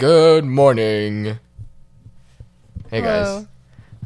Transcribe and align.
Good 0.00 0.46
morning. 0.46 1.38
Hey 2.88 3.02
Hello. 3.02 3.46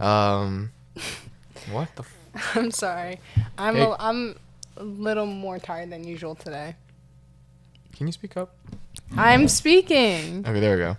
guys. 0.00 0.40
Um, 0.40 0.72
what 1.70 1.88
the? 1.94 2.02
F- 2.02 2.56
I'm 2.56 2.72
sorry. 2.72 3.20
I'm 3.56 3.76
Hey. 3.76 3.82
a, 3.84 3.94
I'm 4.00 4.34
a 4.76 4.82
little 4.82 5.26
more 5.26 5.60
tired 5.60 5.90
than 5.90 6.02
usual 6.02 6.34
today. 6.34 6.74
Can 7.94 8.08
you 8.08 8.12
speak 8.12 8.36
up? 8.36 8.56
I'm 9.16 9.46
speaking. 9.46 10.44
Okay, 10.44 10.58
there 10.58 10.76
we 10.76 10.82
go. 10.82 10.96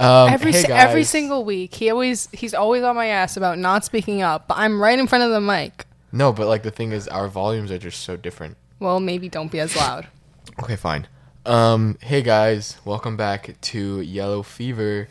Um, 0.00 0.32
every 0.32 0.52
hey 0.52 0.64
every 0.70 1.02
single 1.02 1.44
week, 1.44 1.74
he 1.74 1.90
always 1.90 2.28
he's 2.30 2.54
always 2.54 2.84
on 2.84 2.94
my 2.94 3.06
ass 3.06 3.36
about 3.36 3.58
not 3.58 3.84
speaking 3.84 4.22
up, 4.22 4.46
but 4.46 4.58
I'm 4.58 4.80
right 4.80 4.96
in 4.96 5.08
front 5.08 5.24
of 5.24 5.30
the 5.32 5.40
mic. 5.40 5.86
No, 6.12 6.32
but 6.32 6.46
like 6.46 6.62
the 6.62 6.70
thing 6.70 6.92
is, 6.92 7.08
our 7.08 7.26
volumes 7.26 7.72
are 7.72 7.78
just 7.78 8.04
so 8.04 8.16
different. 8.16 8.56
Well, 8.78 9.00
maybe 9.00 9.28
don't 9.28 9.50
be 9.50 9.58
as 9.58 9.74
loud. 9.74 10.06
Okay, 10.62 10.76
fine. 10.76 11.08
Um, 11.46 11.96
hey 12.02 12.22
guys, 12.22 12.76
welcome 12.84 13.16
back 13.16 13.54
to 13.60 14.00
Yellow 14.00 14.42
Fever. 14.42 15.08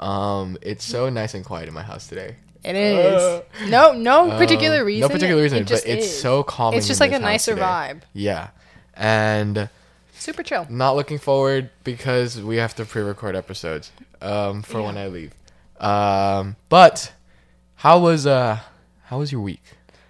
Um, 0.00 0.58
it's 0.60 0.84
so 0.84 1.08
nice 1.08 1.34
and 1.34 1.44
quiet 1.44 1.68
in 1.68 1.74
my 1.74 1.82
house 1.82 2.06
today. 2.08 2.36
It 2.64 2.74
is. 2.74 3.42
no, 3.70 3.92
no 3.92 4.30
particular 4.36 4.80
Um, 4.80 4.86
reason. 4.86 5.00
No 5.02 5.08
particular 5.08 5.40
reason, 5.42 5.58
It 5.58 5.68
but 5.68 5.86
it's 5.86 6.06
is. 6.06 6.20
so 6.20 6.42
calm. 6.42 6.74
It's 6.74 6.86
just 6.88 7.00
like 7.00 7.12
a 7.12 7.18
nicer 7.18 7.52
today. 7.54 7.64
vibe. 7.64 8.00
Yeah, 8.12 8.48
and 8.94 9.68
Super 10.14 10.42
chill. 10.42 10.66
not 10.68 10.96
looking 10.96 11.18
forward 11.18 11.70
because 11.84 12.40
we 12.40 12.56
have 12.56 12.74
to 12.76 12.84
pre-record 12.84 13.36
episodes 13.36 13.92
um, 14.20 14.62
for 14.62 14.82
when 14.82 14.98
I 14.98 15.06
leave. 15.06 15.32
Um, 15.80 16.56
but 16.68 17.12
how 17.76 18.00
was 18.00 18.26
uh 18.26 18.58
how 19.04 19.20
was 19.20 19.30
your 19.30 19.40
week? 19.40 19.62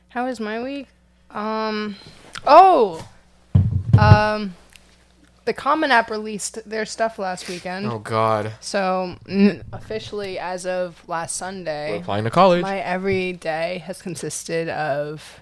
How 0.09 0.25
was 0.25 0.41
my 0.41 0.63
week? 0.63 0.89
Um, 1.31 1.97
oh, 2.47 3.07
um, 3.99 4.55
the 5.49 5.55
Common 5.55 5.91
App 5.91 6.11
released 6.11 6.59
their 6.69 6.85
stuff 6.85 7.19
last 7.19 7.49
weekend. 7.49 7.87
Oh 7.87 7.99
God, 8.01 8.53
So 8.61 9.17
n- 9.27 9.65
officially, 9.73 10.39
as 10.39 10.67
of 10.67 11.03
last 11.09 11.41
we're 11.41 11.47
Sunday, 11.47 11.99
applying 12.01 12.25
to 12.25 12.31
college. 12.31 12.61
my 12.63 12.79
every 12.79 13.33
day 13.33 13.83
has 13.87 14.03
consisted 14.03 14.69
of 14.69 15.41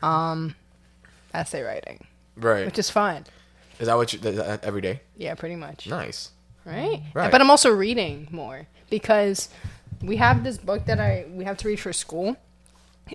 um, 0.00 0.54
essay 1.34 1.62
writing, 1.62 2.06
right? 2.36 2.64
which 2.66 2.78
is 2.78 2.88
fun. 2.88 3.24
Is 3.80 3.86
that 3.88 3.96
what 3.96 4.12
you 4.12 4.20
that 4.20 4.62
every 4.64 4.80
day? 4.80 5.00
Yeah, 5.16 5.34
pretty 5.34 5.56
much. 5.56 5.88
Nice. 5.88 6.30
Right? 6.64 7.02
Right. 7.12 7.32
But 7.32 7.40
I'm 7.40 7.50
also 7.50 7.70
reading 7.70 8.28
more 8.30 8.68
because 8.90 9.48
we 10.04 10.18
have 10.18 10.44
this 10.44 10.56
book 10.56 10.84
that 10.86 11.00
I 11.00 11.26
we 11.32 11.42
have 11.44 11.56
to 11.58 11.66
read 11.68 11.80
for 11.80 11.92
school, 11.92 12.36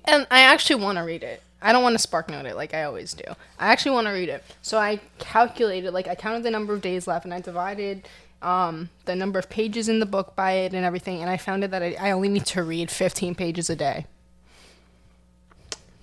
and 0.03 0.28
I 0.30 0.42
actually 0.42 0.83
want 0.83 0.98
to 0.98 1.03
read 1.05 1.23
it. 1.23 1.42
I 1.61 1.72
don't 1.72 1.83
want 1.83 1.94
to 1.95 2.00
spark 2.00 2.30
note 2.30 2.45
it 2.45 2.55
like 2.55 2.73
I 2.73 2.83
always 2.83 3.13
do. 3.13 3.23
I 3.59 3.67
actually 3.67 3.91
want 3.91 4.08
to 4.08 4.11
read 4.13 4.30
it. 4.30 4.44
So 4.61 4.77
I 4.77 5.00
calculated, 5.17 5.91
like 5.91 6.08
I 6.08 6.16
counted 6.16 6.44
the 6.44 6.52
number 6.52 6.73
of 6.73 6.81
days 6.81 7.08
left, 7.08 7.25
and 7.25 7.33
I 7.33 7.41
divided 7.41 8.08
um, 8.41 8.89
the 9.05 9.16
number 9.16 9.39
of 9.39 9.49
pages 9.49 9.89
in 9.89 9.99
the 9.99 10.05
book 10.05 10.36
by 10.36 10.52
it 10.53 10.73
and 10.73 10.86
everything, 10.86 11.22
and 11.22 11.30
I 11.30 11.38
found 11.38 11.64
it 11.64 11.72
that 11.72 11.81
I, 11.81 11.95
I 11.99 12.11
only 12.11 12.30
need 12.30 12.45
to 12.47 12.64
read 12.64 12.91
15 12.91 13.36
pages 13.36 13.69
a 13.69 13.75
day. 13.75 14.05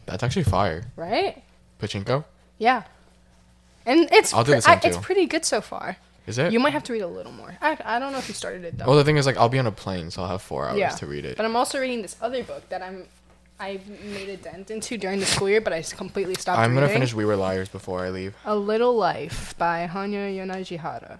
That's 0.06 0.22
actually 0.22 0.44
fire. 0.44 0.84
Right? 0.96 1.42
Pachinko? 1.80 2.24
Yeah. 2.58 2.82
And 3.86 4.08
it's 4.12 4.34
I'll 4.34 4.44
do 4.44 4.52
the 4.54 4.62
same 4.62 4.78
I- 4.82 4.86
it's 4.86 4.96
too. 4.96 5.02
pretty 5.02 5.26
good 5.26 5.44
so 5.44 5.60
far. 5.60 5.96
Is 6.26 6.38
it? 6.38 6.52
You 6.52 6.58
might 6.58 6.72
have 6.72 6.84
to 6.84 6.92
read 6.94 7.02
a 7.02 7.06
little 7.06 7.32
more. 7.32 7.54
I, 7.60 7.76
I 7.84 7.98
don't 7.98 8.12
know 8.12 8.18
if 8.18 8.28
you 8.28 8.34
started 8.34 8.64
it 8.64 8.78
though. 8.78 8.86
well, 8.86 8.96
the 8.96 9.04
thing 9.04 9.18
is, 9.18 9.26
like, 9.26 9.36
I'll 9.36 9.50
be 9.50 9.58
on 9.58 9.66
a 9.66 9.72
plane, 9.72 10.10
so 10.10 10.22
I'll 10.22 10.28
have 10.28 10.40
four 10.40 10.66
hours 10.66 10.78
yeah. 10.78 10.88
to 10.88 11.06
read 11.06 11.26
it. 11.26 11.36
But 11.36 11.44
I'm 11.44 11.54
also 11.54 11.78
reading 11.78 12.00
this 12.00 12.16
other 12.22 12.42
book 12.42 12.66
that 12.70 12.80
I'm 12.80 13.06
I 13.60 13.80
made 14.04 14.28
a 14.28 14.36
dent 14.36 14.70
into 14.70 14.98
during 14.98 15.20
the 15.20 15.26
school 15.26 15.48
year, 15.48 15.60
but 15.60 15.72
I 15.72 15.82
completely 15.82 16.34
stopped 16.34 16.58
I'm 16.58 16.70
gonna 16.74 16.82
reading. 16.86 16.96
finish 16.96 17.14
We 17.14 17.24
Were 17.24 17.36
Liars 17.36 17.68
before 17.68 18.04
I 18.04 18.10
leave. 18.10 18.34
A 18.44 18.56
Little 18.56 18.96
Life 18.96 19.54
by 19.58 19.88
Hanya 19.90 20.34
Yanagihara. 20.36 21.18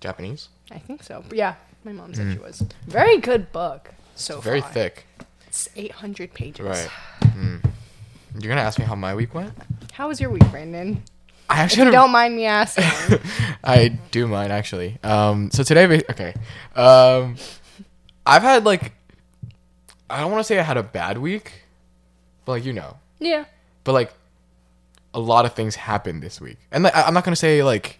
Japanese. 0.00 0.48
I 0.70 0.78
think 0.78 1.02
so. 1.02 1.24
But 1.28 1.38
yeah, 1.38 1.54
my 1.84 1.92
mom 1.92 2.12
said 2.14 2.32
she 2.32 2.38
was. 2.38 2.62
Very 2.86 3.18
good 3.18 3.50
book 3.52 3.90
so 4.14 4.38
Mm. 4.38 4.42
Very 4.42 4.60
far. 4.60 4.70
thick. 4.72 5.06
It's 5.46 5.68
800 5.74 6.34
pages. 6.34 6.66
Right. 6.66 6.88
Mm. 7.22 7.64
You're 8.38 8.50
gonna 8.50 8.60
ask 8.60 8.78
me 8.78 8.84
how 8.84 8.94
my 8.94 9.14
week 9.14 9.32
went? 9.34 9.54
How 9.92 10.08
was 10.08 10.20
your 10.20 10.28
week, 10.30 10.44
Brandon? 10.50 11.02
I 11.48 11.60
actually 11.60 11.92
don't 11.92 12.10
mind 12.10 12.36
me 12.36 12.44
asking. 12.44 13.18
I 13.64 13.98
do 14.10 14.26
mind 14.26 14.52
actually. 14.52 14.98
Um, 15.02 15.50
so 15.50 15.62
today, 15.62 16.02
okay. 16.10 16.34
Um, 16.74 17.36
I've 18.26 18.42
had 18.42 18.64
like, 18.64 18.92
I 20.08 20.20
don't 20.20 20.30
want 20.30 20.40
to 20.40 20.44
say 20.44 20.58
I 20.58 20.62
had 20.62 20.76
a 20.76 20.82
bad 20.82 21.18
week, 21.18 21.52
but 22.44 22.52
like 22.52 22.64
you 22.64 22.72
know, 22.72 22.96
yeah. 23.18 23.44
but 23.84 23.92
like, 23.92 24.12
a 25.14 25.20
lot 25.20 25.46
of 25.46 25.54
things 25.54 25.74
happened 25.76 26.22
this 26.22 26.40
week, 26.40 26.58
and 26.70 26.84
like, 26.84 26.96
I'm 26.96 27.14
not 27.14 27.24
gonna 27.24 27.36
say 27.36 27.62
like, 27.62 27.98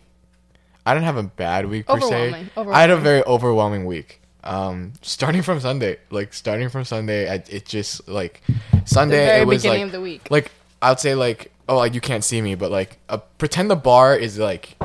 I 0.85 0.95
didn't 0.95 1.07
have 1.07 1.17
a 1.17 1.25
bad 1.25 1.67
week 1.67 1.87
per 1.87 2.01
se. 2.01 2.07
Overwhelming, 2.07 2.75
I 2.75 2.81
had 2.81 2.91
a 2.91 2.97
very 2.97 3.23
overwhelming 3.25 3.87
week. 3.87 4.21
Um, 4.45 4.93
starting 5.03 5.43
from 5.43 5.59
Sunday, 5.59 5.99
like 6.11 6.33
starting 6.33 6.69
from 6.69 6.85
Sunday, 6.85 7.29
I, 7.29 7.43
it 7.49 7.67
just 7.67 8.07
like 8.09 8.43
Sunday. 8.85 9.19
The 9.19 9.27
very 9.27 9.41
it 9.41 9.47
was 9.47 9.63
beginning 9.63 9.81
like 9.81 9.87
of 9.87 9.93
the 9.93 10.01
week. 10.01 10.31
like 10.31 10.53
I'd 10.81 11.01
say 11.01 11.15
like 11.15 11.51
oh 11.69 11.77
like 11.77 11.95
you 11.95 12.01
can't 12.01 12.23
see 12.23 12.41
me, 12.41 12.55
but 12.55 12.71
like 12.71 12.99
uh, 13.09 13.19
pretend 13.39 13.71
the 13.71 13.77
bar 13.77 14.17
is 14.17 14.39
like 14.39 14.77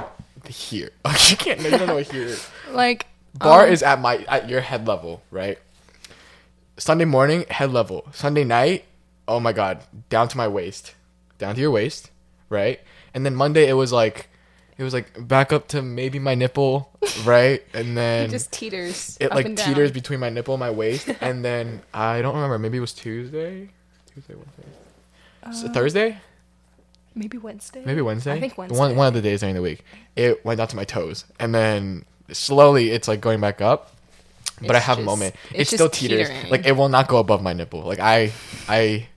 here. 0.47 0.89
you 1.29 1.37
can't. 1.37 1.59
No, 1.61 1.69
you 1.69 1.77
don't 1.77 1.87
know 1.87 1.95
what 1.95 2.11
here 2.11 2.23
is. 2.23 2.49
Like 2.71 3.07
Bar 3.33 3.67
um, 3.67 3.73
is 3.73 3.83
at 3.83 3.99
my 3.99 4.17
at 4.29 4.47
your 4.47 4.61
head 4.61 4.87
level, 4.87 5.21
right? 5.29 5.59
Sunday 6.81 7.05
morning 7.05 7.45
head 7.47 7.71
level. 7.71 8.07
Sunday 8.11 8.43
night, 8.43 8.85
oh 9.27 9.39
my 9.39 9.53
god, 9.53 9.83
down 10.09 10.27
to 10.29 10.35
my 10.35 10.47
waist, 10.47 10.95
down 11.37 11.53
to 11.53 11.61
your 11.61 11.69
waist, 11.69 12.09
right? 12.49 12.79
And 13.13 13.23
then 13.23 13.35
Monday 13.35 13.67
it 13.69 13.73
was 13.73 13.91
like, 13.91 14.29
it 14.79 14.83
was 14.83 14.91
like 14.91 15.27
back 15.27 15.53
up 15.53 15.67
to 15.69 15.83
maybe 15.83 16.17
my 16.17 16.33
nipple, 16.33 16.91
right? 17.23 17.61
And 17.75 17.89
it 17.89 17.93
then 17.95 18.29
just 18.31 18.51
teeters. 18.51 19.15
it 19.19 19.25
up 19.25 19.35
like 19.35 19.45
and 19.45 19.55
down. 19.55 19.67
teeters 19.67 19.91
between 19.91 20.19
my 20.19 20.29
nipple 20.29 20.55
and 20.55 20.59
my 20.59 20.71
waist, 20.71 21.07
and 21.21 21.45
then 21.45 21.83
I 21.93 22.23
don't 22.23 22.33
remember. 22.33 22.57
Maybe 22.57 22.79
it 22.79 22.81
was 22.81 22.93
Tuesday, 22.93 23.69
Tuesday, 24.11 24.33
Wednesday, 24.33 25.67
S- 25.67 25.71
Thursday, 25.71 26.17
Maybe 27.13 27.37
Wednesday. 27.37 27.83
maybe 27.85 28.01
Wednesday. 28.01 28.31
Uh, 28.31 28.35
I 28.35 28.39
think 28.39 28.57
Wednesday. 28.57 28.79
One 28.79 28.95
one 28.95 29.07
of 29.07 29.13
the 29.13 29.21
days 29.21 29.41
during 29.41 29.53
the 29.53 29.61
week, 29.61 29.85
it 30.15 30.43
went 30.43 30.57
down 30.57 30.67
to 30.69 30.75
my 30.75 30.85
toes, 30.85 31.25
and 31.39 31.53
then 31.53 32.05
slowly 32.31 32.89
it's 32.89 33.07
like 33.07 33.21
going 33.21 33.39
back 33.39 33.61
up. 33.61 33.91
But 34.61 34.75
I 34.75 34.79
It's 34.79 34.85
have 34.88 34.99
a 34.99 35.03
moment. 35.03 35.35
it's 35.53 35.73
It 35.73 35.77
still 35.77 35.89
teeters. 35.89 36.27
teetering. 36.29 36.49
Like 36.51 36.66
it 36.66 36.73
will 36.73 36.89
not 36.89 37.07
go 37.07 37.17
above 37.17 37.41
my 37.41 37.53
nipple. 37.53 37.81
Like 37.81 37.99
I, 37.99 38.31
I. 38.67 39.07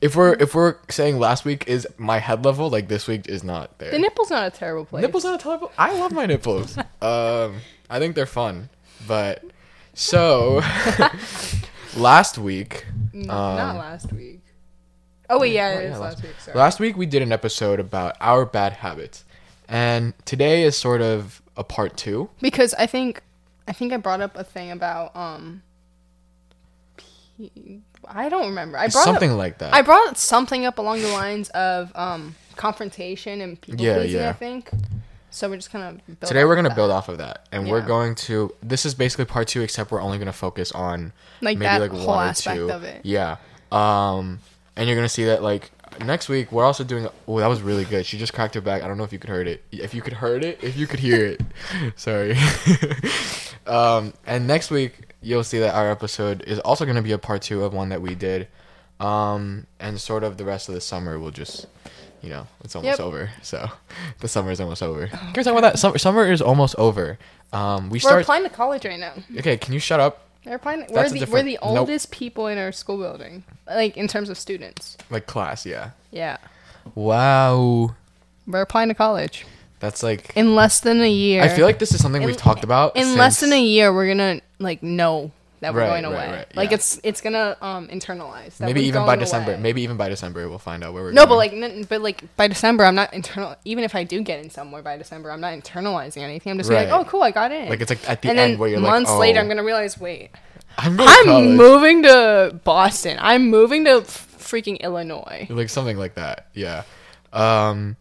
If 0.00 0.16
we're 0.16 0.32
if 0.34 0.54
we're 0.54 0.76
saying 0.88 1.18
last 1.18 1.44
week 1.44 1.64
is 1.68 1.86
my 1.98 2.18
head 2.18 2.44
level, 2.44 2.70
like 2.70 2.88
this 2.88 3.06
week 3.06 3.28
is 3.28 3.44
not 3.44 3.78
there. 3.78 3.90
The 3.90 3.98
nipple's 3.98 4.30
not 4.30 4.46
a 4.46 4.50
terrible 4.56 4.86
place. 4.86 5.02
Nipples 5.02 5.24
not 5.24 5.34
a 5.38 5.42
terrible. 5.42 5.70
I 5.78 5.98
love 5.98 6.12
my 6.12 6.24
nipples. 6.26 6.76
um, 7.02 7.56
I 7.90 7.98
think 7.98 8.14
they're 8.14 8.24
fun. 8.26 8.70
But 9.06 9.44
so 9.94 10.62
last 11.96 12.38
week, 12.38 12.86
N- 13.14 13.22
um, 13.30 13.56
not 13.56 13.76
last 13.76 14.12
week. 14.12 14.40
Oh 15.28 15.38
wait, 15.38 15.52
yeah, 15.52 15.78
it 15.78 15.82
yeah, 15.84 15.92
is 15.94 15.98
last- 16.00 16.14
last 16.16 16.22
week. 16.22 16.32
Sorry. 16.40 16.58
last 16.58 16.80
week 16.80 16.96
we 16.96 17.06
did 17.06 17.22
an 17.22 17.32
episode 17.32 17.78
about 17.80 18.16
our 18.20 18.44
bad 18.44 18.72
habits, 18.74 19.24
and 19.68 20.14
today 20.24 20.62
is 20.64 20.76
sort 20.76 21.02
of 21.02 21.42
a 21.56 21.62
part 21.64 21.96
two. 21.96 22.30
because 22.40 22.74
I 22.74 22.86
think 22.86 23.22
I 23.70 23.72
think 23.72 23.92
I 23.92 23.98
brought 23.98 24.20
up 24.20 24.36
a 24.36 24.42
thing 24.42 24.72
about 24.72 25.14
um 25.14 25.62
P- 26.96 27.80
I 28.04 28.28
don't 28.28 28.46
remember. 28.46 28.76
I 28.76 28.88
brought 28.88 29.04
Something 29.04 29.30
up, 29.30 29.38
like 29.38 29.58
that. 29.58 29.72
I 29.72 29.82
brought 29.82 30.18
something 30.18 30.66
up 30.66 30.78
along 30.78 31.00
the 31.02 31.08
lines 31.08 31.50
of 31.50 31.92
um 31.94 32.34
confrontation 32.56 33.40
and 33.40 33.60
people 33.60 33.80
Yeah, 33.84 33.94
pleasing, 33.98 34.20
yeah. 34.22 34.30
I 34.30 34.32
think. 34.32 34.70
So 35.30 35.48
we're 35.48 35.56
just 35.56 35.72
gonna 35.72 35.98
Today 36.22 36.44
we're 36.44 36.56
gonna 36.56 36.74
build 36.74 36.90
off 36.90 37.08
of 37.08 37.18
that, 37.18 37.46
and 37.52 37.70
we're 37.70 37.80
going 37.80 38.16
to. 38.16 38.52
This 38.60 38.84
is 38.84 38.96
basically 38.96 39.26
part 39.26 39.46
two, 39.46 39.60
except 39.62 39.92
we're 39.92 40.02
only 40.02 40.18
gonna 40.18 40.32
focus 40.32 40.72
on 40.72 41.12
like 41.40 41.56
maybe 41.56 41.68
that 41.68 41.80
like 41.80 41.92
whole 41.92 42.08
one 42.08 42.26
or 42.26 42.30
aspect 42.30 42.56
two. 42.56 42.70
of 42.72 42.82
it. 42.82 43.02
Yeah. 43.04 43.36
Um, 43.70 44.40
and 44.74 44.88
you're 44.88 44.96
gonna 44.96 45.08
see 45.08 45.26
that 45.26 45.44
like 45.44 45.70
next 46.04 46.28
week 46.28 46.52
we're 46.52 46.64
also 46.64 46.84
doing. 46.84 47.08
Oh, 47.26 47.38
that 47.40 47.46
was 47.48 47.60
really 47.62 47.84
good. 47.84 48.06
She 48.06 48.18
just 48.18 48.32
cracked 48.32 48.54
her 48.54 48.60
back. 48.60 48.82
I 48.82 48.88
don't 48.88 48.96
know 48.98 49.04
if 49.04 49.12
you 49.12 49.18
could 49.18 49.30
heard 49.30 49.46
it. 49.48 49.62
If 49.72 49.94
you 49.94 50.02
could 50.02 50.14
heard 50.14 50.44
it, 50.44 50.62
if 50.62 50.76
you 50.76 50.86
could 50.86 51.00
hear 51.00 51.24
it. 51.26 51.40
Sorry. 51.96 52.36
um, 53.66 54.14
and 54.26 54.46
next 54.46 54.70
week 54.70 55.14
you'll 55.22 55.44
see 55.44 55.58
that 55.58 55.74
our 55.74 55.90
episode 55.90 56.42
is 56.46 56.58
also 56.60 56.84
gonna 56.86 57.02
be 57.02 57.12
a 57.12 57.18
part 57.18 57.42
two 57.42 57.64
of 57.64 57.72
one 57.74 57.88
that 57.90 58.00
we 58.02 58.14
did. 58.14 58.48
Um, 58.98 59.66
and 59.78 60.00
sort 60.00 60.24
of 60.24 60.36
the 60.36 60.44
rest 60.44 60.68
of 60.68 60.74
the 60.74 60.80
summer 60.80 61.18
will 61.18 61.30
just. 61.30 61.66
You 62.22 62.28
know, 62.28 62.46
it's 62.62 62.76
almost 62.76 62.98
Yep. 62.98 63.06
over. 63.06 63.30
So, 63.40 63.66
the 64.20 64.28
summer 64.28 64.50
is 64.50 64.60
almost 64.60 64.82
over. 64.82 65.06
Can 65.06 65.32
we 65.38 65.42
talk 65.42 65.52
about 65.56 65.62
that? 65.62 65.78
Summer, 65.78 65.96
summer 65.96 66.30
is 66.30 66.42
almost 66.42 66.74
over. 66.76 67.18
Um, 67.50 67.88
we 67.88 67.96
We're 67.96 68.00
start. 68.00 68.20
applying 68.20 68.42
to 68.42 68.50
college 68.50 68.84
right 68.84 69.00
now. 69.00 69.14
okay, 69.38 69.56
can 69.56 69.72
you 69.72 69.80
shut 69.80 70.00
up? 70.00 70.26
We're 70.44 70.54
applying. 70.54 70.80
That's 70.80 70.92
We're 70.92 71.00
a 71.00 71.08
the 71.08 71.14
we're 71.14 71.18
different- 71.20 71.46
the 71.46 71.58
nope. 71.62 71.78
oldest 71.80 72.10
people 72.10 72.46
in 72.46 72.56
our 72.58 72.72
school 72.72 72.98
building, 72.98 73.44
like 73.66 73.96
in 73.96 74.08
terms 74.08 74.28
of 74.30 74.38
students. 74.38 74.96
Like 75.10 75.26
class, 75.26 75.66
yeah. 75.66 75.90
Yeah, 76.10 76.38
Wow. 76.94 77.94
we're 78.46 78.62
applying 78.62 78.88
to 78.88 78.94
college 78.94 79.46
That's 79.80 80.02
like 80.02 80.32
in 80.34 80.54
less 80.54 80.80
than 80.80 81.00
a 81.00 81.10
year. 81.10 81.42
I 81.42 81.48
feel 81.48 81.66
like 81.66 81.78
this 81.78 81.92
is 81.94 82.00
something 82.02 82.22
In- 82.22 82.26
we've 82.26 82.36
talked 82.36 82.64
about 82.64 82.96
in 82.96 83.16
less 83.16 83.38
since- 83.38 83.50
than 83.50 83.58
a 83.58 83.62
year 83.62 83.92
we're 83.92 84.08
gonna 84.08 84.40
like 84.58 84.82
know 84.82 85.30
that 85.60 85.74
we're 85.74 85.80
Right, 85.80 85.88
going 86.02 86.04
away. 86.06 86.30
right, 86.30 86.56
Like 86.56 86.70
yeah. 86.70 86.76
it's 86.76 86.98
it's 87.04 87.20
gonna 87.20 87.56
um 87.60 87.88
internalize. 87.88 88.56
That 88.58 88.66
maybe 88.66 88.82
even 88.84 89.04
by 89.06 89.16
December. 89.16 89.52
away. 89.52 89.60
Maybe 89.60 89.82
even 89.82 89.96
by 89.96 90.08
December 90.08 90.48
we'll 90.48 90.58
find 90.58 90.82
out 90.82 90.92
where 90.94 91.02
we're 91.02 91.08
going. 91.12 91.16
No, 91.16 91.26
going. 91.26 91.50
but 91.50 91.70
like, 91.78 91.88
but 91.88 92.00
like 92.00 92.36
by 92.36 92.48
December, 92.48 92.84
I'm 92.84 92.94
not 92.94 93.12
internal. 93.14 93.56
Even 93.64 93.84
if 93.84 93.94
I 93.94 94.04
do 94.04 94.22
get 94.22 94.42
in 94.42 94.50
somewhere 94.50 94.82
by 94.82 94.96
December, 94.96 95.30
I'm 95.30 95.40
not 95.40 95.52
internalizing 95.52 96.22
anything. 96.22 96.50
I'm 96.52 96.58
just 96.58 96.70
Right. 96.70 96.88
like, 96.88 96.98
oh, 96.98 97.04
cool, 97.08 97.22
I 97.22 97.30
got 97.30 97.52
in. 97.52 97.68
like 97.68 97.80
it's 97.80 97.90
like 97.90 98.08
at 98.08 98.22
the 98.22 98.30
and 98.30 98.38
end 98.38 98.58
where 98.58 98.68
you're 98.68 98.80
months 98.80 99.10
like, 99.10 99.16
oh, 99.16 99.20
later, 99.20 99.40
I'm 99.40 99.48
gonna 99.48 99.64
realize, 99.64 99.98
wait, 100.00 100.30
I'm 100.78 100.98
I'm 101.00 101.56
moving 101.56 102.02
to 102.04 102.58
Boston. 102.64 103.18
I'm 103.20 103.48
moving 103.50 103.84
to 103.84 104.00
freaking 104.00 104.80
Illinois. 104.80 105.46
like 105.50 105.68
something 105.68 105.96
like 105.98 106.14
that. 106.14 106.46
Yeah. 106.54 106.84
Um 107.32 107.96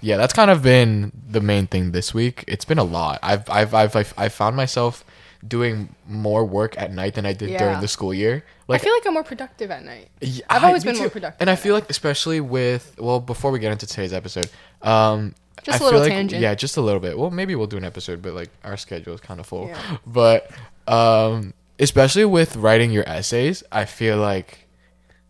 yeah, 0.00 0.16
that's 0.16 0.32
kind 0.32 0.50
of 0.50 0.62
been 0.62 1.10
the 1.28 1.40
main 1.40 1.66
thing 1.66 1.90
this 1.90 2.14
week. 2.14 2.44
It's 2.46 2.64
been 2.64 2.78
a 2.78 2.84
lot. 2.84 3.18
I've 3.22 3.48
I've 3.50 3.74
I've 3.74 3.96
I've, 3.96 4.14
I've 4.16 4.32
found 4.32 4.54
myself 4.56 5.04
doing 5.46 5.94
more 6.06 6.44
work 6.44 6.76
at 6.78 6.92
night 6.92 7.14
than 7.14 7.24
I 7.24 7.32
did 7.32 7.56
during 7.58 7.80
the 7.80 7.88
school 7.88 8.12
year. 8.12 8.44
Like 8.66 8.80
I 8.80 8.84
feel 8.84 8.92
like 8.92 9.06
I'm 9.06 9.14
more 9.14 9.24
productive 9.24 9.70
at 9.70 9.84
night. 9.84 10.08
Yeah, 10.20 10.44
I've 10.50 10.64
always 10.64 10.84
been 10.84 10.98
more 10.98 11.08
productive 11.10 11.40
And 11.40 11.48
I 11.48 11.56
feel 11.56 11.74
like 11.74 11.88
especially 11.88 12.40
with 12.40 12.96
well, 12.98 13.20
before 13.20 13.50
we 13.50 13.58
get 13.58 13.70
into 13.72 13.86
today's 13.86 14.12
episode, 14.12 14.50
um 14.82 15.34
Just 15.62 15.80
I 15.80 15.84
a 15.84 15.84
little 15.84 16.00
feel 16.00 16.08
like, 16.08 16.12
tangent. 16.12 16.42
Yeah, 16.42 16.54
just 16.54 16.76
a 16.76 16.80
little 16.80 17.00
bit. 17.00 17.16
Well, 17.18 17.30
maybe 17.30 17.54
we'll 17.54 17.66
do 17.68 17.76
an 17.76 17.84
episode, 17.84 18.20
but 18.20 18.34
like 18.34 18.50
our 18.64 18.76
schedule 18.76 19.14
is 19.14 19.20
kind 19.20 19.38
of 19.40 19.46
full. 19.46 19.68
Yeah. 19.68 19.96
But 20.06 20.50
um 20.86 21.54
especially 21.78 22.24
with 22.24 22.56
writing 22.56 22.90
your 22.90 23.08
essays, 23.08 23.62
I 23.70 23.84
feel 23.84 24.16
like 24.16 24.66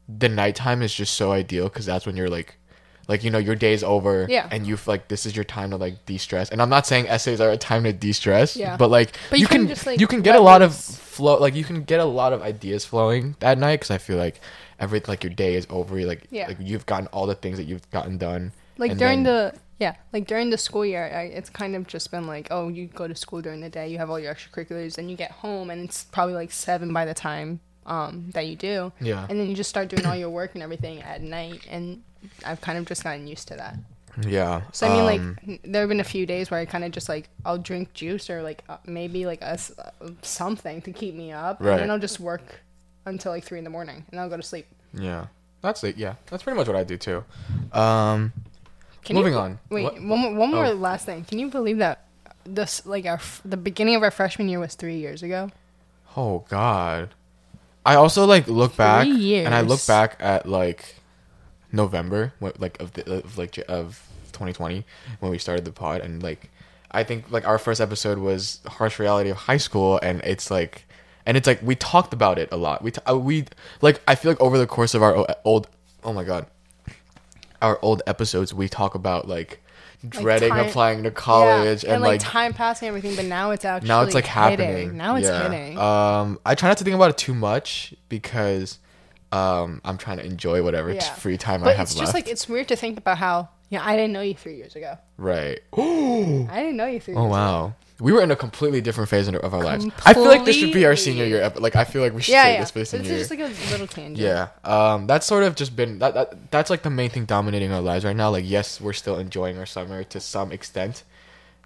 the 0.08 0.28
nighttime 0.28 0.80
is 0.80 0.94
just 0.94 1.14
so 1.14 1.32
ideal 1.32 1.64
because 1.68 1.84
that's 1.84 2.06
when 2.06 2.16
you're 2.16 2.30
like 2.30 2.56
like 3.08 3.24
you 3.24 3.30
know 3.30 3.38
your 3.38 3.54
day's 3.56 3.82
over 3.82 4.26
Yeah. 4.28 4.48
and 4.50 4.66
you 4.66 4.74
f- 4.74 4.86
like 4.86 5.08
this 5.08 5.26
is 5.26 5.34
your 5.34 5.44
time 5.44 5.70
to 5.70 5.76
like 5.76 6.04
de-stress 6.06 6.50
and 6.50 6.60
i'm 6.62 6.68
not 6.68 6.86
saying 6.86 7.08
essays 7.08 7.40
are 7.40 7.50
a 7.50 7.56
time 7.56 7.84
to 7.84 7.92
de-stress 7.92 8.54
Yeah. 8.56 8.76
but 8.76 8.90
like 8.90 9.16
But 9.30 9.38
you, 9.38 9.42
you 9.44 9.48
can, 9.48 9.60
can 9.62 9.68
just, 9.68 9.86
like, 9.86 9.98
you 10.00 10.06
can 10.06 10.20
get 10.22 10.36
a 10.36 10.40
lot 10.40 10.62
of 10.62 10.74
flow 10.74 11.38
like 11.38 11.54
you 11.54 11.64
can 11.64 11.82
get 11.84 12.00
a 12.00 12.04
lot 12.04 12.32
of 12.32 12.42
ideas 12.42 12.84
flowing 12.84 13.34
that 13.40 13.58
night 13.58 13.76
because 13.80 13.90
i 13.90 13.98
feel 13.98 14.18
like 14.18 14.40
every 14.78 15.00
like 15.08 15.24
your 15.24 15.32
day 15.32 15.54
is 15.54 15.66
over 15.70 15.98
like 16.04 16.26
Yeah. 16.30 16.46
like 16.48 16.58
you've 16.60 16.86
gotten 16.86 17.06
all 17.08 17.26
the 17.26 17.34
things 17.34 17.56
that 17.58 17.64
you've 17.64 17.88
gotten 17.90 18.18
done 18.18 18.52
Like 18.76 18.96
during 18.96 19.24
then- 19.24 19.52
the 19.52 19.58
yeah, 19.80 19.94
like 20.12 20.26
during 20.26 20.50
the 20.50 20.58
school 20.58 20.84
year, 20.84 21.04
I, 21.14 21.22
it's 21.38 21.48
kind 21.50 21.76
of 21.76 21.86
just 21.86 22.10
been 22.10 22.26
like, 22.26 22.48
oh, 22.50 22.66
you 22.66 22.86
go 22.88 23.06
to 23.06 23.14
school 23.14 23.40
during 23.40 23.60
the 23.60 23.68
day, 23.70 23.86
you 23.86 23.98
have 23.98 24.10
all 24.10 24.18
your 24.18 24.34
extracurriculars, 24.34 24.98
and 24.98 25.08
you 25.08 25.16
get 25.16 25.30
home, 25.30 25.70
and 25.70 25.84
it's 25.84 26.02
probably 26.02 26.34
like 26.34 26.50
seven 26.50 26.92
by 26.92 27.04
the 27.04 27.14
time 27.14 27.60
um 27.88 28.30
that 28.34 28.46
you 28.46 28.54
do. 28.56 28.92
Yeah. 29.00 29.26
And 29.28 29.40
then 29.40 29.48
you 29.48 29.54
just 29.56 29.70
start 29.70 29.88
doing 29.88 30.06
all 30.06 30.14
your 30.16 30.30
work 30.30 30.54
and 30.54 30.62
everything 30.62 31.02
at 31.02 31.20
night, 31.22 31.66
and 31.68 32.02
I've 32.44 32.60
kind 32.60 32.78
of 32.78 32.84
just 32.86 33.02
gotten 33.02 33.26
used 33.26 33.48
to 33.48 33.56
that. 33.56 33.74
yeah 34.26 34.62
So 34.72 34.86
I 34.86 34.90
mean, 34.90 35.00
um, 35.00 35.06
like, 35.46 35.60
there 35.64 35.82
have 35.82 35.88
been 35.88 36.00
a 36.00 36.04
few 36.16 36.26
days 36.26 36.50
where 36.50 36.60
I 36.60 36.66
kind 36.66 36.84
of 36.84 36.90
just 36.92 37.08
like 37.08 37.28
I'll 37.44 37.58
drink 37.58 37.92
juice 37.94 38.28
or 38.30 38.42
like 38.42 38.62
uh, 38.68 38.76
maybe 38.86 39.26
like 39.26 39.40
a 39.42 39.56
uh, 39.56 40.10
something 40.22 40.82
to 40.82 40.92
keep 40.92 41.14
me 41.14 41.32
up, 41.32 41.58
Right. 41.60 41.72
and 41.72 41.80
then 41.82 41.90
I'll 41.90 41.98
just 42.08 42.20
work 42.20 42.42
until 43.06 43.32
like 43.32 43.44
three 43.44 43.58
in 43.58 43.64
the 43.64 43.70
morning, 43.78 44.04
and 44.10 44.20
I'll 44.20 44.28
go 44.28 44.36
to 44.36 44.42
sleep. 44.42 44.66
yeah 44.94 45.26
that's 45.60 45.82
it 45.82 45.96
yeah 45.96 46.14
that's 46.30 46.42
pretty 46.44 46.56
much 46.56 46.68
what 46.68 46.76
i 46.76 46.84
do 46.84 46.96
too 46.96 47.24
um 47.72 48.32
Can 49.04 49.16
Moving 49.16 49.32
you, 49.32 49.38
on. 49.38 49.58
Wait, 49.70 49.82
What- 49.84 49.94
one 50.02 50.20
more, 50.20 50.34
one 50.34 50.50
more 50.52 50.66
Oh. 50.66 50.72
last 50.74 51.04
thing. 51.06 51.24
Can 51.24 51.38
you 51.38 51.48
believe 51.50 51.78
that 51.78 52.04
this 52.44 52.84
like 52.86 53.06
our 53.06 53.14
f- 53.26 53.40
the 53.44 53.56
beginning 53.56 53.94
of 53.96 54.02
our 54.02 54.10
freshman 54.10 54.48
year 54.48 54.60
was 54.60 54.74
three 54.74 54.96
years 54.98 55.22
ago? 55.22 55.50
Oh 56.16 56.44
God. 56.48 57.14
I 57.88 57.94
also 57.94 58.26
like 58.26 58.46
look 58.48 58.76
back 58.76 59.06
and 59.46 59.54
I 59.54 59.62
look 59.62 59.86
back 59.86 60.16
at 60.20 60.46
like 60.46 60.96
November, 61.72 62.34
like 62.58 62.78
of 62.82 62.92
the 62.92 63.24
of 63.24 63.38
like 63.38 63.58
of 63.66 64.06
2020 64.32 64.84
when 65.20 65.30
we 65.30 65.38
started 65.38 65.64
the 65.64 65.72
pod, 65.72 66.02
and 66.02 66.22
like 66.22 66.50
I 66.90 67.02
think 67.02 67.30
like 67.30 67.46
our 67.46 67.58
first 67.58 67.80
episode 67.80 68.18
was 68.18 68.60
harsh 68.66 68.98
reality 68.98 69.30
of 69.30 69.38
high 69.38 69.56
school, 69.56 69.98
and 70.02 70.20
it's 70.22 70.50
like, 70.50 70.84
and 71.24 71.34
it's 71.38 71.46
like 71.46 71.62
we 71.62 71.76
talked 71.76 72.12
about 72.12 72.38
it 72.38 72.50
a 72.52 72.58
lot. 72.58 72.82
We 72.82 72.90
t- 72.90 73.00
uh, 73.08 73.16
we 73.16 73.46
like 73.80 74.02
I 74.06 74.16
feel 74.16 74.32
like 74.32 74.40
over 74.42 74.58
the 74.58 74.66
course 74.66 74.92
of 74.92 75.02
our 75.02 75.26
old 75.46 75.66
oh 76.04 76.12
my 76.12 76.24
god, 76.24 76.46
our 77.62 77.78
old 77.80 78.02
episodes 78.06 78.52
we 78.52 78.68
talk 78.68 78.96
about 78.96 79.26
like 79.26 79.62
dreading 80.08 80.50
time- 80.50 80.66
applying 80.66 81.02
to 81.04 81.10
college 81.10 81.82
Yeah, 81.84 81.94
and, 81.94 82.02
like, 82.02 82.20
like 82.20 82.20
time 82.20 82.52
passing 82.52 82.88
everything, 82.88 83.16
but 83.16 83.24
now 83.24 83.50
it's 83.50 83.64
actually 83.64 83.88
now 83.88 84.02
it's 84.02 84.14
like 84.14 84.26
hitting. 84.26 84.66
happening. 84.66 84.96
Now 84.96 85.16
it's 85.16 85.26
Yeah. 85.26 85.48
hitting. 85.48 85.78
Um, 85.78 86.38
I 86.46 86.54
try 86.54 86.68
not 86.68 86.78
to 86.78 86.84
think 86.84 86.94
about 86.94 87.10
it 87.10 87.18
too 87.18 87.34
much 87.34 87.94
because 88.08 88.78
um, 89.32 89.80
I'm 89.84 89.98
trying 89.98 90.16
to 90.18 90.24
enjoy 90.24 90.62
whatever 90.62 90.90
Yeah. 90.92 91.00
free 91.00 91.36
time 91.36 91.62
I 91.64 91.72
have 91.72 91.86
it's 91.88 91.96
left. 91.96 92.00
just 92.06 92.14
like 92.14 92.28
it's 92.28 92.48
weird 92.48 92.68
to 92.68 92.76
think 92.76 92.96
about 92.96 93.18
how 93.18 93.48
yeah 93.68 93.84
I 93.84 93.94
didn't 93.96 94.12
know 94.12 94.22
you 94.22 94.34
three 94.34 94.56
years 94.56 94.74
ago. 94.76 94.96
right. 95.18 95.58
I 95.76 96.60
didn't 96.62 96.76
know 96.76 96.86
you 96.86 96.98
three. 97.00 97.14
Oh 97.14 97.24
wow. 97.24 97.74
We 98.00 98.12
were 98.12 98.22
in 98.22 98.30
a 98.30 98.36
completely 98.36 98.80
different 98.80 99.10
phase 99.10 99.26
of 99.26 99.52
our 99.54 99.64
lives. 99.64 99.84
I 100.06 100.14
feel 100.14 100.24
like 100.26 100.44
this 100.44 100.54
should 100.56 100.72
be 100.72 100.86
our 100.86 100.94
senior 100.94 101.24
year. 101.24 101.52
Like 101.56 101.74
I 101.74 101.84
feel 101.84 102.00
like 102.00 102.12
we 102.14 102.22
should 102.22 102.32
Yeah, 102.32 102.48
yeah. 102.48 102.60
this 102.60 102.70
for 102.70 102.78
the 102.78 102.80
This 102.82 102.90
senior 102.90 103.04
year. 103.06 103.14
is 103.16 103.28
just 103.28 103.30
like 103.30 103.40
a 103.40 103.70
little 103.72 103.86
tangent. 103.88 104.18
Yeah, 104.18 104.48
um, 104.64 105.06
that's 105.08 105.26
sort 105.26 105.42
of 105.42 105.56
just 105.56 105.74
been 105.74 105.98
that, 105.98 106.14
that. 106.14 106.50
That's 106.52 106.70
like 106.70 106.82
the 106.82 106.90
main 106.90 107.10
thing 107.10 107.24
dominating 107.24 107.72
our 107.72 107.80
lives 107.80 108.04
right 108.04 108.14
now. 108.14 108.30
Like, 108.30 108.44
yes, 108.46 108.80
we're 108.80 108.92
still 108.92 109.18
enjoying 109.18 109.58
our 109.58 109.66
summer 109.66 110.04
to 110.04 110.20
some 110.20 110.52
extent, 110.52 111.02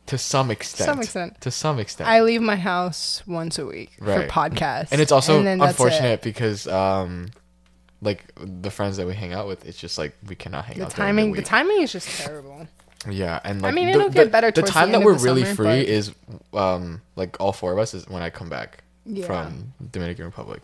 to 0.06 0.16
some 0.16 0.50
extent, 0.50 0.86
To 0.86 0.92
Some 0.94 1.00
extent. 1.02 1.40
to 1.42 1.50
some 1.50 1.78
extent. 1.78 2.08
I 2.08 2.22
leave 2.22 2.40
my 2.40 2.56
house 2.56 3.22
once 3.26 3.58
a 3.58 3.66
week 3.66 3.90
Right. 4.00 4.22
for 4.22 4.28
podcasts, 4.32 4.88
and 4.90 5.00
it's 5.02 5.12
also 5.12 5.42
then 5.42 5.58
that's 5.58 5.78
it. 5.78 5.82
unfortunate 5.82 6.22
because 6.22 6.66
um 6.66 7.28
like 8.00 8.24
the 8.36 8.70
friends 8.70 8.96
that 8.96 9.06
we 9.06 9.14
hang 9.14 9.32
out 9.34 9.46
with 9.46 9.64
it's 9.66 9.78
just 9.78 9.96
like 9.98 10.16
we 10.26 10.34
cannot 10.34 10.64
hang 10.64 10.78
The 10.78 10.86
out 10.86 10.94
during 10.96 11.08
timing, 11.08 11.32
the, 11.32 11.40
the 11.42 11.46
timing 11.46 11.82
is 11.82 11.92
just 11.92 12.08
terrible. 12.08 12.66
Yeah 13.10 13.40
and 13.44 13.62
like 13.62 13.74
mean, 13.74 13.86
the, 13.86 13.92
it'll 13.92 14.08
the- 14.08 14.14
get 14.14 14.30
better 14.32 14.50
the 14.50 14.62
time 14.62 14.92
the 14.92 14.98
that 14.98 15.04
we're 15.04 15.14
really 15.18 15.42
summer, 15.42 15.54
free 15.54 15.64
but- 15.80 15.86
is 15.88 16.12
um 16.54 17.00
like 17.16 17.40
all 17.40 17.52
four 17.52 17.72
of 17.72 17.78
us 17.78 17.94
is 17.94 18.06
when 18.08 18.22
i 18.22 18.30
come 18.30 18.48
back 18.48 18.84
Yeah. 19.04 19.26
from 19.26 19.72
dominican 19.90 20.24
republic 20.26 20.62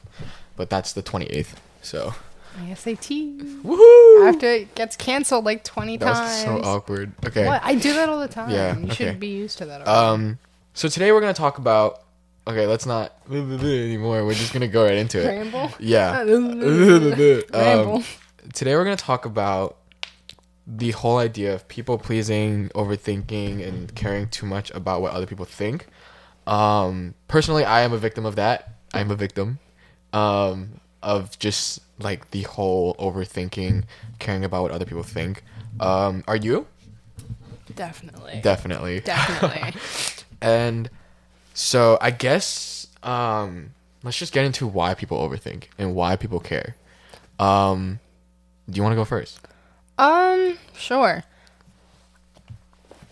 but 0.56 0.70
that's 0.70 0.92
the 0.92 1.02
28th 1.02 1.54
so 1.82 2.14
My 2.60 2.74
SAT 2.74 3.08
woohoo 3.64 4.28
after 4.28 4.46
it 4.46 4.74
gets 4.74 4.96
canceled 4.96 5.44
like 5.44 5.62
twenty 5.64 5.96
that 5.98 6.12
times. 6.12 6.42
so 6.44 6.60
awkward 6.62 7.12
okay 7.26 7.46
What? 7.46 7.60
I 7.64 7.74
do 7.74 7.92
that 7.94 8.08
all 8.08 8.20
the 8.20 8.28
time. 8.28 8.50
Yeah, 8.50 8.76
you 8.76 8.84
okay. 8.86 8.94
should 8.94 9.20
be 9.20 9.28
used 9.28 9.58
to 9.58 9.66
that. 9.66 9.86
Already. 9.86 9.90
um 10.30 10.38
so 10.74 10.88
today 10.88 11.12
we're 11.12 11.20
gonna 11.20 11.34
talk 11.34 11.58
about 11.58 12.02
okay 12.46 12.66
let's 12.66 12.86
not 12.86 13.12
anymore 13.30 14.24
we're 14.24 14.34
just 14.34 14.52
gonna 14.52 14.66
go 14.68 14.84
right 14.84 14.96
into 14.96 15.20
it 15.22 15.26
Ramble. 15.26 15.70
yeah 15.78 16.22
Ramble. 17.52 17.96
Um, 17.96 18.04
today 18.54 18.74
we're 18.74 18.84
going 18.84 18.96
to 18.96 19.04
talk 19.04 19.24
about 19.26 19.76
the 20.70 20.90
whole 20.90 21.16
idea 21.16 21.54
of 21.54 21.66
people 21.68 21.96
pleasing, 21.96 22.68
overthinking, 22.74 23.66
and 23.66 23.94
caring 23.94 24.28
too 24.28 24.44
much 24.44 24.70
about 24.72 25.00
what 25.00 25.12
other 25.12 25.24
people 25.26 25.46
think. 25.46 25.86
Um, 26.46 27.14
personally, 27.26 27.64
I 27.64 27.80
am 27.80 27.92
a 27.94 27.98
victim 27.98 28.26
of 28.26 28.36
that. 28.36 28.74
I'm 28.92 29.10
a 29.10 29.14
victim 29.16 29.58
um, 30.12 30.80
of 31.02 31.38
just 31.38 31.80
like 31.98 32.30
the 32.32 32.42
whole 32.42 32.94
overthinking, 32.96 33.84
caring 34.18 34.44
about 34.44 34.62
what 34.62 34.70
other 34.70 34.84
people 34.84 35.02
think. 35.02 35.42
Um, 35.80 36.22
are 36.28 36.36
you? 36.36 36.66
Definitely. 37.74 38.40
Definitely. 38.42 39.00
Definitely. 39.00 39.80
And 40.40 40.88
so 41.52 41.98
I 42.00 42.12
guess 42.12 42.86
um, 43.02 43.70
let's 44.04 44.16
just 44.16 44.32
get 44.32 44.44
into 44.44 44.68
why 44.68 44.94
people 44.94 45.18
overthink 45.18 45.64
and 45.78 45.96
why 45.96 46.14
people 46.14 46.38
care. 46.38 46.76
Um, 47.40 47.98
do 48.70 48.76
you 48.76 48.84
want 48.84 48.92
to 48.92 48.96
go 48.96 49.04
first? 49.04 49.40
Um, 49.98 50.58
sure. 50.74 51.24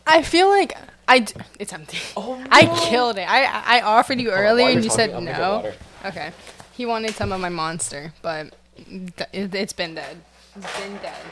I 0.06 0.22
feel 0.22 0.48
like 0.48 0.76
I. 1.08 1.20
D- 1.20 1.34
it's 1.58 1.72
empty. 1.72 1.98
Oh, 2.16 2.42
I 2.50 2.66
killed 2.88 3.18
it. 3.18 3.28
I 3.28 3.78
I 3.78 3.80
offered 3.82 4.20
you 4.20 4.30
earlier 4.30 4.68
and 4.68 4.76
talking, 4.82 4.90
said 4.90 5.22
no. 5.22 5.72
Okay. 6.04 6.30
He 6.72 6.86
wanted 6.86 7.14
some 7.14 7.32
of 7.32 7.40
my 7.40 7.48
monster, 7.48 8.12
but 8.22 8.54
th- 8.86 9.28
it's 9.32 9.72
been 9.72 9.94
dead. 9.94 10.18
It's 10.54 10.80
been 10.80 10.96
dead. 10.98 11.16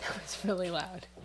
That 0.00 0.14
was 0.22 0.38
really 0.44 0.70
loud. 0.70 1.06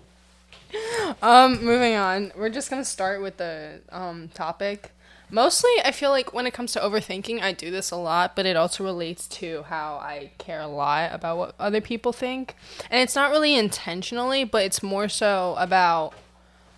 Um, 1.22 1.64
moving 1.64 1.96
on. 1.96 2.34
We're 2.36 2.50
just 2.50 2.70
gonna 2.70 2.84
start 2.84 3.22
with 3.22 3.38
the 3.38 3.80
um 3.92 4.28
topic. 4.34 4.92
Mostly, 5.36 5.72
I 5.84 5.92
feel 5.92 6.12
like 6.12 6.34
when 6.34 6.48
it 6.48 6.54
comes 6.54 6.72
to 6.72 6.80
overthinking, 6.80 7.42
I 7.42 7.52
do 7.52 7.70
this 7.70 7.92
a 7.92 7.98
lot, 7.98 8.38
but 8.38 8.46
it 8.46 8.56
also 8.56 8.86
relates 8.86 9.28
to 9.28 9.64
how 9.64 9.96
I 9.96 10.32
care 10.38 10.62
a 10.62 10.68
lot 10.68 11.14
about 11.14 11.38
what 11.38 11.56
other 11.60 11.82
people 11.82 12.14
think. 12.14 12.56
And 12.90 13.02
it's 13.02 13.16
not 13.16 13.32
really 13.32 13.54
intentionally, 13.54 14.46
but 14.46 14.64
it's 14.64 14.82
more 14.82 15.10
so 15.10 15.58
about, 15.60 16.14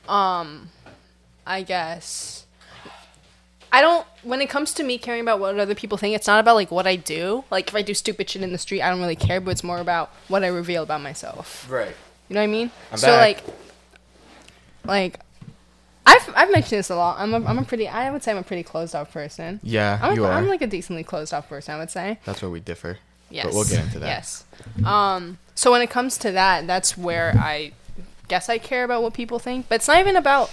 um, 0.09 0.69
I 1.45 1.61
guess. 1.61 2.47
I 3.71 3.81
don't, 3.81 4.07
when 4.23 4.41
it 4.41 4.49
comes 4.49 4.73
to 4.73 4.83
me 4.83 4.97
caring 4.97 5.21
about 5.21 5.39
what 5.39 5.59
other 5.59 5.75
people 5.75 5.99
think, 5.99 6.15
it's 6.15 6.25
not 6.25 6.39
about 6.39 6.55
like 6.55 6.71
what 6.71 6.87
I 6.87 6.95
do. 6.95 7.43
Like 7.51 7.67
if 7.67 7.75
I 7.75 7.83
do 7.83 7.93
stupid 7.93 8.27
shit 8.27 8.41
in 8.41 8.53
the 8.53 8.57
street, 8.57 8.81
I 8.81 8.89
don't 8.89 8.99
really 8.99 9.15
care, 9.15 9.39
but 9.39 9.51
it's 9.51 9.63
more 9.63 9.77
about 9.77 10.09
what 10.29 10.43
I 10.43 10.47
reveal 10.47 10.81
about 10.81 11.01
myself. 11.01 11.69
Right. 11.69 11.95
You 12.27 12.33
know 12.33 12.39
what 12.39 12.45
I 12.45 12.47
mean? 12.47 12.71
I'm 12.91 12.97
so 12.97 13.05
back. 13.05 13.43
like, 13.45 13.55
like, 14.83 15.19
I've 16.07 16.33
I've 16.35 16.51
mentioned 16.51 16.79
this 16.79 16.89
a 16.89 16.95
lot. 16.95 17.17
I'm 17.19 17.33
a, 17.33 17.45
I'm 17.45 17.57
a 17.59 17.63
pretty 17.63 17.87
I 17.87 18.09
would 18.09 18.23
say 18.23 18.31
I'm 18.31 18.37
a 18.37 18.43
pretty 18.43 18.63
closed 18.63 18.95
off 18.95 19.11
person. 19.11 19.59
Yeah, 19.63 19.99
I'm, 20.01 20.15
you 20.15 20.25
a, 20.25 20.27
are. 20.29 20.33
I'm 20.33 20.47
like 20.47 20.61
a 20.61 20.67
decently 20.67 21.03
closed 21.03 21.33
off 21.33 21.47
person. 21.49 21.75
I 21.75 21.77
would 21.79 21.91
say. 21.91 22.19
That's 22.25 22.41
where 22.41 22.49
we 22.51 22.59
differ. 22.59 22.97
Yes. 23.29 23.45
But 23.45 23.53
we'll 23.53 23.65
get 23.65 23.83
into 23.83 23.99
that. 23.99 24.07
Yes. 24.07 24.45
Um. 24.85 25.37
So 25.55 25.71
when 25.71 25.81
it 25.81 25.89
comes 25.89 26.17
to 26.19 26.31
that, 26.31 26.65
that's 26.67 26.97
where 26.97 27.33
I 27.37 27.73
guess 28.27 28.49
I 28.49 28.57
care 28.57 28.83
about 28.83 29.03
what 29.03 29.13
people 29.13 29.39
think. 29.39 29.67
But 29.69 29.75
it's 29.75 29.87
not 29.87 29.99
even 29.99 30.15
about 30.15 30.51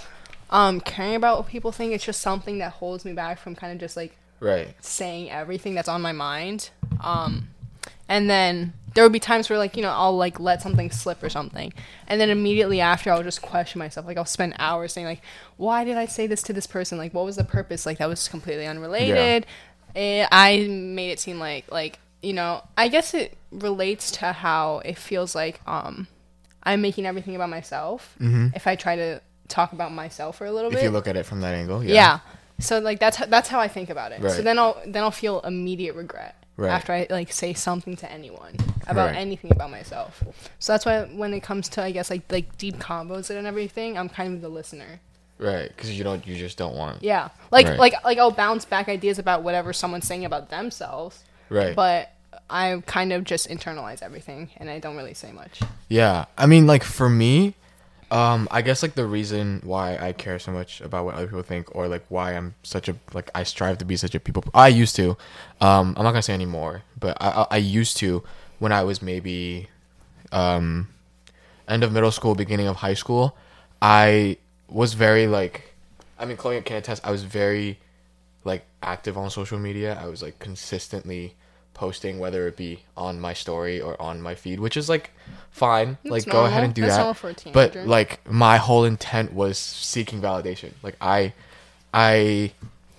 um 0.49 0.81
caring 0.81 1.15
about 1.15 1.37
what 1.39 1.47
people 1.47 1.71
think. 1.71 1.93
It's 1.93 2.03
just 2.05 2.21
something 2.21 2.57
that 2.59 2.73
holds 2.73 3.05
me 3.05 3.13
back 3.13 3.39
from 3.39 3.55
kind 3.55 3.71
of 3.73 3.79
just 3.79 3.95
like 3.95 4.15
Right. 4.41 4.75
saying 4.81 5.31
everything 5.31 5.73
that's 5.75 5.87
on 5.87 6.01
my 6.01 6.11
mind. 6.11 6.69
Um, 7.01 7.49
and 8.07 8.29
then 8.29 8.73
there 8.93 9.03
would 9.03 9.11
be 9.11 9.19
times 9.19 9.49
where 9.49 9.59
like 9.59 9.75
you 9.75 9.81
know 9.81 9.91
I'll 9.91 10.15
like 10.15 10.39
let 10.39 10.61
something 10.61 10.89
slip 10.91 11.21
or 11.21 11.29
something, 11.29 11.73
and 12.07 12.19
then 12.21 12.29
immediately 12.29 12.79
after 12.81 13.11
I'll 13.11 13.23
just 13.23 13.41
question 13.41 13.79
myself. 13.79 14.05
Like 14.05 14.17
I'll 14.17 14.25
spend 14.25 14.55
hours 14.57 14.93
saying 14.93 15.05
like, 15.07 15.21
why 15.57 15.83
did 15.83 15.97
I 15.97 16.05
say 16.05 16.27
this 16.27 16.41
to 16.43 16.53
this 16.53 16.67
person? 16.67 16.97
Like 16.97 17.13
what 17.13 17.25
was 17.25 17.35
the 17.35 17.43
purpose? 17.43 17.85
Like 17.85 17.97
that 17.97 18.07
was 18.09 18.27
completely 18.27 18.65
unrelated. 18.65 19.45
Eh, 19.95 20.27
I 20.31 20.67
made 20.67 21.11
it 21.11 21.19
seem 21.19 21.39
like 21.39 21.71
like 21.71 21.99
you 22.21 22.33
know 22.33 22.63
I 22.77 22.87
guess 22.87 23.13
it 23.13 23.37
relates 23.51 24.11
to 24.11 24.31
how 24.33 24.79
it 24.79 24.97
feels 24.97 25.35
like 25.35 25.61
um 25.67 26.07
I'm 26.63 26.81
making 26.81 27.05
everything 27.05 27.35
about 27.35 27.49
myself. 27.49 28.15
If 28.19 28.65
I 28.67 28.75
try 28.75 28.95
to 28.95 29.21
talk 29.47 29.73
about 29.73 29.91
myself 29.91 30.37
for 30.37 30.45
a 30.45 30.51
little 30.51 30.69
Mm-hmm. 30.71 30.77
If 30.77 30.83
you 30.83 30.89
look 30.89 31.07
at 31.07 31.15
it 31.15 31.25
from 31.25 31.41
that 31.41 31.53
angle, 31.53 31.83
yeah. 31.83 31.93
yeah. 31.93 32.19
So 32.59 32.79
like 32.79 32.99
that's 32.99 33.21
h- 33.21 33.29
that's 33.29 33.49
how 33.49 33.59
I 33.59 33.67
think 33.67 33.89
about 33.89 34.11
it. 34.13 34.21
So 34.31 34.41
then 34.41 34.57
I'll 34.57 34.81
then 34.85 35.03
I'll 35.03 35.11
feel 35.11 35.41
immediate 35.41 35.95
regret 35.95 36.35
Right. 36.57 36.69
after 36.71 36.93
I 36.93 37.07
like 37.09 37.31
say 37.33 37.53
something 37.53 37.95
to 37.97 38.09
anyone 38.11 38.55
about 38.87 39.07
Right. 39.07 39.17
anything 39.17 39.51
about 39.51 39.71
myself. 39.71 40.23
So 40.59 40.71
that's 40.73 40.85
why 40.85 41.03
when 41.03 41.33
it 41.33 41.41
comes 41.43 41.67
to 41.69 41.83
I 41.83 41.91
guess 41.91 42.09
like 42.09 42.31
like 42.31 42.57
deep 42.57 42.77
combos 42.77 43.29
and 43.29 43.45
everything, 43.45 43.97
I'm 43.97 44.07
kind 44.09 44.33
of 44.35 44.41
the 44.41 44.49
listener. 44.49 44.99
Right. 45.37 45.67
Because 45.67 45.91
you 45.97 46.05
don't, 46.05 46.25
you 46.25 46.37
just 46.37 46.57
don't 46.57 46.75
want. 46.77 47.03
Yeah. 47.03 47.27
Like 47.51 47.67
Right. 47.67 47.77
like 47.79 47.93
like 48.05 48.17
I'll 48.17 48.31
bounce 48.31 48.63
back 48.63 48.87
ideas 48.87 49.19
about 49.19 49.43
whatever 49.43 49.73
someone's 49.73 50.07
saying 50.07 50.23
about 50.23 50.49
themselves, 50.49 51.23
Right. 51.49 51.75
but 51.75 52.11
I 52.49 52.81
kind 52.85 53.11
of 53.11 53.23
just 53.25 53.49
internalize 53.49 54.01
everything 54.01 54.49
and 54.57 54.69
I 54.69 54.79
don't 54.79 54.95
really 54.95 55.13
say 55.13 55.31
much. 55.33 55.59
Yeah, 55.89 56.25
I 56.37 56.45
mean, 56.45 56.67
like 56.67 56.83
for 56.83 57.09
me, 57.09 57.55
um, 58.11 58.47
I 58.51 58.61
guess 58.61 58.83
like 58.83 58.95
the 58.95 59.05
reason 59.05 59.61
why 59.63 59.97
I 59.97 60.13
care 60.13 60.37
so 60.39 60.51
much 60.51 60.81
about 60.81 61.05
what 61.05 61.15
other 61.15 61.27
people 61.27 61.41
think, 61.41 61.75
or 61.75 61.87
like 61.87 62.05
why 62.09 62.35
I'm 62.35 62.55
such 62.63 62.87
a 62.89 62.95
like 63.13 63.29
I 63.33 63.43
strive 63.43 63.77
to 63.79 63.85
be 63.85 63.97
such 63.97 64.15
a 64.15 64.19
people. 64.19 64.43
I 64.53 64.67
used 64.67 64.95
to, 64.97 65.17
um, 65.61 65.95
I'm 65.97 66.03
not 66.03 66.11
gonna 66.11 66.21
say 66.21 66.33
anymore, 66.33 66.83
but 66.99 67.17
I 67.19 67.29
I, 67.29 67.47
I 67.51 67.57
used 67.57 67.97
to 67.97 68.23
when 68.59 68.71
I 68.71 68.83
was 68.83 69.01
maybe, 69.01 69.67
um, 70.31 70.87
end 71.67 71.83
of 71.83 71.91
middle 71.91 72.11
school, 72.11 72.35
beginning 72.35 72.67
of 72.67 72.77
high 72.77 72.93
school. 72.93 73.35
I 73.81 74.37
was 74.67 74.93
very 74.93 75.27
like, 75.27 75.73
I 76.17 76.25
mean, 76.25 76.37
Chloe 76.37 76.61
can 76.61 76.77
attest. 76.77 77.05
I 77.05 77.11
was 77.11 77.23
very 77.23 77.79
like 78.43 78.65
active 78.81 79.17
on 79.17 79.29
social 79.29 79.59
media. 79.59 79.99
I 80.01 80.07
was 80.07 80.21
like 80.21 80.39
consistently 80.39 81.35
posting 81.75 82.17
whether 82.17 82.47
it 82.47 82.55
be 82.57 82.79
on 82.97 83.19
my 83.19 83.33
story 83.33 83.79
or 83.79 84.01
on 84.01 84.19
my 84.21 84.33
feed, 84.33 84.59
which 84.59 84.75
is 84.77 84.89
like 84.89 85.11
fine. 85.51 85.97
like 86.03 86.25
go 86.25 86.45
ahead 86.45 86.63
and 86.63 86.73
do 86.73 86.81
That's 86.81 86.95
that. 86.95 87.03
but 87.53 87.73
like 87.87 88.27
my 88.27 88.57
whole 88.57 88.85
intent 88.85 89.33
was 89.33 89.59
seeking 89.59 90.21
validation. 90.21 90.71
Like 90.81 90.95
I 90.99 91.33
I 91.93 92.51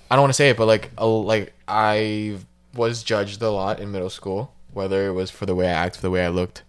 I 0.08 0.14
don't 0.14 0.22
want 0.22 0.30
to 0.30 0.36
say 0.36 0.50
it, 0.50 0.56
but 0.56 0.66
like 0.66 0.92
a, 0.96 1.06
like 1.06 1.52
I 1.66 2.38
was 2.74 3.02
judged 3.02 3.42
a 3.42 3.50
lot 3.50 3.80
in 3.80 3.90
middle 3.90 4.10
school, 4.10 4.52
whether 4.72 5.08
it 5.08 5.12
was 5.12 5.30
for 5.30 5.46
the 5.46 5.54
way 5.54 5.66
I 5.66 5.72
acted, 5.72 5.96
for 6.00 6.06
the 6.06 6.10
way 6.10 6.24
I 6.24 6.28
looked, 6.28 6.62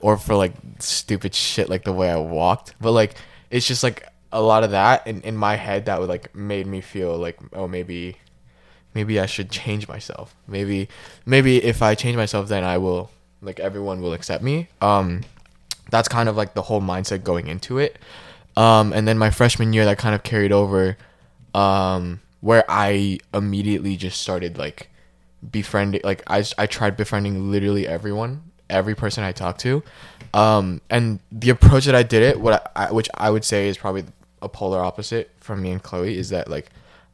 or 0.00 0.16
for 0.16 0.34
like 0.34 0.54
stupid 0.80 1.34
shit 1.34 1.68
like 1.68 1.84
the 1.84 1.92
way 1.92 2.10
I 2.10 2.16
walked. 2.16 2.74
But 2.80 2.92
like 2.92 3.14
it's 3.50 3.66
just 3.66 3.82
like 3.84 4.08
a 4.32 4.40
lot 4.40 4.64
of 4.64 4.70
that 4.70 5.06
in, 5.06 5.20
in 5.20 5.36
my 5.36 5.56
head 5.56 5.84
that 5.84 6.00
would 6.00 6.08
like 6.08 6.34
made 6.34 6.66
me 6.66 6.80
feel 6.80 7.16
like 7.18 7.38
oh 7.52 7.68
maybe 7.68 8.16
maybe 8.94 9.18
I 9.20 9.26
should 9.26 9.50
change 9.50 9.88
myself. 9.88 10.34
Maybe 10.46 10.88
maybe 11.26 11.62
if 11.62 11.82
I 11.82 11.94
change 11.94 12.16
myself 12.16 12.48
then 12.48 12.64
I 12.64 12.78
will 12.78 13.10
like 13.40 13.60
everyone 13.60 14.00
will 14.00 14.12
accept 14.12 14.42
me. 14.42 14.68
Um 14.80 15.22
that's 15.90 16.08
kind 16.08 16.28
of 16.28 16.36
like 16.36 16.54
the 16.54 16.62
whole 16.62 16.80
mindset 16.80 17.24
going 17.24 17.48
into 17.48 17.78
it. 17.78 17.98
Um 18.56 18.92
and 18.92 19.06
then 19.06 19.18
my 19.18 19.30
freshman 19.30 19.72
year 19.72 19.84
that 19.84 19.98
kind 19.98 20.14
of 20.14 20.22
carried 20.22 20.52
over 20.52 20.96
um 21.54 22.20
where 22.40 22.64
I 22.68 23.18
immediately 23.32 23.96
just 23.96 24.20
started 24.20 24.58
like 24.58 24.88
befriending 25.50 26.00
like 26.04 26.22
I 26.26 26.44
I 26.58 26.66
tried 26.66 26.96
befriending 26.96 27.50
literally 27.50 27.86
everyone, 27.86 28.42
every 28.70 28.94
person 28.94 29.24
I 29.24 29.32
talked 29.32 29.60
to. 29.62 29.82
Um 30.34 30.80
and 30.88 31.20
the 31.30 31.50
approach 31.50 31.84
that 31.86 31.94
I 31.94 32.02
did 32.02 32.22
it 32.22 32.40
what 32.40 32.70
I, 32.76 32.92
which 32.92 33.08
I 33.14 33.30
would 33.30 33.44
say 33.44 33.68
is 33.68 33.76
probably 33.76 34.04
a 34.40 34.48
polar 34.48 34.80
opposite 34.80 35.30
from 35.38 35.62
me 35.62 35.70
and 35.70 35.82
Chloe 35.82 36.18
is 36.18 36.30
that 36.30 36.48
like 36.48 36.70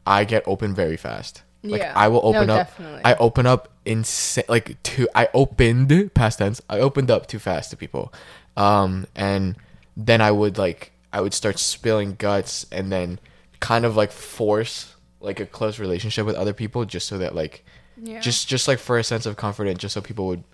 I 0.06 0.24
get 0.24 0.42
open 0.46 0.74
very 0.74 0.96
fast. 0.96 1.42
Like 1.62 1.80
Yeah. 1.82 1.92
I 1.96 2.08
will 2.08 2.22
No, 2.32 2.38
open 2.38 2.50
up 2.50 2.68
definitely. 2.68 3.00
I 3.04 3.14
open 3.14 3.46
up 3.46 3.68
insane 3.84 4.44
like 4.48 4.80
to 4.84 5.08
I 5.14 5.28
opened 5.34 6.14
past 6.14 6.38
tense. 6.38 6.60
I 6.68 6.78
opened 6.80 7.10
up 7.10 7.26
too 7.26 7.38
fast 7.38 7.70
to 7.70 7.76
people. 7.76 8.12
Um 8.56 9.06
and 9.16 9.56
then 9.96 10.20
I 10.20 10.30
would 10.30 10.58
like 10.58 10.92
I 11.12 11.20
would 11.20 11.34
start 11.34 11.58
spilling 11.58 12.14
guts 12.14 12.66
and 12.70 12.92
then 12.92 13.18
kind 13.60 13.84
of 13.84 13.96
like 13.96 14.12
force 14.12 14.94
like 15.20 15.40
a 15.40 15.46
close 15.46 15.78
relationship 15.80 16.24
with 16.26 16.36
other 16.36 16.52
people 16.52 16.84
just 16.84 17.08
so 17.08 17.18
that 17.18 17.34
like 17.34 17.64
Yeah. 18.00 18.20
just 18.20 18.46
just 18.48 18.68
like 18.68 18.78
for 18.78 18.98
a 18.98 19.04
sense 19.04 19.26
of 19.26 19.36
comfort 19.36 19.66
and 19.66 19.78
just 19.78 19.94
so 19.94 20.00
people 20.00 20.26
would 20.28 20.44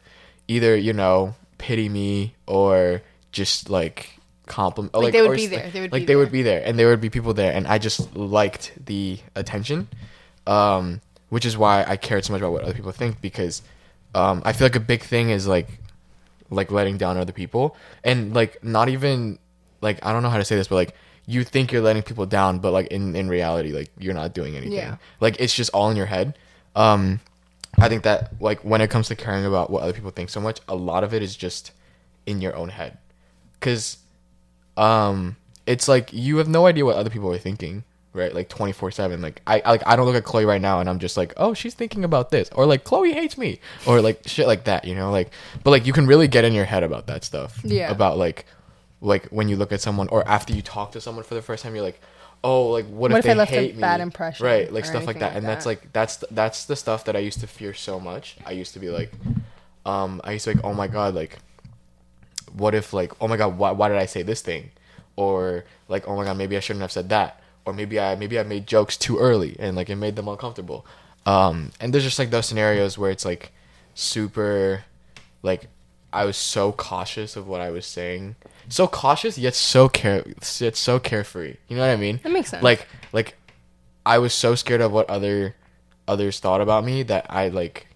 either 0.49 0.75
you 0.77 0.93
know 0.95 1.35
pity 1.59 1.89
me 1.89 2.35
or 2.47 3.03
just 3.33 3.69
like 3.69 4.17
compliment 4.47 4.95
Like, 4.95 5.13
they 5.13 5.23
would 5.23 5.37
be 5.37 5.47
there. 5.47 5.71
They 5.71 5.81
would 5.81 5.93
like 5.93 6.01
be 6.03 6.07
they 6.07 6.13
there. 6.13 6.19
would 6.19 6.33
be 6.33 6.43
there 6.43 6.63
and 6.65 6.79
there 6.79 6.89
would 6.89 7.01
be 7.01 7.09
people 7.11 7.33
there 7.35 7.53
and 7.53 7.67
i 7.67 7.79
just 7.79 8.15
liked 8.15 8.73
the 8.85 9.19
attention 9.35 9.89
um 10.47 11.01
which 11.29 11.45
is 11.45 11.57
why 11.57 11.85
i 11.85 11.97
cared 11.97 12.25
so 12.25 12.33
much 12.33 12.41
about 12.41 12.53
what 12.53 12.63
other 12.63 12.75
people 12.75 12.93
think 12.93 13.21
because 13.21 13.63
um 14.15 14.43
i 14.45 14.53
feel 14.53 14.67
like 14.67 14.77
a 14.77 14.81
big 14.81 15.03
thing 15.03 15.31
is 15.31 15.47
like 15.47 15.69
like 16.51 16.71
letting 16.71 16.97
down 16.97 17.17
other 17.17 17.33
people. 17.33 17.77
And 18.03 18.35
like 18.35 18.63
not 18.63 18.89
even 18.89 19.39
like 19.81 20.05
i 20.05 20.13
don't 20.13 20.23
know 20.23 20.31
how 20.31 20.39
to 20.39 20.45
say 20.45 20.57
this 20.57 20.69
but 20.69 20.77
like 20.77 20.95
you 21.27 21.45
think 21.45 21.73
you're 21.73 21.83
letting 21.83 22.03
people 22.03 22.27
down 22.27 22.59
but 22.59 22.73
like 22.73 22.87
in 22.89 23.17
in 23.17 23.29
reality 23.29 23.73
like 23.73 23.91
you're 23.99 24.15
not 24.15 24.35
doing 24.35 24.57
anything. 24.57 24.75
Yeah. 24.79 24.97
like 25.21 25.37
it's 25.41 25.55
just 25.55 25.71
all 25.75 25.91
in 25.91 25.97
your 25.97 26.07
head. 26.07 26.37
Um 26.77 27.21
i 27.79 27.89
think 27.89 28.05
that 28.05 28.33
like 28.41 28.61
when 28.61 28.81
it 28.81 28.89
comes 28.89 29.09
to 29.09 29.17
caring 29.17 29.45
about 29.45 29.69
what 29.71 29.83
other 29.83 29.93
people 29.93 30.11
think 30.11 30.31
so 30.31 30.41
much 30.41 30.61
a 30.69 30.77
lot 30.77 31.03
of 31.03 31.13
it 31.13 31.23
is 31.23 31.37
just 31.37 31.73
in 32.27 32.41
your 32.41 32.55
own 32.57 32.69
head. 32.69 32.99
Because 33.59 33.99
um 34.77 35.37
it's 35.67 35.89
like 35.89 36.13
you 36.13 36.37
have 36.39 36.49
no 36.49 36.67
idea 36.67 36.85
what 36.85 36.97
other 36.97 37.11
people 37.11 37.33
are 37.33 37.39
thinking 37.39 37.85
right? 38.15 38.33
Like 38.35 38.49
24 38.49 38.91
7 38.93 39.21
like 39.21 39.43
i 39.47 39.61
I- 39.61 39.71
like 39.73 39.83
i 39.87 39.97
don't 39.97 40.07
look 40.07 40.15
at 40.17 40.25
chloe 40.25 40.45
right 40.45 40.61
now 40.61 40.81
and 40.81 40.89
i'm 40.89 40.99
just 41.01 41.17
like 41.17 41.33
oh 41.37 41.53
she's 41.53 41.75
thinking 41.75 42.05
about 42.05 42.31
this. 42.31 42.49
Or 42.55 42.65
like 42.65 42.85
chloe 42.85 43.13
hates 43.13 43.37
me. 43.37 43.61
Or 43.87 44.01
like 44.01 44.23
shit 44.27 44.47
like 44.47 44.65
that 44.65 44.85
you 44.87 44.95
know? 44.95 45.11
Like 45.11 45.31
but 45.63 45.71
like 45.73 45.85
you 45.87 45.93
can 45.93 46.07
really 46.07 46.29
get 46.29 46.45
in 46.45 46.53
your 46.55 46.65
head 46.65 46.83
about 46.83 47.07
that 47.09 47.25
stuff. 47.25 47.61
Yeah. 47.65 47.91
about 47.91 48.17
like 48.17 48.47
like 49.01 49.27
when 49.27 49.49
you 49.49 49.57
look 49.57 49.73
at 49.73 49.81
someone 49.83 50.09
or 50.09 50.27
after 50.27 50.55
you 50.55 50.63
talk 50.63 50.93
to 50.93 51.01
someone 51.01 51.25
for 51.25 51.35
the 51.35 51.43
first 51.43 51.63
time 51.63 51.75
you're 51.75 51.85
like 51.85 52.01
oh 52.43 52.69
like 52.69 52.87
what, 52.87 53.11
What 53.11 53.19
if, 53.19 53.25
if 53.25 53.31
I 53.31 53.35
they 53.35 53.39
left 53.39 53.53
a 53.53 53.73
me? 53.73 53.81
bad 53.81 54.01
impression 54.01 54.47
right 54.47 54.73
like 54.73 54.85
stuff 54.85 55.07
like 55.07 55.19
that. 55.19 55.35
like 55.35 55.37
and 55.37 55.47
that's 55.47 55.67
like 55.67 55.93
that's 55.93 56.19
that's 56.31 56.65
the 56.67 56.77
stuff 56.77 57.05
that 57.07 57.17
i 57.17 57.19
used 57.19 57.41
to 57.41 57.47
fear 57.47 57.75
so 57.75 57.99
much. 57.99 58.37
I 58.47 58.53
used 58.53 58.73
to 58.75 58.79
be 58.79 58.91
like 58.91 59.11
um 59.87 60.21
i 60.25 60.33
used 60.33 60.45
to 60.45 60.51
be 60.53 60.57
like 60.57 60.65
oh 60.65 60.73
my 60.75 60.87
god 60.89 61.15
like 61.15 61.39
what 62.53 62.75
if 62.75 62.93
like 62.93 63.13
oh 63.21 63.29
my 63.29 63.37
god 63.37 63.59
why, 63.59 63.73
why 63.73 63.89
did 63.89 63.99
i 63.99 64.07
say 64.07 64.23
this 64.23 64.41
thing? 64.43 64.71
Or 65.17 65.65
like 65.89 66.07
oh 66.09 66.17
my 66.17 66.25
god 66.25 66.37
maybe 66.37 66.57
i 66.57 66.61
shouldn't 66.61 66.81
have 66.83 66.93
said 66.93 67.09
that 67.11 67.41
or 67.67 67.73
maybe 67.73 67.99
i 67.99 68.15
maybe 68.15 68.39
i 68.39 68.43
made 68.43 68.67
jokes 68.67 68.97
too 68.97 69.19
early 69.19 69.57
and 69.59 69.77
like 69.77 69.89
it 69.91 69.97
made 69.97 70.17
them 70.17 70.29
uncomfortable. 70.29 70.85
Um 71.27 71.73
and 71.81 71.93
there's 71.93 72.05
just 72.05 72.19
like 72.19 72.31
those 72.31 72.47
scenarios 72.47 72.99
where 72.99 73.11
it's 73.11 73.25
like 73.25 73.53
super 73.95 74.85
like 75.43 75.69
i 76.13 76.25
was 76.25 76.37
so 76.37 76.73
cautious 76.73 77.37
of 77.37 77.47
what 77.47 77.61
i 77.61 77.71
was 77.71 77.87
saying. 77.87 78.37
So 78.69 78.87
cautious 78.87 79.37
yet 79.39 79.55
so 79.55 79.89
care 79.89 80.25
yet 80.59 80.77
so 80.77 80.99
carefree. 80.99 81.57
You 81.69 81.77
know 81.77 81.83
what 81.87 81.93
i 81.93 81.97
mean? 81.97 82.21
That 82.23 82.33
makes 82.33 82.51
sense. 82.51 82.63
like 82.63 82.87
like 83.13 83.37
i 84.05 84.19
was 84.19 84.35
so 84.35 84.55
scared 84.55 84.81
of 84.81 84.93
what 84.93 85.09
other 85.09 85.55
others 86.07 86.39
thought 86.41 86.61
about 86.61 86.85
me 86.85 87.03
that 87.05 87.27
i 87.31 87.49
like 87.49 87.87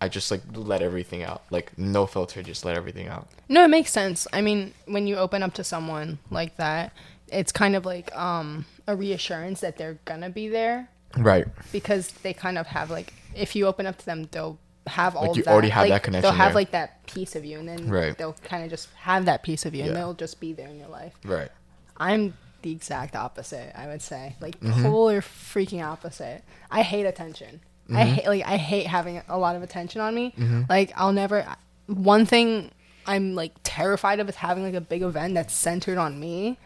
i 0.00 0.08
just 0.08 0.30
like 0.30 0.40
let 0.54 0.80
everything 0.82 1.22
out. 1.22 1.42
Like 1.50 1.76
no 1.76 2.06
filter 2.06 2.42
just 2.42 2.64
let 2.64 2.76
everything 2.76 3.08
out. 3.08 3.28
No, 3.48 3.64
it 3.64 3.68
makes 3.68 3.90
sense. 3.90 4.26
I 4.32 4.40
mean, 4.42 4.74
when 4.86 5.06
you 5.06 5.16
open 5.16 5.42
up 5.42 5.54
to 5.54 5.64
someone 5.64 6.18
like 6.30 6.56
that, 6.56 6.92
it's 7.32 7.52
kind 7.52 7.74
of 7.76 7.84
like 7.86 8.14
um, 8.16 8.64
a 8.86 8.94
reassurance 8.96 9.60
that 9.60 9.76
they're 9.76 9.98
gonna 10.04 10.30
be 10.30 10.48
there 10.48 10.88
right 11.16 11.46
because 11.72 12.10
they 12.22 12.32
kind 12.32 12.58
of 12.58 12.66
have 12.66 12.90
like 12.90 13.12
if 13.34 13.54
you 13.56 13.66
open 13.66 13.86
up 13.86 13.96
to 13.98 14.06
them, 14.06 14.28
they'll 14.32 14.58
have 14.86 15.14
all 15.14 15.22
Like, 15.22 15.30
of 15.32 15.36
you 15.36 15.42
that. 15.44 15.52
already 15.52 15.68
have 15.68 15.82
like, 15.82 15.90
that 15.90 16.02
connection 16.02 16.22
They'll 16.22 16.36
have 16.38 16.48
there. 16.48 16.54
like 16.54 16.70
that 16.72 17.06
piece 17.06 17.36
of 17.36 17.44
you, 17.44 17.58
and 17.58 17.68
then 17.68 17.88
Right. 17.88 18.16
they'll 18.16 18.32
kind 18.44 18.64
of 18.64 18.70
just 18.70 18.88
have 18.94 19.26
that 19.26 19.42
piece 19.42 19.66
of 19.66 19.74
you, 19.74 19.84
and 19.84 19.94
they'll 19.96 20.14
just 20.14 20.40
be 20.40 20.52
there 20.54 20.68
in 20.68 20.78
your 20.78 20.88
life. 20.88 21.12
right 21.24 21.50
I'm 21.98 22.34
the 22.62 22.72
exact 22.72 23.14
opposite. 23.14 23.72
I 23.78 23.86
would 23.86 24.02
say, 24.02 24.36
like 24.40 24.58
Mm-hmm. 24.60 24.82
polar 24.82 25.20
freaking 25.20 25.84
opposite. 25.84 26.42
I 26.70 26.82
hate 26.82 27.04
attention. 27.06 27.60
I 27.90 27.92
Mm-hmm. 27.92 28.12
hate 28.14 28.26
like 28.26 28.44
I 28.46 28.56
hate 28.56 28.86
having 28.86 29.22
a 29.28 29.38
lot 29.38 29.56
of 29.56 29.62
attention 29.62 30.00
on 30.00 30.14
me. 30.14 30.34
Like 30.68 30.92
I'll 30.96 31.12
never. 31.12 31.46
One 31.86 32.26
thing 32.26 32.70
I'm 33.06 33.34
like 33.34 33.52
terrified 33.62 34.20
of 34.20 34.28
is 34.28 34.36
having 34.36 34.62
like 34.64 34.74
a 34.74 34.80
big 34.80 35.02
event 35.02 35.34
that's 35.34 35.54
centered 35.54 35.98
on 35.98 36.18
me. 36.20 36.58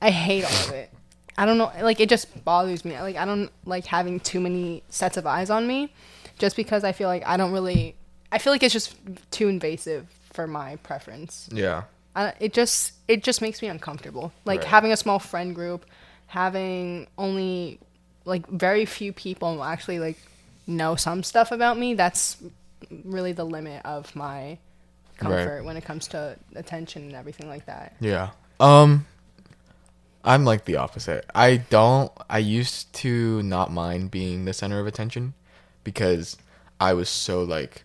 I 0.00 0.10
hate 0.10 0.44
all 0.44 0.50
of 0.68 0.70
it. 0.72 0.90
I 1.36 1.46
don't 1.46 1.58
know. 1.58 1.70
Like 1.80 2.00
it 2.00 2.08
just 2.08 2.44
bothers 2.44 2.84
me. 2.84 2.98
Like 3.00 3.16
I 3.16 3.24
don't 3.24 3.50
like 3.64 3.86
having 3.86 4.20
too 4.20 4.40
many 4.40 4.82
sets 4.90 5.16
of 5.16 5.26
eyes 5.26 5.50
on 5.50 5.66
me, 5.66 5.92
just 6.38 6.56
because 6.56 6.84
I 6.84 6.92
feel 6.92 7.08
like 7.08 7.22
I 7.26 7.36
don't 7.36 7.52
really. 7.52 7.94
I 8.32 8.38
feel 8.38 8.52
like 8.52 8.62
it's 8.62 8.72
just 8.72 8.94
too 9.30 9.48
invasive 9.48 10.06
for 10.32 10.46
my 10.46 10.76
preference. 10.76 11.48
yeah 11.52 11.82
I, 12.14 12.32
it 12.40 12.52
just 12.52 12.92
it 13.08 13.22
just 13.24 13.40
makes 13.42 13.62
me 13.62 13.68
uncomfortable. 13.68 14.32
Like 14.44 14.60
Right. 14.60 14.68
having 14.68 14.92
a 14.92 14.96
small 14.96 15.18
friend 15.18 15.54
group, 15.54 15.86
having 16.26 17.06
only 17.18 17.78
like 18.24 18.46
very 18.48 18.84
few 18.84 19.12
people 19.12 19.62
actually 19.64 19.98
like 19.98 20.18
know 20.66 20.94
some 20.96 21.22
stuff 21.22 21.52
about 21.52 21.78
me, 21.78 21.94
that's 21.94 22.36
really 23.04 23.32
the 23.32 23.44
limit 23.44 23.84
of 23.84 24.14
my 24.14 24.58
comfort 25.18 25.64
when 25.64 25.76
it 25.76 25.84
comes 25.84 26.08
to 26.08 26.36
attention 26.54 27.02
and 27.04 27.14
everything 27.14 27.48
like 27.48 27.66
that. 27.66 27.94
Yeah. 28.00 28.30
Um 28.58 29.06
I'm 30.24 30.44
like 30.44 30.64
the 30.64 30.76
opposite. 30.76 31.24
I 31.34 31.58
don't 31.58 32.12
I 32.28 32.38
used 32.38 32.92
to 32.94 33.42
not 33.42 33.72
mind 33.72 34.10
being 34.10 34.44
the 34.44 34.52
center 34.52 34.78
of 34.78 34.86
attention 34.86 35.34
because 35.82 36.36
I 36.78 36.92
was 36.92 37.08
so 37.08 37.42
like 37.42 37.84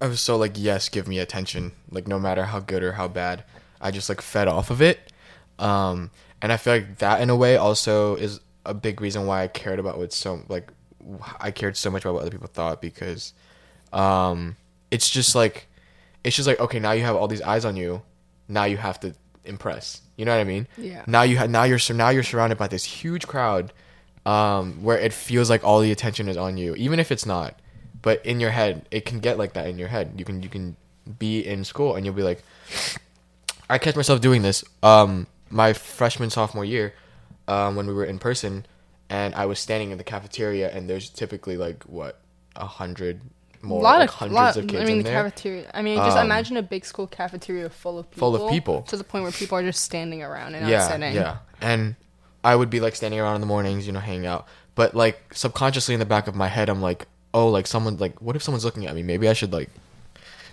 I 0.00 0.08
was 0.08 0.20
so 0.20 0.36
like 0.36 0.52
yes, 0.56 0.88
give 0.88 1.06
me 1.06 1.18
attention. 1.18 1.72
Like 1.90 2.08
no 2.08 2.18
matter 2.18 2.44
how 2.44 2.60
good 2.60 2.82
or 2.82 2.92
how 2.92 3.08
bad, 3.08 3.44
I 3.80 3.90
just 3.90 4.08
like 4.08 4.20
fed 4.20 4.48
off 4.48 4.70
of 4.70 4.82
it. 4.82 5.12
Um 5.58 6.10
and 6.42 6.52
I 6.52 6.56
feel 6.56 6.74
like 6.74 6.98
that 6.98 7.20
in 7.20 7.30
a 7.30 7.36
way 7.36 7.56
also 7.56 8.16
is 8.16 8.40
a 8.66 8.74
big 8.74 9.00
reason 9.00 9.26
why 9.26 9.42
I 9.44 9.48
cared 9.48 9.78
about 9.78 9.98
what 9.98 10.12
so 10.12 10.42
like 10.48 10.72
I 11.40 11.50
cared 11.52 11.76
so 11.76 11.90
much 11.90 12.04
about 12.04 12.14
what 12.14 12.22
other 12.22 12.30
people 12.30 12.48
thought 12.48 12.80
because 12.80 13.34
um 13.92 14.56
it's 14.90 15.10
just 15.10 15.34
like 15.34 15.68
it's 16.24 16.34
just 16.34 16.48
like 16.48 16.58
okay 16.58 16.80
now 16.80 16.92
you 16.92 17.04
have 17.04 17.14
all 17.14 17.28
these 17.28 17.42
eyes 17.42 17.64
on 17.64 17.76
you 17.76 18.02
now 18.48 18.64
you 18.64 18.78
have 18.78 18.98
to 19.00 19.14
impress 19.44 20.00
you 20.16 20.24
know 20.24 20.32
what 20.34 20.40
i 20.40 20.44
mean? 20.44 20.66
Yeah. 20.78 21.04
now 21.06 21.22
you 21.22 21.36
have 21.36 21.50
now 21.50 21.64
you're 21.64 21.80
now 21.92 22.10
you're 22.10 22.22
surrounded 22.22 22.58
by 22.58 22.68
this 22.68 22.84
huge 22.84 23.26
crowd 23.26 23.72
um 24.26 24.82
where 24.82 24.98
it 24.98 25.12
feels 25.12 25.50
like 25.50 25.62
all 25.64 25.80
the 25.80 25.92
attention 25.92 26.28
is 26.28 26.36
on 26.36 26.56
you 26.56 26.74
even 26.76 26.98
if 27.00 27.10
it's 27.12 27.26
not. 27.26 27.58
But 28.02 28.24
in 28.24 28.38
your 28.40 28.50
head 28.50 28.86
it 28.90 29.04
can 29.06 29.18
get 29.20 29.38
like 29.38 29.54
that 29.54 29.66
in 29.66 29.78
your 29.78 29.88
head. 29.88 30.14
You 30.16 30.24
can 30.24 30.42
you 30.42 30.48
can 30.48 30.76
be 31.18 31.40
in 31.46 31.64
school 31.64 31.96
and 31.96 32.04
you'll 32.06 32.14
be 32.14 32.22
like 32.22 32.42
i 33.68 33.76
catch 33.78 33.94
myself 33.96 34.20
doing 34.22 34.40
this 34.42 34.64
um 34.82 35.26
my 35.50 35.72
freshman 35.74 36.30
sophomore 36.30 36.64
year 36.64 36.94
um 37.46 37.76
when 37.76 37.86
we 37.86 37.92
were 37.92 38.06
in 38.06 38.18
person 38.18 38.64
and 39.10 39.34
i 39.34 39.44
was 39.44 39.58
standing 39.58 39.90
in 39.90 39.98
the 39.98 40.04
cafeteria 40.04 40.70
and 40.70 40.88
there's 40.88 41.10
typically 41.10 41.56
like 41.58 41.82
what 41.84 42.20
a 42.56 42.66
hundred 42.66 43.20
more 43.64 43.80
a 43.80 43.82
lot 43.82 43.98
like 43.98 44.08
of 44.08 44.14
hundreds 44.14 44.34
lot, 44.34 44.56
of 44.56 44.66
kids 44.66 44.82
I 44.82 44.86
mean, 44.86 44.98
the 44.98 45.04
there 45.04 45.22
cafeteria. 45.22 45.70
I 45.74 45.82
mean, 45.82 45.96
just 45.98 46.16
Um, 46.16 46.26
imagine 46.26 46.56
a 46.56 46.62
big 46.62 46.84
school 46.84 47.06
cafeteria 47.06 47.68
full 47.70 47.98
of 47.98 48.10
people. 48.10 48.32
Full 48.32 48.46
of 48.46 48.52
people. 48.52 48.82
To 48.82 48.96
the 48.96 49.04
point 49.04 49.22
where 49.24 49.32
people 49.32 49.58
are 49.58 49.62
just 49.62 49.82
standing 49.82 50.22
around 50.22 50.54
and 50.54 50.62
not 50.62 50.70
yeah, 50.70 50.88
sitting. 50.88 51.14
Yeah. 51.14 51.38
And 51.60 51.96
I 52.42 52.54
would 52.54 52.70
be 52.70 52.80
like 52.80 52.94
standing 52.94 53.18
around 53.20 53.36
in 53.36 53.40
the 53.40 53.46
mornings, 53.46 53.86
you 53.86 53.92
know, 53.92 54.00
hanging 54.00 54.26
out. 54.26 54.46
But 54.74 54.94
like 54.94 55.34
subconsciously 55.34 55.94
in 55.94 56.00
the 56.00 56.06
back 56.06 56.26
of 56.26 56.34
my 56.34 56.48
head, 56.48 56.68
I'm 56.68 56.82
like, 56.82 57.06
oh, 57.32 57.48
like 57.48 57.66
someone, 57.66 57.96
like, 57.96 58.20
what 58.20 58.36
if 58.36 58.42
someone's 58.42 58.64
looking 58.64 58.86
at 58.86 58.94
me? 58.94 59.02
Maybe 59.02 59.28
I 59.28 59.32
should 59.32 59.52
like, 59.52 59.70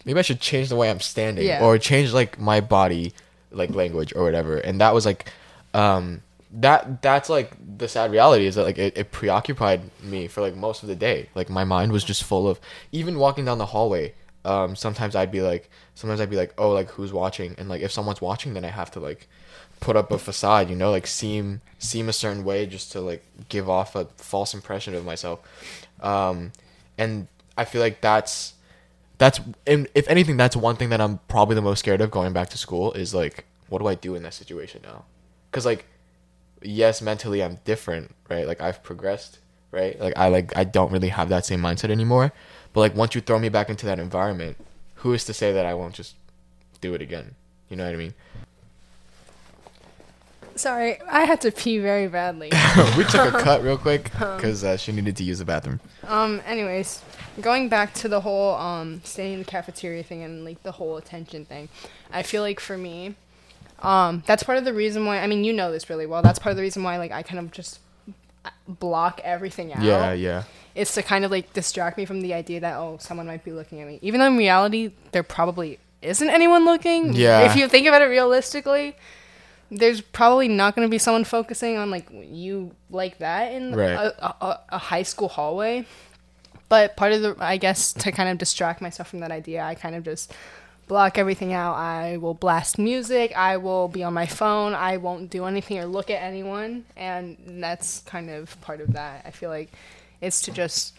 maybe 0.06 0.18
I 0.20 0.24
should 0.24 0.40
change 0.40 0.70
the 0.70 0.76
way 0.76 0.90
I'm 0.90 1.00
standing 1.00 1.46
Yeah. 1.46 1.64
or 1.64 1.78
change 1.78 2.14
like 2.14 2.40
my 2.40 2.62
body, 2.62 3.14
like 3.52 3.70
language 3.72 4.14
or 4.16 4.24
whatever. 4.24 4.58
And 4.58 4.82
that 4.82 4.94
was 4.94 5.06
like, 5.06 5.32
um, 5.74 6.22
that 6.54 7.02
that's 7.02 7.30
like 7.30 7.54
the 7.78 7.88
sad 7.88 8.12
reality 8.12 8.46
is 8.46 8.56
that 8.56 8.64
like 8.64 8.78
it, 8.78 8.98
it 8.98 9.12
preoccupied 9.12 9.82
me 10.02 10.28
for 10.28 10.42
like 10.42 10.56
most 10.56 10.84
of 10.84 10.90
the 10.90 10.96
day. 10.96 11.30
Like 11.34 11.50
my 11.50 11.64
mind 11.64 11.92
was 11.92 12.04
just 12.04 12.24
full 12.24 12.48
of 12.48 12.60
even 12.92 13.18
walking 13.18 13.46
down 13.46 13.58
the 13.58 13.68
hallway. 13.68 14.14
Um, 14.44 14.76
sometimes 14.76 15.16
I'd 15.16 15.32
be 15.32 15.42
like, 15.42 15.70
sometimes 15.94 16.20
I'd 16.20 16.30
be 16.30 16.36
like, 16.36 16.54
oh, 16.58 16.72
like 16.72 16.90
who's 16.90 17.14
watching? 17.14 17.56
And 17.58 17.70
like 17.70 17.82
if 17.82 17.92
someone's 17.92 18.22
watching, 18.22 18.54
then 18.54 18.66
I 18.66 18.70
have 18.70 18.92
to 18.92 19.00
like 19.00 19.28
put 19.80 19.96
up 19.96 20.12
a 20.12 20.18
facade, 20.18 20.70
you 20.70 20.76
know, 20.76 20.92
like 20.92 21.08
seem 21.08 21.62
seem 21.80 22.10
a 22.10 22.14
certain 22.14 22.44
way 22.44 22.66
just 22.66 22.92
to 22.94 23.02
like 23.02 23.24
give 23.50 23.70
off 23.70 23.96
a 23.96 24.06
false 24.18 24.54
impression 24.54 24.94
of 24.94 25.06
myself. 25.06 25.40
Um, 26.02 26.52
and 26.98 27.28
I 27.58 27.66
feel 27.66 27.82
like 27.82 28.02
that's 28.02 28.56
that's 29.18 29.40
and 29.68 29.88
if 29.94 30.08
anything, 30.10 30.36
that's 30.36 30.56
one 30.56 30.76
thing 30.76 30.90
that 30.90 31.00
I'm 31.00 31.20
probably 31.28 31.56
the 31.56 31.62
most 31.62 31.80
scared 31.80 32.02
of 32.02 32.12
going 32.12 32.34
back 32.34 32.50
to 32.50 32.58
school 32.58 32.92
is 32.94 33.14
like, 33.14 33.46
what 33.70 33.80
do 33.80 33.88
I 33.88 33.96
do 33.96 34.16
in 34.16 34.24
that 34.24 34.34
situation 34.34 34.82
now? 34.84 35.06
Because 35.50 35.66
like, 35.66 35.86
yes, 36.62 37.02
mentally 37.02 37.44
I'm 37.44 37.60
different, 37.66 38.16
right? 38.30 38.48
Like 38.48 38.62
I've 38.62 38.84
progressed, 38.84 39.40
right? 39.72 40.00
Like 40.00 40.14
I 40.18 40.28
like 40.30 40.56
I 40.56 40.64
don't 40.64 40.92
really 40.92 41.10
have 41.10 41.30
that 41.30 41.46
same 41.46 41.62
mindset 41.62 41.90
anymore. 41.90 42.32
But 42.74 42.82
like 42.82 42.96
once 42.96 43.16
you 43.16 43.22
throw 43.22 43.40
me 43.40 43.50
back 43.50 43.70
into 43.70 43.86
that 43.86 44.00
environment, 44.00 44.58
who 44.96 45.14
is 45.14 45.26
to 45.26 45.34
say 45.34 45.52
that 45.52 45.66
I 45.66 45.74
won't 45.74 45.94
just 45.94 46.16
do 46.80 46.94
it 46.94 47.02
again? 47.02 47.36
You 47.70 47.78
know 47.78 47.86
what 47.86 47.94
I 47.94 47.98
mean? 47.98 48.14
Sorry, 50.56 51.00
I 51.10 51.24
had 51.24 51.42
to 51.42 51.52
pee 51.52 51.80
very 51.80 52.08
badly. 52.08 52.52
we 52.98 53.04
took 53.06 53.34
a 53.34 53.40
cut 53.40 53.64
real 53.64 53.78
quick 53.78 54.04
because 54.14 54.64
uh, 54.64 54.78
she 54.78 54.92
needed 54.92 55.16
to 55.18 55.24
use 55.24 55.40
the 55.40 55.46
bathroom. 55.46 55.80
Um. 56.08 56.42
Anyways, 56.46 57.02
going 57.40 57.70
back 57.70 57.94
to 57.96 58.08
the 58.08 58.22
whole 58.22 58.56
um 58.56 59.02
staying 59.04 59.34
in 59.34 59.40
the 59.40 59.46
cafeteria 59.46 60.04
thing 60.04 60.24
and 60.24 60.44
like 60.46 60.62
the 60.64 60.74
whole 60.74 60.98
attention 60.98 61.46
thing, 61.46 61.70
I 62.12 62.24
feel 62.24 62.42
like 62.42 62.60
for 62.60 62.78
me, 62.78 63.16
um, 63.82 64.24
that's 64.26 64.44
part 64.44 64.58
of 64.58 64.66
the 64.66 64.74
reason 64.74 65.06
why. 65.06 65.20
I 65.20 65.28
mean, 65.28 65.44
you 65.44 65.54
know 65.54 65.72
this 65.72 65.90
really 65.90 66.06
well. 66.06 66.22
That's 66.22 66.40
part 66.40 66.52
of 66.52 66.58
the 66.58 66.64
reason 66.64 66.84
why 66.84 66.98
like 66.98 67.12
I 67.12 67.24
kind 67.24 67.40
of 67.40 67.52
just 67.52 67.80
block 68.68 69.22
everything 69.24 69.74
out. 69.74 69.84
Yeah, 69.84 70.14
yeah, 70.14 70.44
It's 70.76 70.94
to 70.96 71.04
kind 71.04 71.26
of 71.26 71.32
like 71.32 71.54
distract 71.54 71.98
me 71.98 72.06
from 72.06 72.22
the 72.22 72.34
idea 72.34 72.60
that 72.62 72.76
oh 72.78 72.98
someone 73.00 73.28
might 73.28 73.44
be 73.44 73.52
looking 73.52 73.82
at 73.82 73.88
me, 73.88 74.00
even 74.02 74.20
though 74.20 74.28
in 74.28 74.38
reality 74.38 74.92
there 75.12 75.24
probably 75.24 75.80
isn't 76.02 76.30
anyone 76.30 76.66
looking. 76.66 77.14
Yeah. 77.14 77.42
If 77.42 77.56
you 77.56 77.68
think 77.68 77.88
about 77.88 78.02
it 78.02 78.06
realistically. 78.06 78.96
There's 79.74 80.02
probably 80.02 80.50
not 80.50 80.76
going 80.76 80.86
to 80.86 80.92
be 80.92 80.98
someone 80.98 81.24
focusing 81.24 81.78
on 81.78 81.90
like 81.90 82.10
you 82.12 82.76
like 82.90 83.20
that 83.20 83.54
in 83.54 83.74
Right. 83.74 83.92
a, 83.94 84.26
a, 84.46 84.60
a 84.68 84.78
high 84.78 85.04
school 85.04 85.30
hallway 85.30 85.86
but 86.68 86.98
part 86.98 87.14
of 87.14 87.22
the 87.22 87.36
i 87.40 87.56
guess 87.56 87.94
to 87.94 88.12
kind 88.12 88.28
of 88.30 88.38
distract 88.38 88.82
myself 88.82 89.08
from 89.10 89.20
that 89.20 89.32
idea 89.32 89.62
i 89.64 89.74
kind 89.74 89.96
of 89.96 90.04
just 90.04 90.34
block 90.92 91.18
everything 91.18 91.54
out 91.54 91.76
i 91.76 92.18
will 92.18 92.34
blast 92.34 92.78
music 92.78 93.32
i 93.38 93.56
will 93.56 93.88
be 93.88 94.04
on 94.04 94.14
my 94.14 94.26
phone 94.26 94.74
i 94.74 94.98
won't 94.98 95.30
do 95.30 95.46
anything 95.46 95.80
or 95.80 95.86
look 95.86 96.10
at 96.10 96.22
anyone 96.22 96.84
and 96.98 97.38
that's 97.64 98.00
kind 98.02 98.30
of 98.30 98.60
part 98.60 98.82
of 98.82 98.92
that 98.92 99.24
i 99.26 99.32
feel 99.32 99.50
like 99.50 99.72
it's 100.20 100.42
to 100.42 100.52
just 100.52 100.94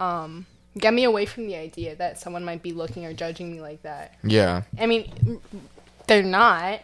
um 0.00 0.44
get 0.76 0.92
me 0.92 1.04
away 1.04 1.24
from 1.26 1.46
the 1.46 1.54
idea 1.54 1.94
that 1.94 2.18
someone 2.18 2.44
might 2.44 2.60
be 2.60 2.72
looking 2.72 3.04
or 3.06 3.12
judging 3.12 3.52
me 3.52 3.60
like 3.60 3.80
that 3.82 4.16
yeah. 4.24 4.62
I 4.76 4.86
mean, 4.86 5.40
they're 6.08 6.22
not. 6.22 6.80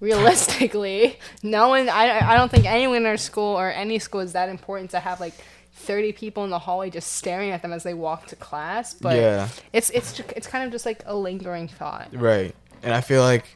Realistically, 0.00 1.18
no 1.42 1.68
one. 1.68 1.88
I 1.88 2.32
I 2.32 2.36
don't 2.36 2.50
think 2.50 2.66
anyone 2.66 2.98
in 2.98 3.06
our 3.06 3.16
school 3.16 3.58
or 3.58 3.70
any 3.70 3.98
school 3.98 4.20
is 4.20 4.32
that 4.32 4.50
important 4.50 4.90
to 4.90 5.00
have 5.00 5.18
like 5.18 5.32
thirty 5.74 6.12
people 6.12 6.44
in 6.44 6.50
the 6.50 6.58
hallway 6.58 6.88
just 6.88 7.12
staring 7.12 7.50
at 7.50 7.60
them 7.62 7.72
as 7.72 7.82
they 7.82 7.94
walk 7.94 8.26
to 8.28 8.36
class. 8.36 8.94
But 8.94 9.16
Yeah. 9.16 9.48
it's 9.72 9.90
it's 9.90 10.18
it's 10.36 10.46
kind 10.46 10.64
of 10.64 10.70
just 10.72 10.86
like 10.86 11.02
a 11.06 11.14
lingering 11.14 11.68
thought. 11.68 12.08
Right. 12.12 12.54
And 12.82 12.94
I 12.94 13.00
feel 13.00 13.22
like 13.22 13.54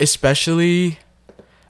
especially 0.00 0.98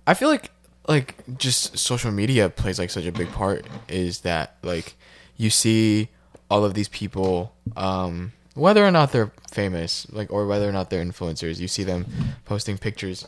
I 0.06 0.14
feel 0.14 0.28
like 0.28 0.50
like 0.88 1.14
just 1.38 1.76
social 1.78 2.10
media 2.10 2.48
plays 2.48 2.78
like 2.78 2.90
such 2.90 3.04
a 3.04 3.12
big 3.12 3.30
part 3.32 3.66
is 3.88 4.20
that 4.20 4.56
like 4.62 4.94
you 5.36 5.50
see 5.50 6.08
all 6.50 6.64
of 6.64 6.74
these 6.74 6.88
people 6.88 7.52
um 7.76 8.32
whether 8.54 8.84
or 8.84 8.90
not 8.90 9.12
they're 9.12 9.30
famous 9.52 10.06
like 10.10 10.32
or 10.32 10.46
whether 10.46 10.68
or 10.68 10.72
not 10.72 10.90
they're 10.90 11.04
influencers 11.04 11.60
you 11.60 11.68
see 11.68 11.84
them 11.84 12.06
posting 12.44 12.78
pictures 12.78 13.26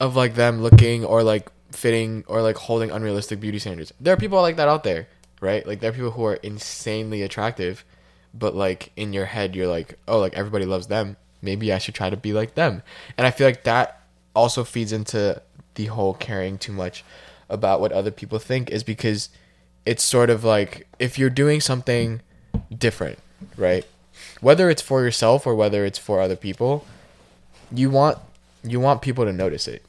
of 0.00 0.14
like 0.16 0.34
them 0.36 0.62
looking 0.62 1.04
or 1.04 1.22
like 1.22 1.50
fitting 1.72 2.24
or 2.28 2.40
like 2.40 2.56
holding 2.56 2.90
unrealistic 2.90 3.40
beauty 3.40 3.58
standards 3.58 3.92
there 4.00 4.14
are 4.14 4.16
people 4.16 4.40
like 4.40 4.56
that 4.56 4.68
out 4.68 4.84
there 4.84 5.06
right? 5.40 5.66
Like 5.66 5.80
there 5.80 5.90
are 5.90 5.94
people 5.94 6.12
who 6.12 6.24
are 6.24 6.34
insanely 6.34 7.22
attractive 7.22 7.84
but 8.38 8.54
like 8.54 8.92
in 8.96 9.12
your 9.14 9.24
head 9.24 9.56
you're 9.56 9.66
like 9.66 9.98
oh 10.06 10.18
like 10.18 10.34
everybody 10.34 10.64
loves 10.64 10.86
them. 10.88 11.16
Maybe 11.42 11.72
i 11.72 11.78
should 11.78 11.94
try 11.94 12.10
to 12.10 12.16
be 12.16 12.32
like 12.32 12.54
them. 12.54 12.82
And 13.16 13.26
i 13.26 13.30
feel 13.30 13.46
like 13.46 13.64
that 13.64 14.02
also 14.34 14.64
feeds 14.64 14.92
into 14.92 15.40
the 15.74 15.86
whole 15.86 16.14
caring 16.14 16.58
too 16.58 16.72
much 16.72 17.04
about 17.48 17.80
what 17.80 17.92
other 17.92 18.10
people 18.10 18.38
think 18.38 18.70
is 18.70 18.82
because 18.82 19.28
it's 19.84 20.02
sort 20.02 20.30
of 20.30 20.44
like 20.44 20.86
if 20.98 21.18
you're 21.18 21.30
doing 21.30 21.60
something 21.60 22.20
different 22.76 23.18
right? 23.56 23.84
Whether 24.40 24.70
it's 24.70 24.82
for 24.82 25.02
yourself 25.02 25.46
or 25.46 25.54
whether 25.54 25.84
it's 25.84 25.98
for 25.98 26.20
other 26.20 26.36
people 26.36 26.86
you 27.72 27.90
want 27.90 28.18
you 28.62 28.80
want 28.80 29.02
people 29.02 29.24
to 29.24 29.32
notice 29.32 29.68
it. 29.68 29.82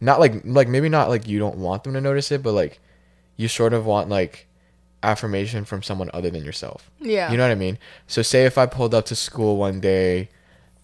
Not 0.00 0.20
like 0.20 0.42
like 0.44 0.68
maybe 0.68 0.88
not 0.88 1.08
like 1.08 1.28
you 1.28 1.38
don't 1.38 1.56
want 1.56 1.84
them 1.84 1.92
to 1.94 2.00
notice 2.00 2.32
it 2.32 2.42
but 2.42 2.52
like 2.52 2.80
you 3.36 3.48
sort 3.48 3.72
of 3.72 3.86
want 3.86 4.08
like 4.08 4.46
affirmation 5.02 5.64
from 5.64 5.82
someone 5.82 6.10
other 6.12 6.28
than 6.30 6.44
yourself 6.44 6.90
Yeah. 7.00 7.30
you 7.30 7.36
know 7.36 7.44
what 7.44 7.52
I 7.52 7.56
mean? 7.56 7.78
So 8.08 8.22
say 8.22 8.44
if 8.46 8.58
I 8.58 8.66
pulled 8.66 8.94
up 8.94 9.04
to 9.06 9.14
school 9.14 9.56
one 9.56 9.80
day 9.80 10.28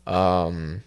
um 0.06 0.82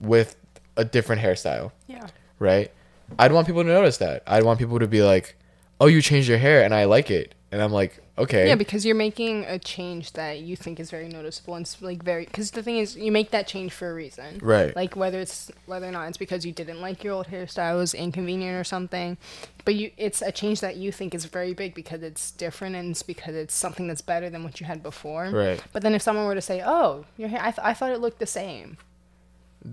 with 0.00 0.36
a 0.76 0.84
different 0.84 1.22
hairstyle, 1.22 1.72
Yeah. 1.86 2.06
right? 2.38 2.70
I'd 3.18 3.32
want 3.32 3.46
people 3.46 3.62
to 3.62 3.68
notice 3.68 3.98
that. 3.98 4.22
I'd 4.26 4.42
want 4.44 4.58
people 4.58 4.78
to 4.78 4.86
be 4.88 5.02
like, 5.02 5.36
"Oh, 5.80 5.86
you 5.86 6.02
changed 6.02 6.28
your 6.28 6.38
hair 6.38 6.62
and 6.64 6.74
I 6.74 6.84
like 6.84 7.10
it." 7.10 7.34
And 7.52 7.62
I'm 7.62 7.72
like, 7.72 8.02
"Okay." 8.18 8.46
Yeah, 8.48 8.54
because 8.54 8.86
you're 8.86 8.94
making 8.94 9.44
a 9.44 9.58
change 9.58 10.12
that 10.12 10.40
you 10.40 10.56
think 10.56 10.80
is 10.80 10.90
very 10.90 11.08
noticeable 11.08 11.54
and 11.54 11.64
it's 11.66 11.80
like 11.82 12.02
very. 12.02 12.24
Because 12.24 12.50
the 12.52 12.62
thing 12.62 12.78
is, 12.78 12.96
you 12.96 13.12
make 13.12 13.30
that 13.30 13.46
change 13.46 13.72
for 13.72 13.90
a 13.90 13.94
reason. 13.94 14.38
Right. 14.42 14.74
Like 14.74 14.96
whether 14.96 15.20
it's 15.20 15.50
whether 15.66 15.86
or 15.86 15.90
not 15.92 16.08
it's 16.08 16.16
because 16.16 16.44
you 16.46 16.52
didn't 16.52 16.80
like 16.80 17.04
your 17.04 17.14
old 17.14 17.26
hairstyle, 17.28 17.74
it 17.74 17.78
was 17.78 17.94
inconvenient 17.94 18.56
or 18.56 18.64
something, 18.64 19.16
but 19.64 19.74
you 19.74 19.90
it's 19.96 20.22
a 20.22 20.32
change 20.32 20.60
that 20.60 20.76
you 20.76 20.90
think 20.92 21.14
is 21.14 21.24
very 21.26 21.52
big 21.54 21.74
because 21.74 22.02
it's 22.02 22.30
different 22.30 22.76
and 22.76 22.90
it's 22.92 23.02
because 23.02 23.34
it's 23.34 23.54
something 23.54 23.86
that's 23.88 24.02
better 24.02 24.30
than 24.30 24.44
what 24.44 24.60
you 24.60 24.66
had 24.66 24.82
before. 24.82 25.30
Right. 25.30 25.62
But 25.72 25.82
then 25.82 25.94
if 25.94 26.02
someone 26.02 26.26
were 26.26 26.34
to 26.34 26.40
say, 26.40 26.62
"Oh, 26.64 27.04
your 27.16 27.28
hair," 27.28 27.40
I, 27.40 27.50
th- 27.50 27.60
I 27.62 27.74
thought 27.74 27.90
it 27.92 28.00
looked 28.00 28.18
the 28.18 28.26
same. 28.26 28.78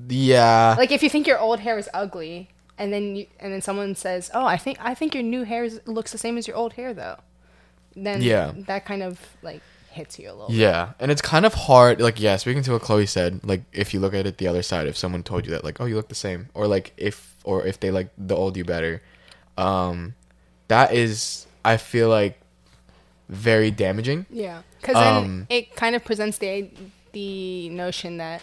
yeah. 0.09 0.75
Like 0.77 0.91
if 0.91 1.03
you 1.03 1.09
think 1.09 1.27
your 1.27 1.39
old 1.39 1.59
hair 1.59 1.77
is 1.77 1.89
ugly, 1.93 2.49
and 2.77 2.91
then 2.91 3.15
you 3.15 3.27
and 3.39 3.53
then 3.53 3.61
someone 3.61 3.95
says, 3.95 4.31
"Oh, 4.33 4.45
I 4.45 4.57
think 4.57 4.77
I 4.81 4.93
think 4.95 5.13
your 5.13 5.23
new 5.23 5.43
hair 5.43 5.63
is, 5.63 5.79
looks 5.85 6.11
the 6.11 6.17
same 6.17 6.37
as 6.37 6.47
your 6.47 6.57
old 6.57 6.73
hair 6.73 6.93
though." 6.93 7.17
Then 7.95 8.21
Yeah. 8.21 8.51
that 8.67 8.85
kind 8.85 9.03
of 9.03 9.19
like 9.41 9.61
hits 9.91 10.17
you 10.17 10.29
a 10.29 10.33
little. 10.33 10.51
Yeah, 10.51 10.93
and 10.99 11.11
it's 11.11 11.21
kind 11.21 11.45
of 11.45 11.53
hard. 11.53 12.01
Like, 12.01 12.19
yeah, 12.19 12.35
speaking 12.37 12.63
to 12.63 12.71
what 12.73 12.81
Chloe 12.81 13.05
said, 13.05 13.41
like 13.43 13.61
if 13.73 13.93
you 13.93 13.99
look 13.99 14.13
at 14.13 14.25
it 14.25 14.37
the 14.39 14.47
other 14.47 14.63
side, 14.63 14.87
if 14.87 14.97
someone 14.97 15.21
told 15.23 15.45
you 15.45 15.51
that, 15.51 15.63
like, 15.63 15.79
oh, 15.79 15.85
you 15.85 15.95
look 15.95 16.07
the 16.09 16.15
same, 16.15 16.49
or 16.53 16.67
like 16.67 16.93
if, 16.97 17.35
or 17.43 17.65
if 17.65 17.79
they 17.79 17.91
like 17.91 18.09
the 18.17 18.35
old 18.35 18.57
you 18.57 18.65
better, 18.65 19.01
um, 19.57 20.15
that 20.67 20.93
is, 20.93 21.45
I 21.63 21.77
feel 21.77 22.09
like, 22.09 22.39
very 23.29 23.69
damaging. 23.71 24.25
Yeah, 24.29 24.63
because 24.81 24.95
Um, 24.97 25.45
it 25.49 25.75
kind 25.75 25.95
of 25.95 26.03
presents 26.03 26.37
the 26.39 26.69
the 27.13 27.69
notion 27.69 28.17
that 28.17 28.41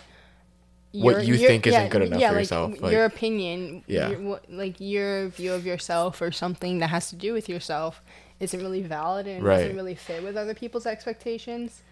What 0.93 1.25
you 1.25 1.37
think 1.37 1.67
isn't 1.67 1.89
good 1.91 2.03
enough 2.03 2.21
yeah, 2.21 2.29
for 2.29 2.35
like, 2.37 2.43
yourself, 2.43 2.81
like- 2.81 2.93
your 2.93 3.05
opinion, 3.05 3.83
Yeah. 3.89 4.11
your, 4.11 4.41
like 4.49 4.77
your 4.79 5.29
view 5.29 5.53
of 5.53 5.67
yourself 5.67 6.21
or 6.23 6.31
something 6.33 6.79
that 6.79 6.91
has 6.91 7.11
to 7.11 7.17
do 7.17 7.33
with 7.33 7.49
yourself 7.49 8.01
isn't 8.41 8.61
really 8.61 8.83
valid 8.83 9.27
and 9.27 9.45
Right. 9.45 9.59
doesn't 9.59 9.77
really 9.77 9.95
fit 9.95 10.23
with 10.23 10.37
other 10.37 10.55
people's 10.55 10.87
expectations. 10.87 11.83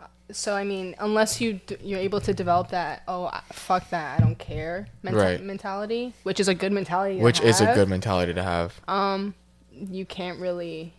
Uh, 0.00 0.06
So 0.32 0.54
I 0.54 0.64
mean, 0.64 0.94
unless 0.98 1.40
you 1.40 1.60
d- 1.66 1.76
you're 1.82 2.00
able 2.00 2.20
to 2.22 2.32
develop 2.32 2.68
that 2.70 3.02
oh 3.06 3.30
fuck 3.52 3.90
that 3.90 4.18
I 4.18 4.22
don't 4.22 4.38
care 4.38 4.86
menta- 5.04 5.14
Right. 5.16 5.42
mentality, 5.42 6.14
which 6.22 6.40
is 6.40 6.48
a 6.48 6.54
good 6.54 6.72
mentality, 6.72 7.18
to 7.18 7.22
which 7.24 7.40
is 7.40 7.60
a 7.60 7.66
good 7.74 7.88
mentality 7.88 8.32
to 8.34 8.42
have. 8.42 8.80
Um, 8.88 9.34
you 9.70 10.04
can't 10.06 10.38
really, 10.40 10.94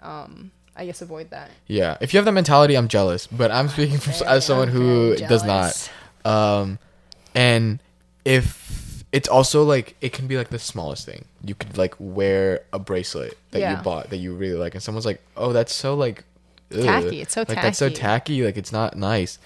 um, 0.00 0.50
I 0.76 0.86
guess 0.86 1.00
avoid 1.02 1.30
that. 1.30 1.50
Yeah, 1.66 1.96
if 2.00 2.12
you 2.12 2.18
have 2.18 2.24
that 2.26 2.32
mentality, 2.32 2.74
I'm 2.76 2.88
jealous. 2.88 3.26
But 3.26 3.50
I'm 3.50 3.68
speaking 3.68 3.98
from, 3.98 4.12
as 4.26 4.44
someone 4.44 4.68
who 4.68 5.16
does 5.16 5.44
not. 5.44 5.90
Um, 6.24 6.78
and 7.34 7.80
if 8.24 8.83
it's 9.14 9.28
also 9.28 9.62
like 9.62 9.94
it 10.00 10.12
can 10.12 10.26
be 10.26 10.36
like 10.36 10.50
the 10.50 10.58
smallest 10.58 11.06
thing. 11.06 11.24
You 11.44 11.54
could 11.54 11.78
like 11.78 11.94
wear 11.98 12.62
a 12.72 12.78
bracelet 12.80 13.38
that 13.52 13.60
Yeah. 13.60 13.76
you 13.78 13.82
bought 13.82 14.10
that 14.10 14.16
you 14.18 14.34
really 14.34 14.58
like, 14.58 14.74
and 14.74 14.82
someone's 14.82 15.06
like, 15.06 15.20
"Oh, 15.36 15.52
that's 15.52 15.72
so 15.72 15.94
like 15.94 16.24
ugh. 16.74 16.82
Tacky. 16.82 17.20
It's 17.22 17.32
so 17.32 17.44
tacky. 17.44 17.54
like 17.56 17.62
that's 17.64 17.78
so 17.78 17.88
tacky. 17.88 18.00
tacky. 18.00 18.44
Like 18.44 18.56
it's 18.56 18.72
not 18.72 18.96
nice." 18.96 19.38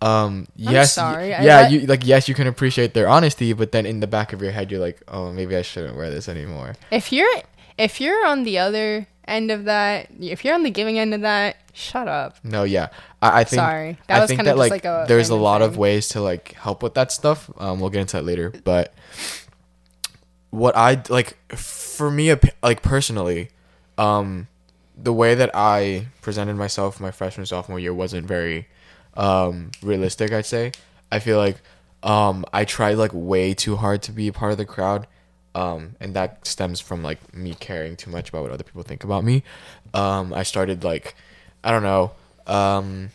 Um, 0.00 0.46
I'm 0.64 0.72
yes, 0.74 0.92
sorry. 0.92 1.34
I 1.34 1.42
yeah, 1.42 1.60
let- 1.62 1.72
you 1.72 1.80
like 1.86 2.06
yes, 2.06 2.28
you 2.28 2.34
can 2.34 2.46
appreciate 2.46 2.94
their 2.94 3.08
honesty, 3.08 3.52
but 3.52 3.72
then 3.72 3.84
in 3.86 3.98
the 3.98 4.06
back 4.06 4.32
of 4.32 4.40
your 4.40 4.52
head, 4.52 4.70
you're 4.70 4.80
like, 4.80 5.02
"Oh, 5.08 5.32
maybe 5.32 5.56
I 5.56 5.62
shouldn't 5.62 5.96
wear 5.96 6.10
this 6.10 6.28
anymore." 6.28 6.76
If 6.92 7.10
you're 7.12 7.42
if 7.76 8.00
you're 8.00 8.24
on 8.24 8.44
the 8.44 8.58
other 8.58 9.08
end 9.26 9.50
of 9.50 9.64
that, 9.64 10.06
if 10.20 10.44
you're 10.44 10.54
on 10.54 10.62
the 10.62 10.70
giving 10.70 10.96
end 11.00 11.12
of 11.14 11.22
that, 11.22 11.56
shut 11.78 12.08
up. 12.08 12.36
No, 12.44 12.64
yeah, 12.64 12.88
I, 13.22 13.40
I 13.40 13.44
think. 13.44 13.60
Sorry. 13.60 13.98
That 14.08 14.18
I 14.18 14.20
was 14.20 14.28
think 14.28 14.38
kind 14.38 14.48
of 14.48 14.56
that 14.56 14.58
like, 14.58 14.70
like 14.70 14.84
a 14.84 15.04
there's 15.08 15.30
a 15.30 15.34
lot 15.34 15.62
of 15.62 15.76
ways 15.76 16.08
to 16.10 16.20
like 16.20 16.52
help 16.52 16.82
with 16.82 16.94
that 16.94 17.12
stuff. 17.12 17.50
Um, 17.58 17.80
we'll 17.80 17.90
get 17.90 18.00
into 18.00 18.16
that 18.16 18.24
later, 18.24 18.52
but 18.64 18.92
what 20.50 20.76
I 20.76 21.02
like 21.08 21.36
for 21.52 22.10
me, 22.10 22.34
like 22.62 22.82
personally, 22.82 23.50
um, 23.96 24.48
the 24.96 25.12
way 25.12 25.34
that 25.34 25.50
I 25.54 26.08
presented 26.20 26.56
myself 26.56 27.00
my 27.00 27.10
freshman 27.10 27.46
sophomore 27.46 27.78
year 27.78 27.94
wasn't 27.94 28.26
very 28.26 28.68
um 29.14 29.70
realistic. 29.82 30.32
I'd 30.32 30.46
say. 30.46 30.72
I 31.10 31.20
feel 31.20 31.38
like 31.38 31.60
um 32.02 32.44
I 32.52 32.64
tried 32.64 32.94
like 32.94 33.12
way 33.14 33.54
too 33.54 33.76
hard 33.76 34.02
to 34.02 34.12
be 34.12 34.28
a 34.28 34.32
part 34.32 34.52
of 34.52 34.58
the 34.58 34.66
crowd. 34.66 35.06
Um, 35.54 35.96
and 35.98 36.14
that 36.14 36.46
stems 36.46 36.78
from 36.78 37.02
like 37.02 37.34
me 37.34 37.54
caring 37.54 37.96
too 37.96 38.10
much 38.10 38.28
about 38.28 38.42
what 38.42 38.52
other 38.52 38.62
people 38.62 38.82
think 38.84 39.02
about 39.02 39.24
me. 39.24 39.42
Um, 39.92 40.32
I 40.32 40.44
started 40.44 40.84
like, 40.84 41.16
I 41.64 41.70
don't 41.70 41.82
know, 41.82 42.12
um, 42.46 43.10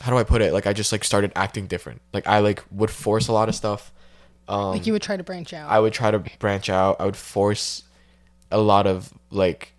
how 0.00 0.10
do 0.10 0.18
I 0.18 0.24
put 0.24 0.42
it? 0.42 0.52
Like 0.52 0.66
I 0.66 0.72
just 0.72 0.92
like 0.92 1.04
started 1.04 1.32
acting 1.36 1.66
different. 1.66 2.00
Like 2.12 2.26
I 2.26 2.40
like 2.40 2.62
would 2.70 2.90
force 2.90 3.28
a 3.28 3.32
lot 3.32 3.48
of 3.48 3.54
stuff. 3.54 3.92
Um, 4.48 4.72
Like 4.72 4.86
you 4.86 4.92
would 4.92 5.02
try 5.02 5.16
to 5.16 5.22
branch 5.22 5.52
out. 5.52 5.70
I 5.70 5.78
would 5.78 5.92
try 5.92 6.10
to 6.10 6.18
branch 6.38 6.68
out. 6.68 6.96
I 7.00 7.04
would 7.04 7.16
force 7.16 7.84
a 8.50 8.58
lot 8.58 8.86
of 8.86 9.12
like 9.30 9.72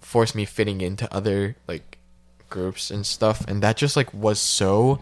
force 0.00 0.34
me 0.34 0.44
fitting 0.44 0.80
into 0.80 1.12
other 1.14 1.56
like 1.68 1.98
groups 2.48 2.90
and 2.90 3.06
stuff 3.06 3.44
and 3.46 3.62
that 3.62 3.76
just 3.76 3.96
like 3.96 4.12
was 4.12 4.40
so 4.40 5.00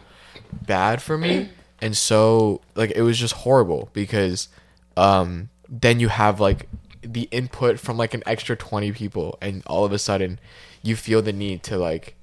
bad 0.52 1.00
for 1.00 1.16
me 1.16 1.48
and 1.80 1.96
so 1.96 2.60
like 2.74 2.92
it 2.94 3.00
was 3.02 3.18
just 3.18 3.32
horrible 3.34 3.88
because 3.94 4.48
um 4.96 5.48
then 5.68 5.98
you 5.98 6.08
have 6.08 6.40
like 6.40 6.68
the 7.00 7.22
input 7.30 7.80
from 7.80 7.96
like 7.96 8.12
an 8.12 8.22
extra 8.26 8.54
20 8.54 8.92
people 8.92 9.38
and 9.40 9.62
all 9.66 9.84
of 9.84 9.92
a 9.92 9.98
sudden 9.98 10.38
you 10.82 10.96
feel 10.96 11.22
the 11.22 11.32
need 11.32 11.62
to 11.64 11.76
like 11.76 12.16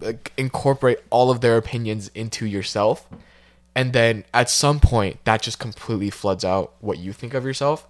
like 0.00 0.32
incorporate 0.36 0.98
all 1.10 1.30
of 1.30 1.40
their 1.40 1.56
opinions 1.56 2.10
into 2.14 2.46
yourself. 2.46 3.06
And 3.74 3.92
then 3.92 4.24
at 4.34 4.50
some 4.50 4.80
point 4.80 5.24
that 5.24 5.42
just 5.42 5.58
completely 5.58 6.10
floods 6.10 6.44
out 6.44 6.74
what 6.80 6.98
you 6.98 7.12
think 7.12 7.34
of 7.34 7.44
yourself. 7.44 7.86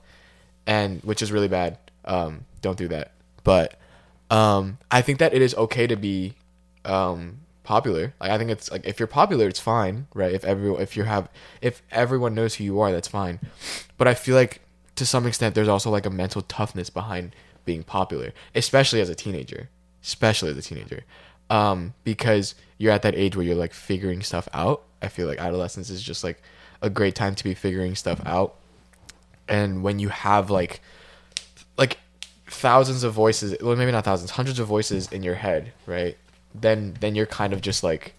And 0.67 1.03
which 1.03 1.23
is 1.23 1.33
really 1.33 1.49
bad. 1.49 1.79
Um 2.05 2.45
don't 2.61 2.79
do 2.79 2.89
that. 2.89 3.13
But 3.45 3.79
um 4.31 4.77
i 4.91 5.01
think 5.01 5.19
that 5.21 5.33
it 5.33 5.41
is 5.41 5.55
okay 5.55 5.87
to 5.87 5.97
be 5.97 6.35
um 6.85 7.41
popular. 7.65 8.15
Like 8.21 8.31
i 8.31 8.39
think 8.39 8.51
it's 8.51 8.71
like 8.71 8.85
if 8.87 8.99
you're 8.99 9.07
popular 9.07 9.49
it's 9.49 9.61
fine 9.61 10.07
right? 10.15 10.33
If 10.33 10.45
everyone 10.45 10.83
if 10.83 10.97
you 10.97 11.05
have 11.05 11.29
if 11.63 11.83
everyone 11.91 12.35
knows 12.35 12.57
who 12.57 12.65
you 12.65 12.81
are 12.81 12.93
that's 12.93 13.09
fine. 13.09 13.41
But 13.97 14.09
i 14.09 14.15
feel 14.15 14.35
like 14.35 14.61
to 14.97 15.07
some 15.07 15.27
extent 15.27 15.55
there's 15.55 15.69
also 15.69 15.91
like 15.91 16.07
a 16.07 16.11
mental 16.11 16.43
toughness 16.43 16.91
behind 16.91 17.35
being 17.73 17.85
popular 17.85 18.33
especially 18.55 19.01
as 19.01 19.09
a 19.09 19.15
teenager 19.15 19.69
especially 20.03 20.51
as 20.51 20.57
a 20.57 20.63
teenager. 20.63 21.05
Um 21.51 21.95
because 22.05 22.55
you're 22.79 22.93
at 22.93 23.03
that 23.03 23.15
age 23.15 23.37
where 23.37 23.45
you're 23.45 23.57
like 23.57 23.75
figuring 23.75 24.23
stuff 24.23 24.49
out. 24.53 24.83
I 25.03 25.09
feel 25.09 25.27
like 25.27 25.39
adolescence 25.39 25.91
is 25.91 26.03
just 26.03 26.23
like 26.25 26.43
a 26.83 26.91
great 26.91 27.15
time 27.15 27.35
to 27.35 27.45
be 27.45 27.55
figuring 27.55 27.95
stuff 27.95 28.21
out. 28.25 28.57
And 29.49 29.83
when 29.83 29.99
you 29.99 30.09
have 30.09 30.51
like 30.51 30.81
like 31.77 31.99
thousands 32.47 33.05
of 33.05 33.13
voices 33.13 33.55
well 33.61 33.77
maybe 33.77 33.93
not 33.93 34.05
thousands 34.05 34.31
hundreds 34.31 34.59
of 34.59 34.67
voices 34.67 35.11
in 35.13 35.23
your 35.23 35.35
head 35.35 35.73
right? 35.87 36.17
Then 36.55 36.95
then 37.01 37.15
you're 37.15 37.27
kind 37.27 37.53
of 37.53 37.61
just 37.61 37.83
like 37.83 38.15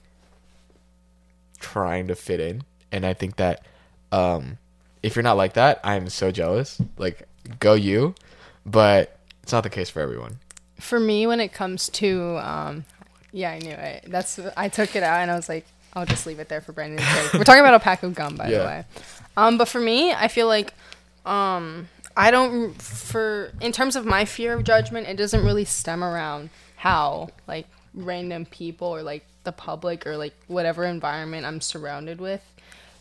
trying 1.59 2.07
to 2.07 2.15
fit 2.15 2.39
in. 2.39 2.63
And 2.91 3.05
i 3.05 3.13
think 3.13 3.35
that 3.37 3.65
um 4.11 4.57
if 5.01 5.15
you're 5.15 5.23
not 5.23 5.37
like 5.37 5.53
that 5.53 5.79
i'm 5.83 6.09
so 6.09 6.31
jealous. 6.31 6.81
Like 6.97 7.27
go 7.59 7.73
you. 7.73 8.15
But 8.65 9.18
it's 9.49 9.53
not 9.53 9.63
the 9.63 9.69
case 9.71 9.89
for 9.89 9.99
everyone 9.99 10.37
For 10.77 10.99
me, 10.99 11.25
when 11.25 11.39
it 11.39 11.51
comes 11.51 11.89
to, 11.89 12.37
um, 12.37 12.85
yeah, 13.31 13.49
I 13.49 13.57
knew 13.57 13.71
it. 13.71 14.05
That's 14.07 14.39
I 14.55 14.69
took 14.69 14.95
it 14.95 15.01
out 15.01 15.21
and 15.21 15.31
I 15.31 15.35
was 15.35 15.49
like, 15.49 15.65
I'll 15.93 16.05
just 16.05 16.27
leave 16.27 16.37
it 16.37 16.49
there 16.49 16.61
for 16.61 16.71
Brandon's 16.71 17.07
sake. 17.07 17.33
We're 17.33 17.43
talking 17.43 17.61
about 17.61 17.73
a 17.73 17.79
pack 17.79 18.03
of 18.03 18.13
gum, 18.13 18.35
by 18.35 18.51
the 18.51 18.57
way. 18.59 18.85
Um, 19.35 19.57
but 19.57 19.67
for 19.67 19.81
me, 19.81 20.13
I 20.13 20.27
feel 20.27 20.45
like, 20.45 20.75
um, 21.25 21.89
I 22.15 22.29
don't 22.29 22.79
for 22.79 23.51
in 23.59 23.71
terms 23.71 23.95
of 23.95 24.05
my 24.05 24.23
fear 24.23 24.53
of 24.53 24.63
judgment, 24.63 25.07
it 25.07 25.17
doesn't 25.17 25.43
really 25.43 25.65
stem 25.65 26.03
around 26.03 26.51
how 26.75 27.29
like 27.47 27.65
random 27.95 28.45
people 28.45 28.87
or 28.87 29.01
like 29.01 29.25
the 29.45 29.51
public 29.51 30.05
or 30.05 30.15
like 30.15 30.35
whatever 30.47 30.85
environment 30.85 31.43
I'm 31.47 31.59
surrounded 31.59 32.21
with 32.21 32.43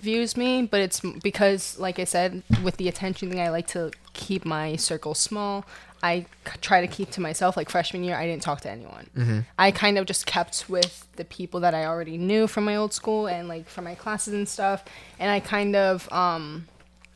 views 0.00 0.36
me, 0.36 0.62
but 0.62 0.80
it's 0.80 1.00
because, 1.00 1.78
like 1.78 1.98
I 1.98 2.04
said, 2.04 2.42
with 2.62 2.76
the 2.76 2.88
attention 2.88 3.30
thing, 3.30 3.40
I 3.40 3.50
like 3.50 3.66
to 3.68 3.90
keep 4.12 4.44
my 4.44 4.76
circle 4.76 5.14
small. 5.14 5.64
I 6.02 6.20
c- 6.46 6.58
try 6.60 6.80
to 6.80 6.86
keep 6.86 7.10
to 7.12 7.20
myself. 7.20 7.56
Like 7.56 7.68
freshman 7.70 8.04
year, 8.04 8.16
I 8.16 8.26
didn't 8.26 8.42
talk 8.42 8.60
to 8.62 8.70
anyone. 8.70 9.44
I 9.58 9.70
kind 9.70 9.98
of 9.98 10.06
just 10.06 10.26
kept 10.26 10.66
with 10.68 11.06
the 11.16 11.24
people 11.24 11.60
that 11.60 11.74
I 11.74 11.84
already 11.86 12.16
knew 12.16 12.46
from 12.46 12.64
my 12.64 12.76
old 12.76 12.92
school 12.92 13.26
and 13.26 13.48
like 13.48 13.68
from 13.68 13.84
my 13.84 13.94
classes 13.94 14.34
and 14.34 14.48
stuff. 14.48 14.84
And 15.18 15.30
I 15.30 15.40
kind 15.40 15.74
of 15.74 16.10
um, 16.12 16.68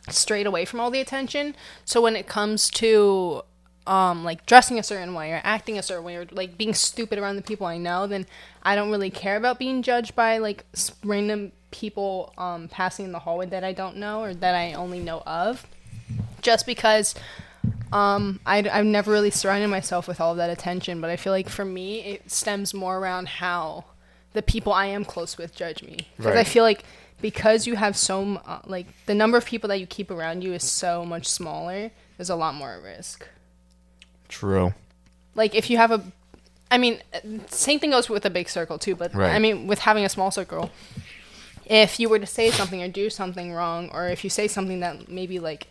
strayed 0.09 0.47
away 0.47 0.65
from 0.65 0.81
all 0.81 0.91
the 0.91 1.01
attention. 1.01 1.55
So 1.85 2.01
when 2.01 2.17
it 2.17 2.27
comes 2.27 2.71
to 2.71 3.43
um 3.85 4.23
like 4.23 4.47
dressing 4.47 4.79
a 4.79 4.83
certain 4.83 5.13
way 5.13 5.33
or 5.33 5.41
acting 5.43 5.77
a 5.77 5.83
certain 5.83 6.05
way 6.05 6.15
or 6.15 6.25
like 6.31 6.57
being 6.57 6.73
stupid 6.73 7.19
around 7.19 7.37
the 7.37 7.43
people 7.43 7.67
I 7.67 7.79
know, 7.79 8.07
then 8.07 8.27
I 8.63 8.75
don't 8.77 8.91
really 8.91 9.11
care 9.11 9.37
about 9.37 9.59
being 9.59 9.83
judged 9.83 10.15
by 10.15 10.39
like 10.39 10.65
random 11.05 11.53
people 11.73 12.33
um 12.39 12.69
passing 12.69 13.07
in 13.07 13.13
the 13.13 13.19
hallway 13.21 13.47
that 13.47 13.65
I 13.65 13.73
don't 13.73 13.97
know 13.97 14.23
or 14.23 14.35
that 14.35 14.55
I 14.55 14.75
only 14.75 15.01
know 15.01 15.21
of. 15.27 15.67
Just 16.43 16.67
because 16.67 17.15
um 17.93 18.41
I 18.47 18.59
I've 18.73 18.87
never 18.87 19.11
really 19.13 19.31
surrounded 19.31 19.69
myself 19.69 20.09
with 20.09 20.21
all 20.21 20.33
of 20.33 20.37
that 20.39 20.51
attention, 20.51 21.01
but 21.01 21.11
I 21.11 21.17
feel 21.17 21.33
like 21.33 21.49
for 21.49 21.65
me 21.65 22.01
it 22.01 22.31
stems 22.31 22.73
more 22.75 22.99
around 22.99 23.29
how 23.29 23.85
the 24.33 24.43
people 24.43 24.73
I 24.73 24.87
am 24.87 25.05
close 25.05 25.37
with 25.37 25.55
judge 25.55 25.83
me. 25.83 26.09
Because 26.17 26.37
I 26.37 26.45
feel 26.45 26.65
like 26.65 26.85
because 27.21 27.67
you 27.67 27.77
have 27.77 27.97
so 27.97 28.23
m- 28.23 28.39
uh, 28.47 28.59
like 28.67 28.87
the 29.07 29.15
number 29.15 29.37
of 29.39 29.45
people 29.45 29.69
that 29.69 29.79
you 29.79 29.87
keep 29.87 30.11
around 30.11 30.43
you 30.43 30.53
is 30.55 30.65
so 30.69 31.05
much 31.05 31.27
smaller, 31.29 31.91
there's 32.17 32.31
a 32.31 32.35
lot 32.37 32.55
more 32.55 32.73
at 32.73 32.83
risk 32.83 33.29
true 34.29 34.73
like 35.35 35.55
if 35.55 35.69
you 35.69 35.77
have 35.77 35.91
a 35.91 36.03
i 36.71 36.79
mean 36.79 36.99
same 37.49 37.79
thing 37.79 37.91
goes 37.91 38.09
with 38.09 38.25
a 38.25 38.31
big 38.31 38.49
circle 38.49 38.79
too 38.79 38.95
but 38.97 39.15
Right. 39.15 39.35
i 39.35 39.39
mean 39.39 39.67
with 39.67 39.81
having 39.81 40.05
a 40.07 40.09
small 40.09 40.31
circle 40.31 40.71
if 41.67 42.01
you 42.01 42.09
were 42.09 42.19
to 42.19 42.27
say 42.27 42.51
something 42.51 42.83
or 42.83 42.89
do 42.89 43.11
something 43.11 43.53
wrong 43.53 43.91
or 43.93 44.09
if 44.09 44.25
you 44.25 44.31
say 44.31 44.49
something 44.49 44.81
that 44.81 45.11
maybe 45.11 45.39
like 45.39 45.69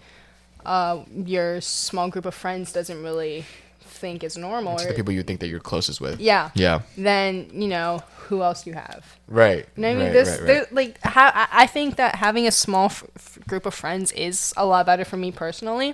uh, 0.66 1.04
your 1.26 1.62
small 1.62 2.10
group 2.10 2.26
of 2.26 2.34
friends 2.34 2.72
doesn't 2.74 3.02
really 3.04 3.46
think 3.82 4.24
is 4.24 4.36
normal 4.36 4.78
to 4.78 4.86
or 4.86 4.88
the 4.88 4.94
people 4.94 5.14
you 5.14 5.22
think 5.22 5.40
that 5.42 5.48
you're 5.48 5.60
closest 5.60 6.02
with 6.02 6.20
yeah 6.20 6.50
yeah 6.56 6.82
then 6.98 7.48
you 7.54 7.68
know 7.68 8.02
who 8.18 8.42
else 8.42 8.66
you 8.66 8.74
have 8.74 9.06
right 9.28 9.68
you 9.76 9.82
know 9.84 9.90
I 9.90 9.94
mean? 9.94 10.04
right, 10.06 10.14
There's, 10.14 10.42
right, 10.42 10.50
right. 10.50 10.74
like, 10.74 11.02
ha- 11.04 11.50
I 11.52 11.68
think 11.68 11.98
that 11.98 12.16
having 12.16 12.48
a 12.48 12.52
small 12.52 12.86
f- 12.86 13.04
f- 13.16 13.38
group 13.48 13.68
of 13.68 13.76
friends 13.76 14.12
is 14.14 14.54
a 14.58 14.66
lot 14.66 14.88
better 14.88 15.06
for 15.06 15.18
me 15.18 15.32
personally. 15.32 15.94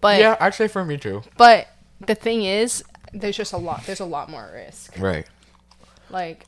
But 0.00 0.20
yeah 0.20 0.36
i'd 0.40 0.54
for 0.70 0.84
me 0.84 0.96
too 0.96 1.22
but 1.36 1.68
the 2.00 2.14
thing 2.14 2.44
is, 2.44 2.84
there's 3.12 3.36
just 3.36 3.52
a 3.52 3.56
lot. 3.56 3.84
There's 3.86 4.00
a 4.00 4.04
lot 4.04 4.30
more 4.30 4.50
risk. 4.52 4.98
Right. 4.98 5.26
Like, 6.10 6.46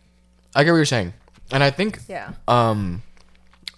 I 0.55 0.64
get 0.64 0.70
what 0.70 0.76
you're 0.76 0.85
saying, 0.85 1.12
and 1.50 1.62
I 1.62 1.70
think 1.70 2.00
yeah, 2.09 2.33
um, 2.48 3.02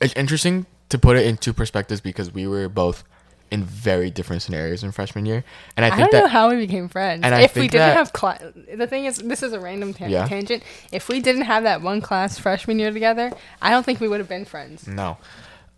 it's 0.01 0.14
interesting 0.14 0.66
to 0.88 0.98
put 0.98 1.16
it 1.16 1.27
into 1.27 1.53
perspectives 1.53 2.01
because 2.01 2.33
we 2.33 2.46
were 2.46 2.68
both 2.68 3.05
in 3.51 3.65
very 3.65 4.11
different 4.11 4.43
scenarios 4.43 4.83
in 4.85 4.93
freshman 4.93 5.25
year, 5.27 5.43
and 5.77 5.85
I 5.85 5.89
I, 5.89 5.97
think 5.97 6.11
don't 6.11 6.23
know 6.23 6.29
how 6.29 6.51
we 6.51 6.57
became 6.57 6.89
friends. 6.89 7.23
and 7.25 7.35
I 7.35 7.41
if 7.43 7.55
we 7.55 7.63
didn't 7.63 7.89
that- 7.89 7.97
have 7.97 8.13
class, 8.13 8.43
the 8.75 8.87
thing 8.87 9.07
is, 9.07 9.19
this 9.19 9.43
is 9.43 9.53
a 9.53 9.61
random 9.61 9.95
tan- 9.95 10.11
Yeah. 10.11 10.27
tangent. 10.27 10.63
If 10.93 11.09
we 11.09 11.21
didn't 11.21 11.43
have 11.43 11.63
that 11.65 11.81
one 11.83 12.01
class 12.01 12.39
freshman 12.39 12.79
year 12.79 12.91
together, 12.93 13.33
I 13.63 13.71
don't 13.71 13.85
think 13.85 14.01
we 14.01 14.09
would 14.09 14.21
have 14.21 14.29
been 14.29 14.45
friends. 14.45 14.87
no, 14.87 15.17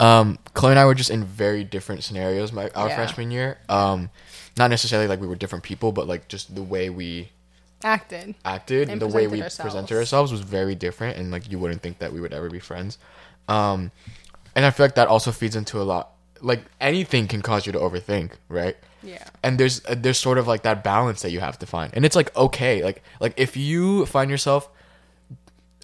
um, 0.01 0.39
Chloe 0.55 0.73
and 0.73 0.79
I 0.81 0.85
were 0.85 0.95
just 0.95 1.11
in 1.11 1.25
very 1.25 1.63
different 1.65 2.03
scenarios 2.05 2.53
my 2.53 2.69
our 2.75 2.89
Yeah. 2.89 2.97
freshman 2.97 3.31
year. 3.31 3.59
Um, 3.69 4.11
not 4.59 4.69
necessarily 4.71 5.07
like 5.09 5.21
we 5.21 5.27
were 5.29 5.37
different 5.37 5.63
people, 5.65 5.93
but 5.93 6.09
like 6.09 6.29
just 6.29 6.55
the 6.55 6.63
way 6.63 6.91
we 6.91 7.31
Acted. 7.83 8.35
acted, 8.45 8.89
And 8.91 9.01
the 9.01 9.07
way 9.07 9.27
we 9.27 9.43
ourselves. 9.43 9.73
presented 9.73 9.97
ourselves 9.97 10.33
was 10.33 10.41
very 10.43 10.75
different, 10.75 11.17
and 11.17 11.31
like 11.31 11.51
you 11.51 11.59
wouldn't 11.59 11.83
think 11.83 11.99
that 12.01 12.13
we 12.13 12.21
would 12.21 12.33
ever 12.35 12.51
be 12.51 12.59
friends. 12.59 12.99
Um, 13.49 13.91
and 14.55 14.67
I 14.67 14.71
feel 14.71 14.85
like 14.85 14.97
that 14.97 15.09
also 15.09 15.31
feeds 15.33 15.55
into 15.57 15.81
a 15.81 15.85
lot. 15.85 16.11
Like 16.41 16.63
anything 16.81 17.29
can 17.29 17.43
cause 17.43 17.67
you 17.67 17.73
to 17.73 17.79
overthink, 17.79 18.33
right? 18.49 18.77
Yeah. 19.03 19.25
And 19.43 19.59
there's 19.59 19.85
uh, 19.87 19.95
there's 19.97 20.19
sort 20.19 20.39
of 20.39 20.47
like 20.47 20.63
that 20.63 20.85
balance 20.85 21.23
that 21.23 21.31
you 21.31 21.41
have 21.41 21.59
to 21.61 21.67
find, 21.67 21.93
and 21.95 22.05
it's 22.05 22.17
like 22.17 22.35
okay, 22.37 22.83
like 22.83 23.03
like 23.21 23.35
if 23.37 23.57
you 23.57 24.07
find 24.07 24.31
yourself 24.31 24.69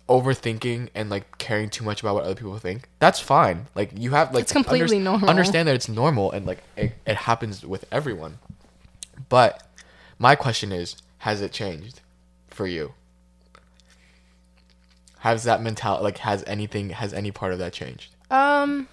overthinking 0.09 0.89
and 0.95 1.11
like 1.11 1.39
caring 1.39 1.69
too 1.69 1.85
much 1.85 2.01
about 2.01 2.15
what 2.15 2.25
other 2.25 2.35
people 2.35 2.57
think, 2.59 2.89
that's 2.99 3.21
fine. 3.21 3.67
Like 3.75 3.91
you 3.99 4.11
have 4.13 4.33
like 4.33 4.43
It's 4.43 4.53
completely 4.53 4.99
normal. 4.99 5.29
Understand 5.29 5.67
that 5.69 5.75
it's 5.75 5.89
normal 5.89 6.31
and 6.33 6.47
like 6.47 6.63
it, 6.77 6.93
it 7.07 7.17
happens 7.17 7.65
with 7.65 7.85
everyone. 7.91 8.39
But 9.29 9.67
my 10.19 10.35
question 10.37 10.73
is, 10.73 10.97
has 11.19 11.41
it 11.41 11.53
changed 11.53 12.01
for 12.49 12.67
you? 12.67 12.95
Has 15.21 15.45
that 15.45 15.61
mentality 15.61 16.05
like 16.05 16.19
has 16.19 16.45
anything 16.47 16.91
has 16.91 17.13
any 17.13 17.31
part 17.31 17.53
of 17.53 17.59
that 17.59 17.73
changed? 17.73 18.15
Um, 18.31 18.89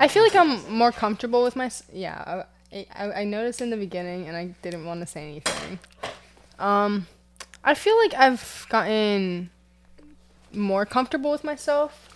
I 0.00 0.08
feel 0.08 0.22
like 0.22 0.34
I'm 0.34 0.68
more 0.72 0.90
comfortable 0.90 1.42
with 1.44 1.54
my. 1.54 1.70
Yeah, 1.92 2.44
I, 2.72 2.86
I, 2.96 3.12
I 3.20 3.24
noticed 3.24 3.60
in 3.60 3.68
the 3.68 3.76
beginning, 3.76 4.26
and 4.26 4.36
I 4.36 4.46
didn't 4.62 4.86
want 4.86 5.00
to 5.00 5.06
say 5.06 5.22
anything. 5.22 5.78
Um, 6.58 7.06
I 7.62 7.74
feel 7.74 7.96
like 7.98 8.14
I've 8.14 8.66
gotten 8.70 9.50
more 10.52 10.86
comfortable 10.86 11.30
with 11.30 11.44
myself 11.44 12.08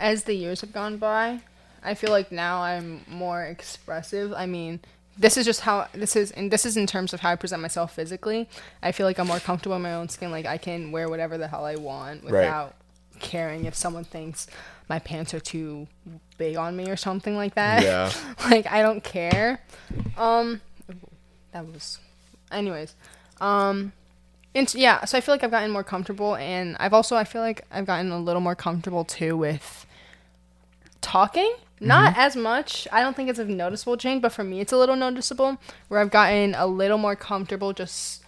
as 0.00 0.24
the 0.24 0.34
years 0.34 0.62
have 0.62 0.72
gone 0.72 0.96
by. 0.96 1.40
I 1.82 1.94
feel 1.94 2.10
like 2.10 2.32
now 2.32 2.62
I'm 2.62 3.04
more 3.06 3.42
expressive. 3.42 4.32
I 4.32 4.46
mean, 4.46 4.80
this 5.18 5.36
is 5.36 5.44
just 5.44 5.60
how 5.60 5.88
this 5.92 6.16
is, 6.16 6.30
and 6.30 6.50
this 6.50 6.64
is 6.64 6.76
in 6.76 6.86
terms 6.86 7.12
of 7.12 7.20
how 7.20 7.30
I 7.30 7.36
present 7.36 7.60
myself 7.60 7.94
physically. 7.94 8.48
I 8.82 8.92
feel 8.92 9.06
like 9.06 9.18
I'm 9.18 9.26
more 9.26 9.40
comfortable 9.40 9.76
in 9.76 9.82
my 9.82 9.94
own 9.94 10.08
skin. 10.08 10.30
Like 10.30 10.46
I 10.46 10.56
can 10.56 10.90
wear 10.90 11.08
whatever 11.08 11.36
the 11.36 11.48
hell 11.48 11.64
I 11.66 11.76
want 11.76 12.24
Right. 12.24 12.44
Caring 13.20 13.64
if 13.64 13.74
someone 13.74 14.04
thinks 14.04 14.46
my 14.88 14.98
pants 14.98 15.32
are 15.34 15.40
too 15.40 15.86
big 16.36 16.56
on 16.56 16.76
me 16.76 16.90
or 16.90 16.96
something 16.96 17.36
like 17.36 17.54
that. 17.54 17.82
Yeah. 17.82 18.12
like 18.50 18.66
I 18.66 18.82
don't 18.82 19.04
care. 19.04 19.60
Um, 20.16 20.60
that 21.52 21.66
was, 21.66 21.98
anyways. 22.50 22.94
Um, 23.40 23.92
and 24.54 24.72
yeah, 24.74 25.04
so 25.04 25.16
I 25.16 25.20
feel 25.20 25.34
like 25.34 25.44
I've 25.44 25.50
gotten 25.50 25.70
more 25.70 25.84
comfortable, 25.84 26.34
and 26.34 26.76
I've 26.80 26.92
also 26.92 27.16
I 27.16 27.24
feel 27.24 27.40
like 27.40 27.64
I've 27.70 27.86
gotten 27.86 28.10
a 28.10 28.18
little 28.18 28.40
more 28.40 28.56
comfortable 28.56 29.04
too 29.04 29.36
with 29.36 29.86
talking. 31.00 31.54
Not 31.82 32.18
as 32.18 32.36
much. 32.36 32.86
I 32.92 33.00
don't 33.00 33.16
think 33.16 33.30
it's 33.30 33.38
a 33.38 33.44
noticeable 33.46 33.96
change, 33.96 34.20
but 34.20 34.32
for 34.32 34.44
me, 34.44 34.60
it's 34.60 34.70
a 34.70 34.76
little 34.76 34.96
noticeable. 34.96 35.56
Where 35.88 35.98
I've 35.98 36.10
gotten 36.10 36.54
a 36.54 36.66
little 36.66 36.98
more 36.98 37.16
comfortable, 37.16 37.72
just 37.72 38.22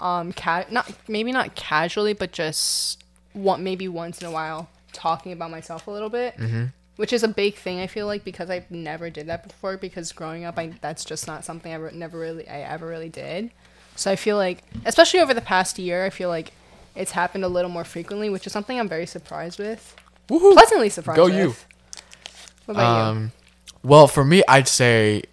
um, 0.00 0.32
ca- 0.32 0.64
not 0.70 0.90
maybe 1.06 1.30
not 1.30 1.54
casually, 1.54 2.14
but 2.14 2.32
just 2.32 3.03
one 3.34 3.62
maybe 3.62 3.86
once 3.88 4.20
in 4.20 4.26
a 4.26 4.30
while 4.30 4.68
talking 4.92 5.32
about 5.32 5.50
myself 5.50 5.86
a 5.86 5.90
little 5.90 6.08
bit, 6.08 6.36
mm-hmm. 6.38 6.66
which 6.96 7.12
is 7.12 7.22
a 7.22 7.28
big 7.28 7.56
thing. 7.56 7.80
I 7.80 7.86
feel 7.86 8.06
like 8.06 8.24
because 8.24 8.48
I 8.48 8.64
never 8.70 9.10
did 9.10 9.26
that 9.26 9.46
before. 9.46 9.76
Because 9.76 10.10
growing 10.12 10.44
up, 10.44 10.58
I 10.58 10.72
that's 10.80 11.04
just 11.04 11.26
not 11.26 11.44
something 11.44 11.70
I 11.70 11.74
ever, 11.74 11.90
never 11.90 12.18
really 12.18 12.48
I 12.48 12.60
ever 12.60 12.86
really 12.86 13.10
did. 13.10 13.50
So 13.96 14.10
I 14.10 14.16
feel 14.16 14.36
like, 14.36 14.62
especially 14.86 15.20
over 15.20 15.34
the 15.34 15.40
past 15.40 15.78
year, 15.78 16.04
I 16.04 16.10
feel 16.10 16.28
like 16.28 16.52
it's 16.96 17.12
happened 17.12 17.44
a 17.44 17.48
little 17.48 17.70
more 17.70 17.84
frequently, 17.84 18.30
which 18.30 18.46
is 18.46 18.52
something 18.52 18.78
I'm 18.78 18.88
very 18.88 19.06
surprised 19.06 19.58
with. 19.58 19.94
Woohoo! 20.28 20.54
Pleasantly 20.54 20.88
surprised. 20.88 21.16
Go 21.16 21.24
with. 21.24 21.34
you. 21.34 21.54
What 22.66 22.74
about 22.74 22.96
you? 22.96 23.10
Um, 23.10 23.32
well, 23.82 24.08
for 24.08 24.24
me, 24.24 24.42
I'd 24.48 24.68
say 24.68 25.24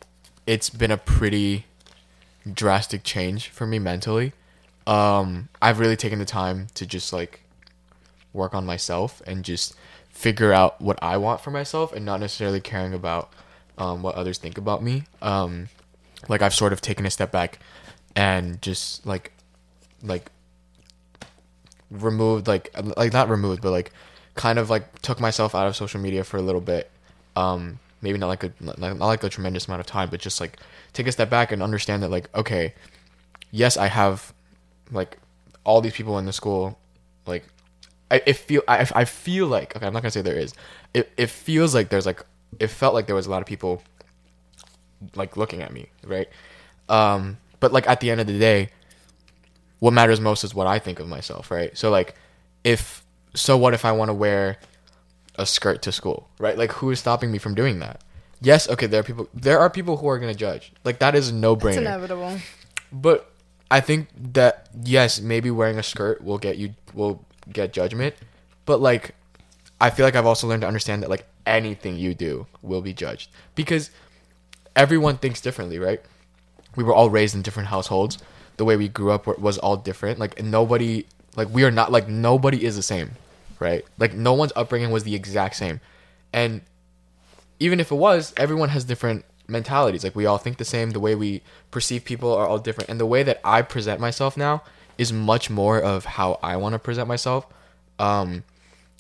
it's 0.46 0.70
been 0.70 0.92
a 0.92 0.98
pretty 0.98 1.66
drastic 2.52 3.04
change 3.04 3.50
for 3.50 3.66
me 3.66 3.80
mentally. 3.80 4.34
Um, 4.88 5.50
I've 5.62 5.80
really 5.80 5.96
taken 5.96 6.20
the 6.20 6.26
time 6.26 6.68
to 6.74 6.86
just 6.86 7.14
like 7.14 7.42
work 8.34 8.54
on 8.54 8.66
myself 8.66 9.22
and 9.26 9.44
just 9.44 9.76
figure 10.10 10.54
out 10.54 10.82
what 10.82 10.98
I 11.02 11.18
want 11.18 11.42
for 11.42 11.52
myself 11.52 11.94
and 11.94 12.06
not 12.06 12.20
necessarily 12.20 12.60
caring 12.60 12.94
about 12.94 13.32
um, 13.78 14.04
what 14.04 14.16
others 14.16 14.38
think 14.38 14.58
about 14.58 14.84
me. 14.84 15.04
Um, 15.22 15.70
like 16.28 16.42
I've 16.42 16.54
sort 16.54 16.74
of 16.74 16.82
taken 16.82 17.06
a 17.06 17.12
step 17.12 17.32
back 17.32 17.60
and 18.16 18.62
just 18.62 19.06
like 19.06 19.32
like 20.04 20.32
removed 21.90 22.48
like 22.48 22.74
like 22.98 23.14
not 23.14 23.30
removed 23.30 23.62
but 23.62 23.72
like 23.72 23.92
kind 24.36 24.58
of 24.58 24.70
like 24.70 25.02
took 25.02 25.20
myself 25.20 25.54
out 25.54 25.68
of 25.68 25.76
social 25.76 26.00
media 26.00 26.24
for 26.24 26.38
a 26.38 26.42
little 26.42 26.62
bit 26.62 26.90
um 27.36 27.80
maybe 28.02 28.18
not 28.18 28.28
like 28.28 28.44
a 28.44 28.52
not, 28.60 28.80
not 28.80 29.00
like 29.00 29.24
a 29.24 29.30
tremendous 29.30 29.68
amount 29.68 29.80
of 29.80 29.86
time 29.86 30.10
but 30.10 30.20
just 30.20 30.40
like 30.40 30.58
take 30.94 31.08
a 31.08 31.12
step 31.12 31.30
back 31.30 31.52
and 31.52 31.62
understand 31.62 32.02
that 32.02 32.10
like 32.10 32.34
okay 32.36 32.74
yes 33.52 33.78
i 33.78 33.88
have 33.88 34.34
like 34.92 35.18
all 35.64 35.82
these 35.82 35.94
people 35.94 36.18
in 36.18 36.26
the 36.26 36.34
school 36.34 36.80
like 37.26 37.46
i 38.12 38.22
it 38.26 38.34
feel 38.34 38.62
i, 38.68 38.88
I 38.94 39.06
feel 39.06 39.48
like 39.48 39.76
okay 39.76 39.86
i'm 39.86 39.94
not 39.94 40.04
gonna 40.04 40.12
say 40.12 40.22
there 40.22 40.38
is 40.38 40.54
it, 40.94 41.12
it 41.18 41.30
feels 41.30 41.74
like 41.74 41.90
there's 41.90 42.06
like 42.06 42.24
it 42.60 42.68
felt 42.68 42.94
like 42.94 43.08
there 43.08 43.16
was 43.16 43.26
a 43.26 43.32
lot 43.32 43.42
of 43.42 43.48
people 43.48 43.82
like 45.16 45.38
looking 45.38 45.62
at 45.62 45.74
me 45.74 45.88
right 46.06 46.30
um 46.90 47.38
but 47.60 47.72
like 47.72 47.88
at 47.88 48.00
the 48.02 48.12
end 48.12 48.22
of 48.22 48.28
the 48.28 48.38
day 48.38 48.70
what 49.82 49.94
matters 49.94 50.22
most 50.22 50.44
is 50.44 50.54
what 50.54 50.68
I 50.68 50.78
think 50.78 51.00
of 51.00 51.08
myself, 51.08 51.50
right? 51.50 51.76
So 51.76 51.90
like 51.90 52.16
if 52.64 53.04
so 53.34 53.58
what 53.58 53.74
if 53.74 53.84
I 53.84 53.92
want 53.92 54.10
to 54.10 54.14
wear 54.14 54.58
a 55.36 55.46
skirt 55.46 55.82
to 55.82 55.92
school, 55.92 56.30
right? 56.40 56.56
Like 56.58 56.72
who 56.74 56.92
is 56.92 57.00
stopping 57.00 57.32
me 57.32 57.40
from 57.40 57.56
doing 57.56 57.80
that? 57.80 58.00
Yes, 58.42 58.70
okay, 58.70 58.86
there 58.86 59.00
are 59.00 59.04
people 59.04 59.28
there 59.34 59.60
are 59.60 59.70
people 59.72 59.98
who 59.98 60.08
are 60.08 60.20
going 60.20 60.32
to 60.32 60.38
judge. 60.38 60.72
Like 60.84 61.00
that 61.00 61.16
is 61.16 61.32
no-brainer. 61.32 61.70
It's 61.70 61.78
inevitable. 61.78 62.38
But 62.92 63.32
I 63.72 63.80
think 63.82 64.10
that 64.34 64.70
yes, 64.84 65.20
maybe 65.20 65.50
wearing 65.50 65.80
a 65.80 65.84
skirt 65.84 66.24
will 66.24 66.38
get 66.38 66.58
you 66.58 66.76
will 66.94 67.26
get 67.52 67.74
judgment, 67.74 68.16
but 68.66 68.82
like 68.82 69.16
I 69.80 69.90
feel 69.90 70.06
like 70.06 70.16
I've 70.16 70.26
also 70.26 70.48
learned 70.48 70.62
to 70.62 70.68
understand 70.68 71.04
that 71.04 71.10
like 71.10 71.26
anything 71.46 71.98
you 71.98 72.14
do 72.14 72.46
will 72.62 72.82
be 72.82 72.94
judged 72.94 73.30
because 73.56 73.90
everyone 74.76 75.18
thinks 75.18 75.42
differently, 75.42 75.80
right? 75.80 76.02
We 76.76 76.84
were 76.84 76.94
all 76.94 77.10
raised 77.10 77.36
in 77.36 77.42
different 77.42 77.70
households. 77.70 78.18
The 78.58 78.66
way 78.66 78.78
we 78.78 78.88
grew 78.88 79.12
up 79.12 79.28
was 79.40 79.58
all 79.58 79.78
different. 79.78 80.20
Like 80.20 80.42
nobody 80.42 81.06
like 81.36 81.50
we 81.50 81.64
are 81.64 81.72
not 81.72 81.92
like 81.92 82.08
nobody 82.08 82.64
is 82.66 82.76
the 82.76 82.84
same, 82.84 83.12
right? 83.60 83.86
Like 83.98 84.14
no 84.14 84.34
one's 84.34 84.54
upbringing 84.56 84.92
was 84.92 85.04
the 85.04 85.16
exact 85.16 85.56
same. 85.56 85.80
And 86.34 86.62
even 87.60 87.80
if 87.80 87.92
it 87.92 87.96
was, 87.96 88.34
everyone 88.38 88.70
has 88.70 88.86
different 88.86 89.26
mentalities. 89.48 90.04
Like 90.04 90.16
we 90.16 90.26
all 90.26 90.38
think 90.38 90.58
the 90.58 90.66
same. 90.66 90.92
The 90.92 91.00
way 91.00 91.16
we 91.16 91.42
perceive 91.72 92.06
people 92.06 92.34
are 92.34 92.48
all 92.48 92.60
different. 92.60 92.90
And 92.90 93.00
the 93.00 93.06
way 93.06 93.24
that 93.24 93.40
I 93.44 93.62
present 93.62 94.00
myself 94.00 94.38
now 94.38 94.64
is 94.98 95.12
much 95.14 95.50
more 95.50 95.80
of 95.82 96.06
how 96.06 96.40
I 96.44 96.58
want 96.58 96.74
to 96.74 96.80
present 96.80 97.08
myself. 97.08 97.46
Um, 98.00 98.44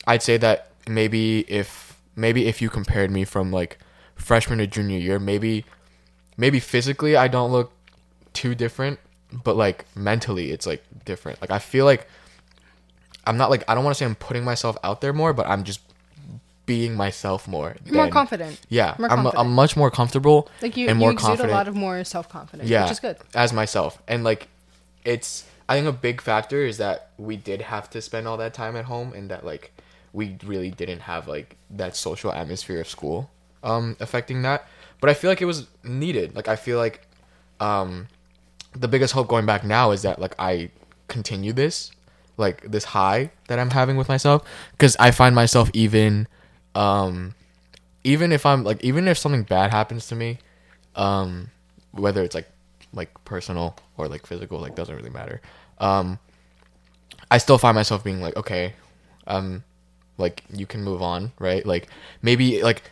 I'd 0.08 0.24
say 0.24 0.38
that 0.38 0.72
maybe 0.88 1.42
if 1.52 1.98
maybe 2.16 2.48
if 2.48 2.62
you 2.62 2.70
compared 2.70 3.12
me 3.12 3.24
from 3.24 3.52
like 3.52 3.78
freshman 4.16 4.60
to 4.60 4.68
junior 4.68 4.98
year, 4.98 5.20
maybe 5.20 5.66
maybe 6.38 6.60
physically 6.60 7.16
I 7.16 7.28
don't 7.28 7.52
look 7.52 7.72
too 8.34 8.56
different, 8.56 9.00
but 9.32 9.56
like 9.56 9.86
mentally 9.96 10.52
it's 10.52 10.66
like 10.66 10.84
different. 11.06 11.42
Like 11.42 11.52
I 11.52 11.60
feel 11.60 11.86
like 11.86 12.08
I'm 13.26 13.38
not 13.38 13.50
like 13.50 13.64
I 13.68 13.76
don't 13.76 13.84
want 13.84 13.96
to 13.96 14.00
say 14.00 14.06
I'm 14.06 14.16
putting 14.16 14.44
myself 14.44 14.78
out 14.84 15.02
there 15.02 15.14
more, 15.14 15.34
but 15.34 15.46
I'm 15.48 15.64
just 15.64 15.82
being 16.66 16.96
myself 16.96 17.48
more. 17.48 17.76
You're 17.86 17.96
more 17.96 18.08
confident. 18.10 18.60
yeah, 18.70 18.96
More 18.98 19.12
I'm. 19.12 19.26
I'm 19.28 19.52
much 19.54 19.76
more 19.76 19.92
comfortable 19.92 20.50
Like 20.62 20.78
you, 20.78 20.88
and 20.88 20.98
you 20.98 21.00
more 21.00 21.12
exude 21.12 21.28
confident. 21.28 21.52
a 21.52 21.56
lot 21.56 21.68
of 21.68 21.76
more 21.76 22.04
self 22.04 22.30
confidence, 22.30 22.70
yeah, 22.70 22.84
which 22.84 22.92
is 22.92 23.00
good. 23.00 23.18
as 23.36 23.52
myself. 23.52 24.02
And 24.08 24.24
like, 24.24 24.48
it's 25.04 25.44
I 25.72 25.76
think 25.76 25.88
a 25.88 25.94
big 25.94 26.20
factor 26.20 26.66
is 26.66 26.80
that 26.80 27.12
we 27.18 27.38
did 27.38 27.62
have 27.62 27.90
to 27.92 28.02
spend 28.02 28.28
all 28.28 28.36
that 28.36 28.54
time 28.54 28.76
at 28.76 28.84
home, 28.84 29.14
and 29.14 29.32
that 29.32 29.46
like 29.46 29.72
we 30.12 30.38
really 30.44 30.70
didn't 30.70 31.00
have 31.00 31.30
like 31.30 31.56
that 31.70 31.96
social 31.96 32.34
atmosphere 32.34 32.82
of 32.82 32.90
school 32.90 33.30
um 33.64 33.96
affecting 34.02 34.42
that. 34.42 34.68
But 35.00 35.10
I 35.10 35.14
feel 35.14 35.32
like 35.32 35.42
it 35.42 35.46
was 35.46 35.68
needed. 35.82 36.36
Like 36.36 36.50
I 36.50 36.58
feel 36.58 36.78
like 36.78 37.08
um 37.62 38.10
the 38.74 38.90
biggest 38.90 39.14
hope 39.14 39.30
going 39.30 39.46
back 39.46 39.64
now 39.64 39.92
is 39.92 40.02
that 40.02 40.20
like 40.20 40.36
I 40.38 40.72
continue 41.08 41.54
this 41.54 41.92
like 42.36 42.70
this 42.70 42.84
high 42.84 43.32
that 43.48 43.58
I'm 43.58 43.70
having 43.70 43.96
with 43.96 44.10
myself 44.10 44.44
because 44.72 44.98
I 45.00 45.12
find 45.12 45.34
myself 45.34 45.72
even 45.74 46.28
um 46.76 47.34
even 48.04 48.34
if 48.34 48.46
I'm 48.46 48.66
like 48.66 48.84
even 48.84 49.08
if 49.08 49.18
something 49.18 49.44
bad 49.44 49.72
happens 49.72 50.08
to 50.08 50.16
me 50.16 50.40
um 50.98 51.50
whether 51.92 52.24
it's 52.24 52.36
like 52.36 52.50
like 52.94 53.24
personal 53.26 53.76
or 53.98 54.08
like 54.08 54.26
physical, 54.26 54.60
like 54.60 54.76
doesn't 54.76 54.96
really 54.96 55.10
matter. 55.10 55.42
Um, 55.82 56.20
I 57.30 57.38
still 57.40 57.58
find 57.58 57.76
myself 57.76 58.04
being 58.04 58.22
like, 58.22 58.38
okay, 58.38 58.74
um, 59.28 59.64
like 60.18 60.44
you 60.54 60.66
can 60.66 60.84
move 60.84 61.02
on, 61.02 61.34
right? 61.40 61.66
Like 61.66 61.90
maybe 62.22 62.64
like 62.64 62.84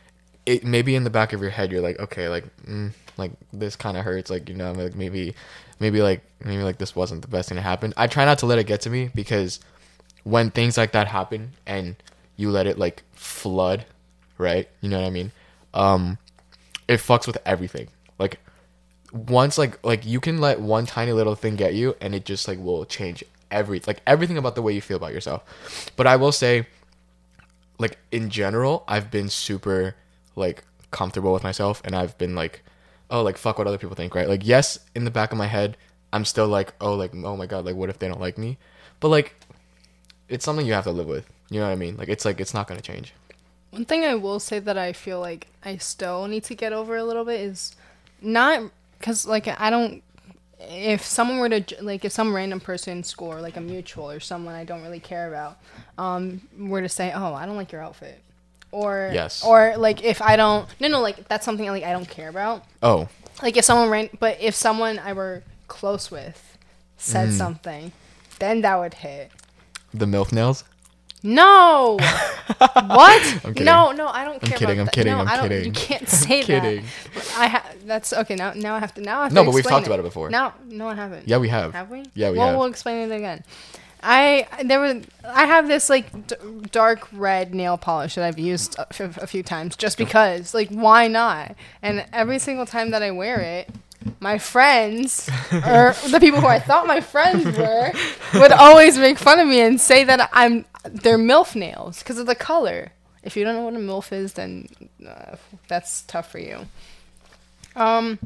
it 0.46 0.64
maybe 0.66 0.96
in 0.96 1.04
the 1.04 1.10
back 1.10 1.32
of 1.32 1.42
your 1.42 1.52
head 1.52 1.72
you're 1.72 1.82
like, 1.82 2.00
okay, 2.00 2.28
like 2.28 2.46
mm, 2.66 2.92
like 3.18 3.32
this 3.54 3.76
kind 3.76 3.96
of 3.96 4.04
hurts, 4.04 4.30
like 4.30 4.50
you 4.50 4.56
know, 4.56 4.72
like 4.74 4.96
maybe 4.96 5.36
maybe 5.80 6.02
like 6.02 6.22
maybe 6.44 6.64
like 6.64 6.78
this 6.78 6.96
wasn't 6.96 7.22
the 7.22 7.28
best 7.28 7.50
thing 7.50 7.56
to 7.58 7.62
happen. 7.62 7.94
I 7.96 8.08
try 8.08 8.26
not 8.26 8.40
to 8.40 8.46
let 8.46 8.60
it 8.60 8.66
get 8.66 8.82
to 8.82 8.90
me 8.90 9.10
because 9.14 9.60
when 10.24 10.52
things 10.52 10.78
like 10.78 10.92
that 10.94 11.08
happen 11.08 11.54
and 11.66 11.96
you 12.36 12.50
let 12.50 12.68
it 12.68 12.78
like 12.78 13.04
flood, 13.14 13.86
right? 14.38 14.68
You 14.82 14.90
know 14.90 15.00
what 15.00 15.08
I 15.08 15.12
mean? 15.12 15.32
Um, 15.74 16.18
it 16.88 17.00
fucks 17.00 17.28
with 17.28 17.38
everything. 17.46 17.90
Once 19.12 19.58
like 19.58 19.84
like 19.84 20.06
you 20.06 20.20
can 20.20 20.40
let 20.40 20.60
one 20.60 20.86
tiny 20.86 21.12
little 21.12 21.36
thing 21.36 21.56
get 21.56 21.74
you 21.74 21.96
and 22.00 22.14
it 22.14 22.26
just 22.26 22.48
like 22.48 22.60
will 22.60 22.86
change 22.86 23.24
every 23.50 23.82
like 23.88 24.02
everything 24.06 24.38
about 24.38 24.56
the 24.56 24.62
way 24.62 24.74
you 24.74 24.82
feel 24.82 24.98
about 24.98 25.14
yourself. 25.14 25.44
But 25.96 26.08
I 26.08 26.16
will 26.16 26.32
say 26.32 26.68
like 27.80 27.98
in 28.12 28.30
general, 28.30 28.84
I've 28.88 29.10
been 29.10 29.30
super 29.30 29.96
like 30.36 30.64
comfortable 30.92 31.34
with 31.34 31.44
myself 31.44 31.82
and 31.84 31.96
I've 31.96 32.18
been 32.18 32.36
like 32.36 32.64
oh 33.10 33.24
like 33.24 33.38
fuck 33.38 33.58
what 33.58 33.68
other 33.68 33.78
people 33.78 33.96
think, 33.96 34.14
right? 34.14 34.28
Like 34.28 34.46
yes, 34.46 34.80
in 34.94 35.06
the 35.06 35.12
back 35.12 35.32
of 35.32 35.38
my 35.38 35.48
head, 35.48 35.78
I'm 36.14 36.26
still 36.26 36.48
like 36.48 36.74
oh 36.80 36.94
like 36.94 37.12
oh 37.16 37.36
my 37.36 37.46
god, 37.46 37.66
like 37.66 37.76
what 37.76 37.90
if 37.90 38.00
they 38.00 38.08
don't 38.08 38.22
like 38.22 38.38
me? 38.38 38.58
But 39.00 39.10
like 39.10 39.36
it's 40.28 40.46
something 40.46 40.66
you 40.66 40.74
have 40.74 40.84
to 40.84 40.92
live 40.92 41.08
with. 41.08 41.28
You 41.50 41.60
know 41.60 41.66
what 41.66 41.72
I 41.72 41.78
mean? 41.78 41.98
Like 41.98 42.10
it's 42.10 42.26
like 42.26 42.40
it's 42.40 42.54
not 42.54 42.68
going 42.68 42.80
to 42.80 42.86
change. 42.86 43.14
One 43.72 43.86
thing 43.86 44.04
I 44.04 44.16
will 44.16 44.40
say 44.40 44.60
that 44.60 44.78
I 44.78 44.94
feel 44.94 45.20
like 45.20 45.48
I 45.64 45.78
still 45.78 46.28
need 46.28 46.44
to 46.46 46.56
get 46.56 46.74
over 46.74 46.96
a 46.96 47.04
little 47.04 47.26
bit 47.26 47.42
is 47.42 47.76
not 48.22 48.72
because 49.00 49.26
like 49.26 49.48
I 49.48 49.70
don't. 49.70 50.04
If 50.62 51.06
someone 51.06 51.40
were 51.40 51.50
to 51.50 51.64
like, 51.84 52.04
if 52.04 52.12
some 52.12 52.34
random 52.36 52.60
person 52.60 52.98
in 52.98 53.04
school 53.04 53.30
or 53.32 53.40
like 53.42 53.56
a 53.56 53.62
mutual 53.62 54.12
or 54.12 54.20
someone 54.20 54.56
I 54.56 54.66
don't 54.66 54.82
really 54.84 55.00
care 55.00 55.28
about, 55.30 55.58
um, 55.98 56.42
were 56.58 56.82
to 56.82 56.90
say, 56.90 57.14
"Oh, 57.16 57.34
I 57.34 57.46
don't 57.46 57.56
like 57.56 57.72
your 57.72 57.82
outfit," 57.82 58.22
or 58.72 59.10
Yes. 59.14 59.42
or 59.44 59.76
like 59.78 60.04
if 60.04 60.22
I 60.22 60.36
don't, 60.36 60.68
no, 60.82 60.90
no, 60.90 61.00
like 61.00 61.30
that's 61.30 61.46
something 61.46 61.66
like 61.70 61.84
I 61.86 61.94
don't 61.94 62.10
care 62.10 62.28
about. 62.28 62.66
Oh, 62.84 63.08
Like 63.42 63.56
if 63.56 63.64
someone 63.64 63.90
ran, 63.90 64.10
but 64.20 64.38
if 64.42 64.54
someone 64.54 65.00
I 65.00 65.14
were 65.14 65.44
close 65.70 66.12
with 66.12 66.58
said 66.98 67.30
Mm. 67.30 67.38
something, 67.38 67.92
then 68.40 68.60
that 68.62 68.78
would 68.80 68.96
hit. 68.96 69.32
the 69.94 70.06
MILF 70.06 70.34
nails? 70.34 70.66
No. 71.24 71.98
what? 72.58 73.24
I'm 73.46 73.54
kidding. 73.54 73.66
No, 73.66 73.92
no, 73.92 74.08
I 74.08 74.24
don't 74.26 74.42
care. 74.42 74.54
I'm 74.54 74.60
kidding, 74.60 74.80
I'm 74.80 74.86
that. 74.86 74.94
kidding, 74.94 75.14
No, 75.14 75.20
I'm 75.20 75.28
I 75.28 75.36
don't, 75.38 75.50
kidding. 75.50 75.66
You 75.66 75.72
can't 75.72 76.08
say 76.10 76.44
kidding. 76.44 76.84
that. 77.14 77.36
I 77.38 77.48
ha- 77.48 77.69
That's 77.86 78.14
okay. 78.14 78.36
Now, 78.36 78.54
now 78.54 78.76
I 78.76 78.80
have 78.80 78.94
to. 78.96 79.02
Now 79.02 79.22
I 79.22 79.24
have 79.26 79.34
No, 79.34 79.42
to 79.42 79.46
but 79.48 79.56
we've 79.56 79.66
talked 79.66 79.88
about 79.88 80.00
it 80.00 80.04
before. 80.04 80.30
No, 80.30 80.54
no, 80.68 80.88
I 80.88 80.96
haven't. 80.96 81.28
Yeah, 81.28 81.38
we 81.38 81.50
have. 81.50 81.74
Have 81.74 81.90
we? 81.90 82.06
Yeah, 82.14 82.32
we 82.32 82.38
well, 82.38 82.48
have. 82.48 82.58
we'll 82.58 82.68
explain 82.68 83.12
it 83.12 83.16
again. 83.16 83.44
I 84.02 84.48
there 84.64 84.80
was 84.80 85.04
I 85.26 85.46
have 85.46 85.68
this 85.68 85.90
like 85.90 86.28
d- 86.28 86.36
dark 86.72 87.08
red 87.12 87.54
nail 87.54 87.78
polish 87.78 88.16
that 88.16 88.24
I've 88.24 88.40
used 88.40 88.78
a, 88.80 88.88
f- 88.90 89.18
a 89.18 89.28
few 89.28 89.44
times 89.44 89.76
just 89.76 89.98
because 89.98 90.54
like 90.54 90.70
why 90.70 91.08
not? 91.08 91.56
And 91.82 92.06
every 92.14 92.40
single 92.40 92.66
time 92.66 92.92
that 92.92 93.04
I 93.04 93.12
wear 93.12 93.42
it, 93.42 93.70
my 94.22 94.38
friends 94.38 95.30
or 95.52 95.94
the 96.10 96.20
people 96.22 96.40
who 96.40 96.48
I 96.48 96.60
thought 96.60 96.88
my 96.88 97.02
friends 97.02 97.44
were 97.58 97.92
would 98.36 98.54
always 98.54 98.98
make 98.98 99.18
fun 99.18 99.38
of 99.40 99.48
me 99.50 99.60
and 99.60 99.82
say 99.82 100.06
that 100.06 100.30
I'm 100.32 100.66
they're 100.86 101.18
milf 101.18 101.54
nails 101.56 102.00
because 102.00 102.18
of 102.20 102.26
the 102.26 102.36
color. 102.36 102.94
If 103.22 103.36
you 103.36 103.44
don't 103.44 103.56
know 103.56 103.64
what 103.64 103.74
a 103.74 103.78
milf 103.78 104.14
is, 104.14 104.32
then 104.34 104.70
uh, 105.06 105.36
that's 105.68 106.04
tough 106.04 106.32
for 106.32 106.40
you. 106.40 106.68
Um, 107.76 108.20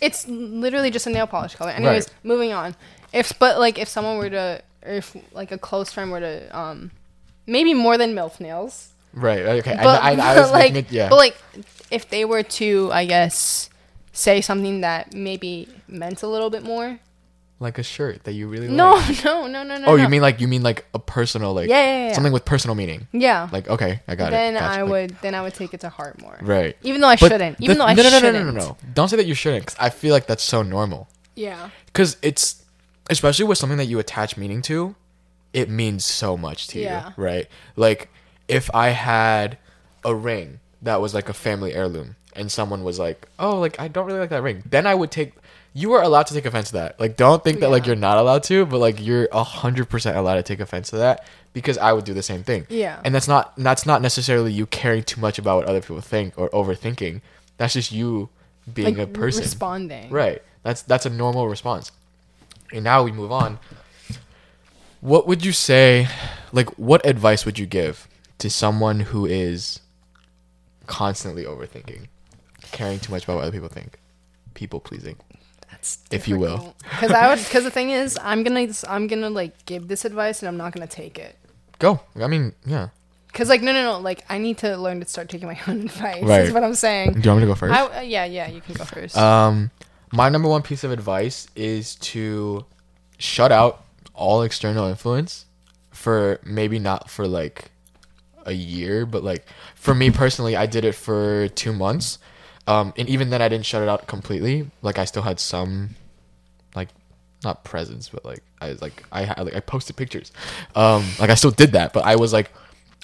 it's 0.00 0.26
literally 0.28 0.90
just 0.90 1.06
a 1.06 1.10
nail 1.10 1.26
polish 1.26 1.54
color. 1.54 1.70
Anyways, 1.70 2.08
Right. 2.08 2.14
moving 2.24 2.52
on. 2.52 2.76
If 3.12 3.38
but 3.38 3.58
like 3.58 3.78
if 3.78 3.88
someone 3.88 4.18
were 4.18 4.30
to, 4.30 4.62
or 4.84 4.92
if 4.92 5.16
like 5.32 5.52
a 5.52 5.58
close 5.58 5.92
friend 5.92 6.10
were 6.10 6.20
to, 6.20 6.58
um, 6.58 6.90
maybe 7.46 7.74
more 7.74 7.96
than 7.96 8.14
milf 8.14 8.40
nails. 8.40 8.90
Right. 9.12 9.40
Okay. 9.40 9.76
But, 9.76 10.02
I, 10.02 10.14
I, 10.14 10.34
I 10.34 10.40
was 10.40 10.50
like, 10.50 10.72
making 10.72 10.88
it, 10.90 10.92
yeah. 10.92 11.08
but 11.08 11.16
like, 11.16 11.36
if 11.90 12.08
they 12.10 12.24
were 12.24 12.42
to, 12.42 12.90
I 12.92 13.04
guess, 13.06 13.70
say 14.12 14.40
something 14.40 14.80
that 14.80 15.14
maybe 15.14 15.68
meant 15.86 16.22
a 16.22 16.26
little 16.26 16.50
bit 16.50 16.64
more. 16.64 16.98
Like 17.64 17.78
a 17.78 17.82
shirt 17.82 18.22
that 18.24 18.32
you 18.32 18.46
really 18.46 18.68
No, 18.68 18.92
like. 18.94 19.24
no, 19.24 19.46
no, 19.48 19.62
no, 19.64 19.76
no. 19.76 19.78
No. 19.78 19.86
Oh, 19.88 19.96
no. 19.96 20.02
you 20.04 20.08
mean 20.08 20.22
like 20.22 20.40
you 20.40 20.46
mean 20.46 20.62
like 20.62 20.84
a 20.94 20.98
personal 21.00 21.52
like 21.54 21.68
Yeah, 21.68 21.82
yeah, 21.84 22.06
yeah. 22.08 22.12
something 22.12 22.32
with 22.32 22.44
personal 22.44 22.74
meaning. 22.76 23.08
Yeah. 23.12 23.48
Like 23.50 23.68
okay, 23.68 24.00
I 24.06 24.14
got 24.14 24.30
then 24.30 24.54
it. 24.54 24.60
Gotcha. 24.60 24.78
I 24.78 24.82
Like, 24.82 24.90
would, 24.90 25.16
then 25.22 25.34
I 25.34 25.42
would 25.42 25.54
take 25.54 25.74
it 25.74 25.80
to 25.80 25.88
heart 25.88 26.20
more. 26.22 26.38
Right. 26.40 26.76
Even 26.82 27.00
though 27.00 27.08
I 27.08 27.16
But 27.16 27.30
shouldn't. 27.32 27.58
the- 27.58 27.64
Even 27.64 27.78
though 27.78 27.86
I 27.86 27.94
no, 27.94 28.02
no, 28.04 28.10
no, 28.10 28.18
shouldn't. 28.20 28.46
no, 28.46 28.50
no, 28.52 28.58
no, 28.58 28.66
no. 28.68 28.76
Don't 28.94 29.08
say 29.08 29.16
that 29.16 29.26
you 29.26 29.34
shouldn't, 29.34 29.64
because 29.66 29.76
I 29.80 29.90
feel 29.90 30.12
like 30.14 30.26
that's 30.26 30.42
so 30.44 30.62
normal. 30.62 31.08
Yeah. 31.34 31.70
Because 31.86 32.16
it's, 32.22 32.62
especially 33.10 33.44
with 33.46 33.58
something 33.58 33.78
that 33.78 33.86
you 33.86 33.98
attach 33.98 34.36
meaning 34.36 34.62
to, 34.62 34.94
it 35.52 35.68
means 35.68 36.04
so 36.04 36.36
much 36.36 36.68
to 36.68 36.80
Yeah. 36.80 37.08
you, 37.16 37.22
right? 37.22 37.46
Like, 37.76 38.10
if 38.48 38.70
I 38.74 38.88
had 38.90 39.58
a 40.04 40.14
ring 40.14 40.60
that 40.82 41.00
was 41.00 41.14
like 41.14 41.28
a 41.28 41.32
family 41.34 41.72
heirloom, 41.74 42.16
and 42.36 42.50
someone 42.50 42.82
was 42.82 42.98
like, 42.98 43.28
"Oh, 43.38 43.60
like 43.60 43.78
I 43.78 43.86
don't 43.88 44.06
really 44.06 44.18
like 44.18 44.30
that 44.30 44.42
ring," 44.42 44.64
then 44.68 44.86
I 44.88 44.94
would 44.94 45.10
take. 45.12 45.34
You 45.76 45.92
are 45.94 46.02
allowed 46.02 46.28
to 46.28 46.34
take 46.34 46.46
offense 46.46 46.68
to 46.68 46.74
that. 46.74 47.00
Like, 47.00 47.16
don't 47.16 47.42
think 47.42 47.58
that 47.58 47.68
like 47.68 47.84
you're 47.84 47.96
not 47.96 48.16
allowed 48.16 48.44
to, 48.44 48.64
but 48.64 48.78
like 48.78 49.04
you're 49.04 49.28
a 49.32 49.42
hundred 49.42 49.88
percent 49.88 50.16
allowed 50.16 50.36
to 50.36 50.44
take 50.44 50.60
offense 50.60 50.90
to 50.90 50.98
that 50.98 51.26
because 51.52 51.76
I 51.78 51.92
would 51.92 52.04
do 52.04 52.14
the 52.14 52.22
same 52.22 52.44
thing. 52.44 52.66
Yeah. 52.68 53.00
And 53.04 53.12
that's 53.14 53.26
not 53.26 53.54
that's 53.56 53.84
not 53.84 54.00
necessarily 54.00 54.52
you 54.52 54.66
caring 54.66 55.02
too 55.02 55.20
much 55.20 55.38
about 55.38 55.56
what 55.56 55.66
other 55.66 55.80
people 55.80 56.00
think 56.00 56.38
or 56.38 56.48
overthinking. 56.50 57.22
That's 57.56 57.74
just 57.74 57.90
you 57.90 58.28
being 58.72 58.96
like 58.96 59.08
a 59.08 59.10
person. 59.10 59.42
responding. 59.42 60.10
Right. 60.10 60.42
That's 60.62 60.82
that's 60.82 61.06
a 61.06 61.10
normal 61.10 61.48
response. 61.48 61.90
And 62.72 62.84
now 62.84 63.02
we 63.02 63.12
move 63.12 63.32
on. 63.32 63.58
What 65.00 65.26
would 65.26 65.44
you 65.44 65.52
say 65.52 66.08
like 66.52 66.68
what 66.78 67.04
advice 67.04 67.44
would 67.44 67.58
you 67.58 67.66
give 67.66 68.06
to 68.38 68.48
someone 68.48 69.00
who 69.00 69.26
is 69.26 69.80
constantly 70.86 71.44
overthinking, 71.44 72.06
caring 72.72 73.00
too 73.00 73.10
much 73.12 73.24
about 73.24 73.36
what 73.36 73.42
other 73.42 73.52
people 73.52 73.68
think, 73.68 73.98
people 74.54 74.80
pleasing? 74.80 75.16
That's 75.84 75.98
If 76.10 76.28
you 76.28 76.38
will. 76.38 76.74
Because 76.78 77.10
I 77.10 77.28
would. 77.28 77.38
Because 77.38 77.64
the 77.64 77.70
thing 77.70 77.90
is, 77.90 78.18
I'm 78.22 78.42
gonna. 78.42 78.68
I'm 78.88 79.06
gonna 79.06 79.30
like 79.30 79.66
give 79.66 79.88
this 79.88 80.04
advice, 80.04 80.40
and 80.40 80.48
I'm 80.48 80.56
not 80.56 80.72
gonna 80.72 80.86
take 80.86 81.18
it. 81.18 81.36
Go. 81.78 82.00
I 82.16 82.26
mean, 82.26 82.54
yeah. 82.64 82.88
Cause 83.34 83.48
like 83.48 83.62
no 83.62 83.72
no 83.72 83.82
no 83.82 83.98
like 83.98 84.24
I 84.28 84.38
need 84.38 84.58
to 84.58 84.76
learn 84.76 85.00
to 85.00 85.06
start 85.08 85.28
taking 85.28 85.48
my 85.48 85.58
own 85.66 85.80
advice. 85.86 86.22
Right. 86.22 86.42
Is 86.42 86.52
what 86.52 86.62
I'm 86.62 86.76
saying. 86.76 87.14
Do 87.14 87.20
you 87.20 87.30
want 87.30 87.40
me 87.40 87.46
to 87.46 87.46
go 87.48 87.54
first? 87.56 87.74
I, 87.74 87.98
uh, 87.98 88.00
yeah 88.00 88.24
yeah 88.24 88.48
you 88.48 88.60
can 88.60 88.74
go 88.74 88.84
first. 88.84 89.16
Um, 89.18 89.72
my 90.12 90.28
number 90.28 90.48
one 90.48 90.62
piece 90.62 90.84
of 90.84 90.92
advice 90.92 91.48
is 91.56 91.96
to 91.96 92.64
shut 93.18 93.50
out 93.50 93.84
all 94.14 94.42
external 94.42 94.86
influence 94.86 95.46
for 95.90 96.38
maybe 96.44 96.78
not 96.78 97.10
for 97.10 97.26
like 97.26 97.72
a 98.46 98.52
year, 98.52 99.04
but 99.04 99.24
like 99.24 99.44
for 99.74 99.96
me 99.96 100.10
personally, 100.12 100.54
I 100.54 100.66
did 100.66 100.84
it 100.84 100.94
for 100.94 101.48
two 101.48 101.72
months. 101.72 102.18
Um, 102.66 102.94
and 102.96 103.08
even 103.08 103.30
then, 103.30 103.42
I 103.42 103.48
didn't 103.48 103.66
shut 103.66 103.82
it 103.82 103.88
out 103.88 104.06
completely. 104.06 104.70
Like 104.82 104.98
I 104.98 105.04
still 105.04 105.22
had 105.22 105.38
some, 105.38 105.90
like, 106.74 106.88
not 107.42 107.62
presence, 107.64 108.08
but 108.08 108.24
like 108.24 108.42
I 108.60 108.70
was 108.70 108.80
like 108.80 109.04
I 109.12 109.24
had 109.24 109.38
like 109.44 109.54
I 109.54 109.60
posted 109.60 109.96
pictures. 109.96 110.32
Um, 110.74 111.04
like 111.20 111.28
I 111.30 111.34
still 111.34 111.50
did 111.50 111.72
that, 111.72 111.92
but 111.92 112.04
I 112.04 112.16
was 112.16 112.32
like. 112.32 112.50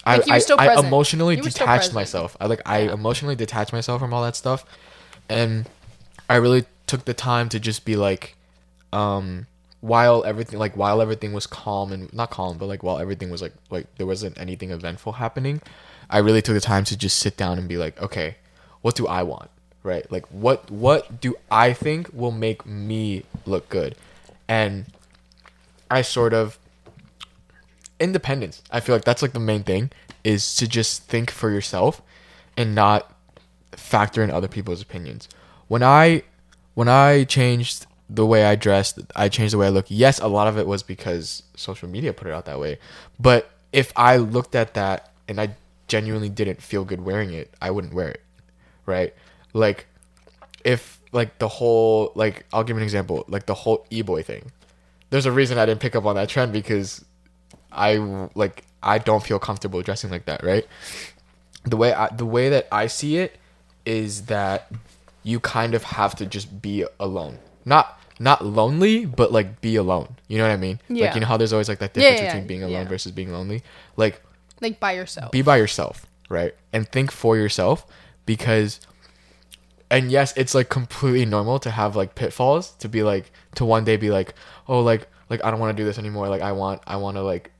I, 0.03 0.17
Like, 0.17 0.31
I, 0.57 0.65
I 0.71 0.79
emotionally 0.79 1.35
You 1.35 1.43
detached 1.43 1.93
myself. 1.93 2.35
I 2.41 2.47
like 2.47 2.61
I 2.65 2.79
Yeah. 2.85 2.93
emotionally 2.93 3.35
detached 3.35 3.71
myself 3.71 4.01
from 4.01 4.15
all 4.15 4.23
that 4.23 4.35
stuff, 4.35 4.65
and 5.29 5.69
I 6.27 6.37
really 6.37 6.65
took 6.87 7.05
the 7.05 7.13
time 7.13 7.49
to 7.49 7.59
just 7.59 7.85
be 7.85 7.95
like, 7.95 8.35
um, 8.91 9.45
while 9.81 10.23
everything 10.25 10.57
like 10.57 10.75
while 10.75 11.03
everything 11.03 11.33
was 11.33 11.45
calm 11.45 11.91
and 11.91 12.11
not 12.13 12.31
calm, 12.31 12.57
but 12.57 12.65
like 12.65 12.81
while 12.81 12.97
everything 12.97 13.29
was 13.29 13.43
like 13.43 13.53
like 13.69 13.85
there 13.97 14.07
wasn't 14.07 14.39
anything 14.39 14.71
eventful 14.71 15.13
happening, 15.13 15.61
I 16.09 16.17
really 16.17 16.41
took 16.41 16.55
the 16.55 16.61
time 16.61 16.83
to 16.85 16.97
just 16.97 17.19
sit 17.19 17.37
down 17.37 17.59
and 17.59 17.69
be 17.69 17.77
like, 17.77 18.01
okay, 18.01 18.37
what 18.81 18.95
do 18.95 19.07
I 19.07 19.23
want? 19.23 19.49
Right? 19.83 20.09
Like 20.11 20.25
what 20.27 20.69
what 20.69 21.21
do 21.21 21.35
I 21.49 21.73
think 21.73 22.09
will 22.13 22.31
make 22.31 22.65
me 22.65 23.23
look 23.45 23.69
good? 23.69 23.95
And 24.47 24.85
I 25.89 26.01
sort 26.01 26.33
of 26.33 26.59
independence. 27.99 28.61
I 28.71 28.79
feel 28.79 28.95
like 28.95 29.05
that's 29.05 29.21
like 29.21 29.33
the 29.33 29.39
main 29.39 29.63
thing 29.63 29.91
is 30.23 30.55
to 30.55 30.67
just 30.67 31.03
think 31.03 31.31
for 31.31 31.49
yourself 31.49 32.01
and 32.57 32.75
not 32.75 33.13
factor 33.71 34.23
in 34.23 34.29
other 34.29 34.47
people's 34.47 34.81
opinions. 34.81 35.29
When 35.67 35.83
I 35.83 36.23
when 36.73 36.87
I 36.87 37.23
changed 37.23 37.85
the 38.09 38.25
way 38.25 38.43
I 38.45 38.55
dressed, 38.55 38.99
I 39.15 39.29
changed 39.29 39.53
the 39.53 39.57
way 39.57 39.67
I 39.67 39.69
look. 39.69 39.85
Yes, 39.87 40.19
a 40.19 40.27
lot 40.27 40.47
of 40.47 40.57
it 40.57 40.67
was 40.67 40.83
because 40.83 41.43
social 41.55 41.87
media 41.87 42.13
put 42.13 42.27
it 42.27 42.33
out 42.33 42.45
that 42.45 42.59
way. 42.59 42.77
But 43.19 43.49
if 43.71 43.93
I 43.95 44.17
looked 44.17 44.55
at 44.55 44.73
that 44.73 45.11
and 45.27 45.39
I 45.39 45.55
genuinely 45.87 46.29
didn't 46.29 46.61
feel 46.61 46.83
good 46.83 47.01
wearing 47.01 47.31
it, 47.31 47.53
I 47.61 47.71
wouldn't 47.71 47.93
wear 47.93 48.09
it. 48.09 48.21
Right? 48.85 49.13
Like 49.53 49.87
if 50.63 50.99
like 51.11 51.39
the 51.39 51.47
whole 51.47 52.11
like 52.15 52.45
I'll 52.53 52.63
give 52.63 52.77
an 52.77 52.83
example, 52.83 53.25
like 53.27 53.45
the 53.45 53.53
whole 53.53 53.85
e-boy 53.89 54.23
thing. 54.23 54.51
There's 55.09 55.25
a 55.25 55.31
reason 55.31 55.57
I 55.57 55.65
didn't 55.65 55.81
pick 55.81 55.95
up 55.95 56.05
on 56.05 56.15
that 56.15 56.29
trend 56.29 56.53
because 56.53 57.03
I 57.71 57.97
like 58.35 58.63
I 58.81 58.97
don't 58.97 59.23
feel 59.23 59.39
comfortable 59.39 59.81
dressing 59.81 60.09
like 60.09 60.25
that, 60.25 60.43
right? 60.43 60.65
The 61.65 61.77
way 61.77 61.93
I 61.93 62.07
the 62.15 62.25
way 62.25 62.49
that 62.49 62.67
I 62.71 62.87
see 62.87 63.17
it 63.17 63.37
is 63.85 64.23
that 64.27 64.71
you 65.23 65.39
kind 65.39 65.73
of 65.75 65.83
have 65.83 66.15
to 66.15 66.25
just 66.25 66.61
be 66.61 66.85
alone. 66.99 67.39
Not 67.65 67.99
not 68.19 68.45
lonely, 68.45 69.05
but 69.05 69.31
like 69.31 69.61
be 69.61 69.75
alone. 69.75 70.15
You 70.27 70.37
know 70.37 70.45
what 70.47 70.53
I 70.53 70.57
mean? 70.57 70.79
Yeah. 70.87 71.07
Like 71.07 71.15
you 71.15 71.21
know 71.21 71.27
how 71.27 71.37
there's 71.37 71.53
always 71.53 71.67
like 71.69 71.79
that 71.79 71.91
Yeah, 71.95 72.01
difference 72.11 72.21
yeah, 72.21 72.27
between 72.33 72.47
being 72.47 72.63
alone 72.63 72.83
yeah. 72.83 72.89
versus 72.89 73.11
being 73.11 73.31
lonely. 73.33 73.63
Like 73.97 74.21
Like 74.61 74.79
by 74.79 74.93
yourself. 74.93 75.31
be 75.31 75.41
by 75.41 75.57
yourself, 75.57 76.05
right? 76.29 76.55
And 76.71 76.87
think 76.89 77.11
for 77.11 77.35
yourself 77.35 77.85
because 78.25 78.79
and 79.91 80.09
yes, 80.09 80.33
it's 80.37 80.55
like 80.55 80.69
completely 80.69 81.25
normal 81.25 81.59
to 81.59 81.69
have 81.69 81.97
like 81.97 82.15
pitfalls 82.15 82.71
to 82.75 82.87
be 82.87 83.03
like 83.03 83.31
to 83.55 83.65
one 83.65 83.83
day 83.83 83.97
be 83.97 84.09
like, 84.09 84.33
"Oh, 84.67 84.79
like 84.79 85.07
like 85.29 85.43
I 85.43 85.51
don't 85.51 85.59
want 85.59 85.75
to 85.75 85.81
do 85.81 85.85
this 85.85 85.99
anymore. 85.99 86.29
Like 86.29 86.41
I 86.41 86.53
want 86.53 86.81
I 86.87 86.95
want 86.95 87.17
to 87.17 87.21
like 87.21 87.51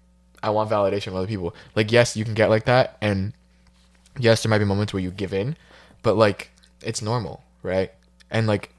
I 0.42 0.50
want 0.50 0.70
validation 0.70 1.06
from 1.06 1.16
other 1.16 1.28
people." 1.28 1.54
Like 1.76 1.92
yes, 1.92 2.16
you 2.16 2.24
can 2.24 2.34
get 2.34 2.50
like 2.50 2.66
that 2.66 2.98
and 3.02 3.34
yes, 4.18 4.44
there 4.44 4.50
might 4.50 4.60
be 4.60 4.66
moments 4.66 4.94
where 4.94 5.02
you 5.02 5.12
give 5.12 5.34
in, 5.34 5.58
but 6.04 6.16
like 6.16 6.52
it's 6.82 7.02
normal, 7.02 7.44
right? 7.64 7.92
And 8.30 8.48
like 8.48 8.74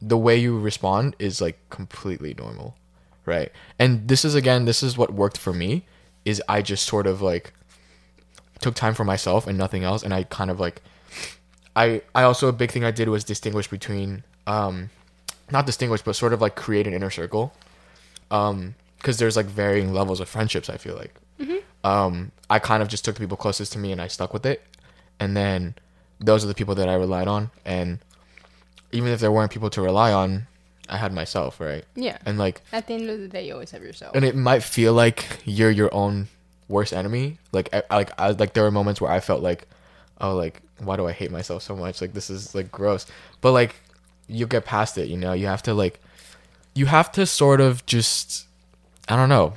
the 0.00 0.16
way 0.16 0.36
you 0.38 0.58
respond 0.58 1.14
is 1.18 1.42
like 1.42 1.58
completely 1.68 2.34
normal, 2.34 2.74
right? 3.26 3.52
And 3.78 4.08
this 4.08 4.24
is 4.24 4.34
again, 4.34 4.64
this 4.64 4.82
is 4.82 4.96
what 4.96 5.12
worked 5.12 5.36
for 5.36 5.52
me 5.52 5.84
is 6.24 6.42
I 6.48 6.62
just 6.62 6.86
sort 6.86 7.06
of 7.06 7.20
like 7.20 7.52
took 8.60 8.74
time 8.74 8.94
for 8.94 9.04
myself 9.04 9.46
and 9.46 9.58
nothing 9.58 9.84
else 9.84 10.02
and 10.02 10.14
I 10.14 10.22
kind 10.24 10.50
of 10.50 10.58
like 10.58 10.82
I 11.76 12.02
I 12.14 12.22
also 12.24 12.48
a 12.48 12.52
big 12.52 12.70
thing 12.70 12.84
I 12.84 12.90
did 12.90 13.08
was 13.08 13.24
distinguish 13.24 13.68
between 13.68 14.24
um 14.46 14.90
not 15.50 15.66
distinguish 15.66 16.02
but 16.02 16.14
sort 16.16 16.32
of 16.32 16.40
like 16.40 16.54
create 16.56 16.86
an 16.86 16.92
inner 16.94 17.10
circle 17.10 17.52
um 18.30 18.74
because 18.98 19.18
there's 19.18 19.36
like 19.36 19.46
varying 19.46 19.92
levels 19.92 20.20
of 20.20 20.28
friendships 20.28 20.68
I 20.70 20.76
feel 20.76 20.96
like 20.96 21.14
um 21.84 22.32
I 22.48 22.58
kind 22.58 22.82
of 22.82 22.88
just 22.88 23.04
took 23.04 23.14
the 23.16 23.20
people 23.20 23.36
closest 23.36 23.72
to 23.72 23.78
me 23.78 23.92
and 23.92 24.00
I 24.00 24.08
stuck 24.08 24.32
with 24.32 24.46
it 24.46 24.62
and 25.20 25.36
then 25.36 25.74
those 26.20 26.44
are 26.44 26.48
the 26.48 26.54
people 26.54 26.74
that 26.76 26.88
I 26.88 26.94
relied 26.94 27.28
on 27.28 27.50
and 27.64 27.98
even 28.92 29.10
if 29.10 29.20
there 29.20 29.32
weren't 29.32 29.50
people 29.50 29.70
to 29.70 29.82
rely 29.82 30.12
on 30.12 30.46
I 30.88 30.96
had 30.96 31.12
myself 31.12 31.60
right 31.60 31.84
yeah. 31.94 32.18
and 32.26 32.38
like 32.38 32.60
At 32.72 32.86
the 32.86 32.94
end 32.94 33.08
of 33.08 33.18
the 33.20 33.28
day, 33.28 33.46
you 33.46 33.54
always 33.54 33.70
have 33.70 33.82
yourself. 33.82 34.14
and 34.14 34.24
it 34.24 34.36
might 34.36 34.62
feel 34.62 34.92
like 34.92 35.24
you're 35.44 35.70
your 35.70 35.92
own 35.94 36.28
worst 36.68 36.92
enemy. 36.92 37.38
Like, 37.52 37.68
I, 37.72 37.82
like, 37.94 38.10
I, 38.18 38.30
like 38.30 38.54
there 38.54 38.64
were 38.64 38.70
moments 38.70 39.00
where 39.00 39.10
I 39.10 39.20
felt 39.20 39.42
like, 39.42 39.68
oh, 40.20 40.34
like, 40.34 40.60
why 40.84 40.96
do 40.96 41.06
I 41.06 41.12
hate 41.12 41.30
myself 41.30 41.62
so 41.62 41.76
much? 41.76 42.00
Like, 42.00 42.12
this 42.12 42.30
is 42.30 42.54
like 42.54 42.70
gross. 42.70 43.06
But 43.40 43.52
like, 43.52 43.76
you 44.28 44.46
get 44.46 44.64
past 44.64 44.98
it. 44.98 45.08
You 45.08 45.16
know, 45.16 45.32
you 45.32 45.46
have 45.46 45.62
to 45.64 45.74
like, 45.74 46.00
you 46.74 46.86
have 46.86 47.12
to 47.12 47.26
sort 47.26 47.60
of 47.60 47.84
just, 47.86 48.46
I 49.08 49.16
don't 49.16 49.28
know, 49.28 49.54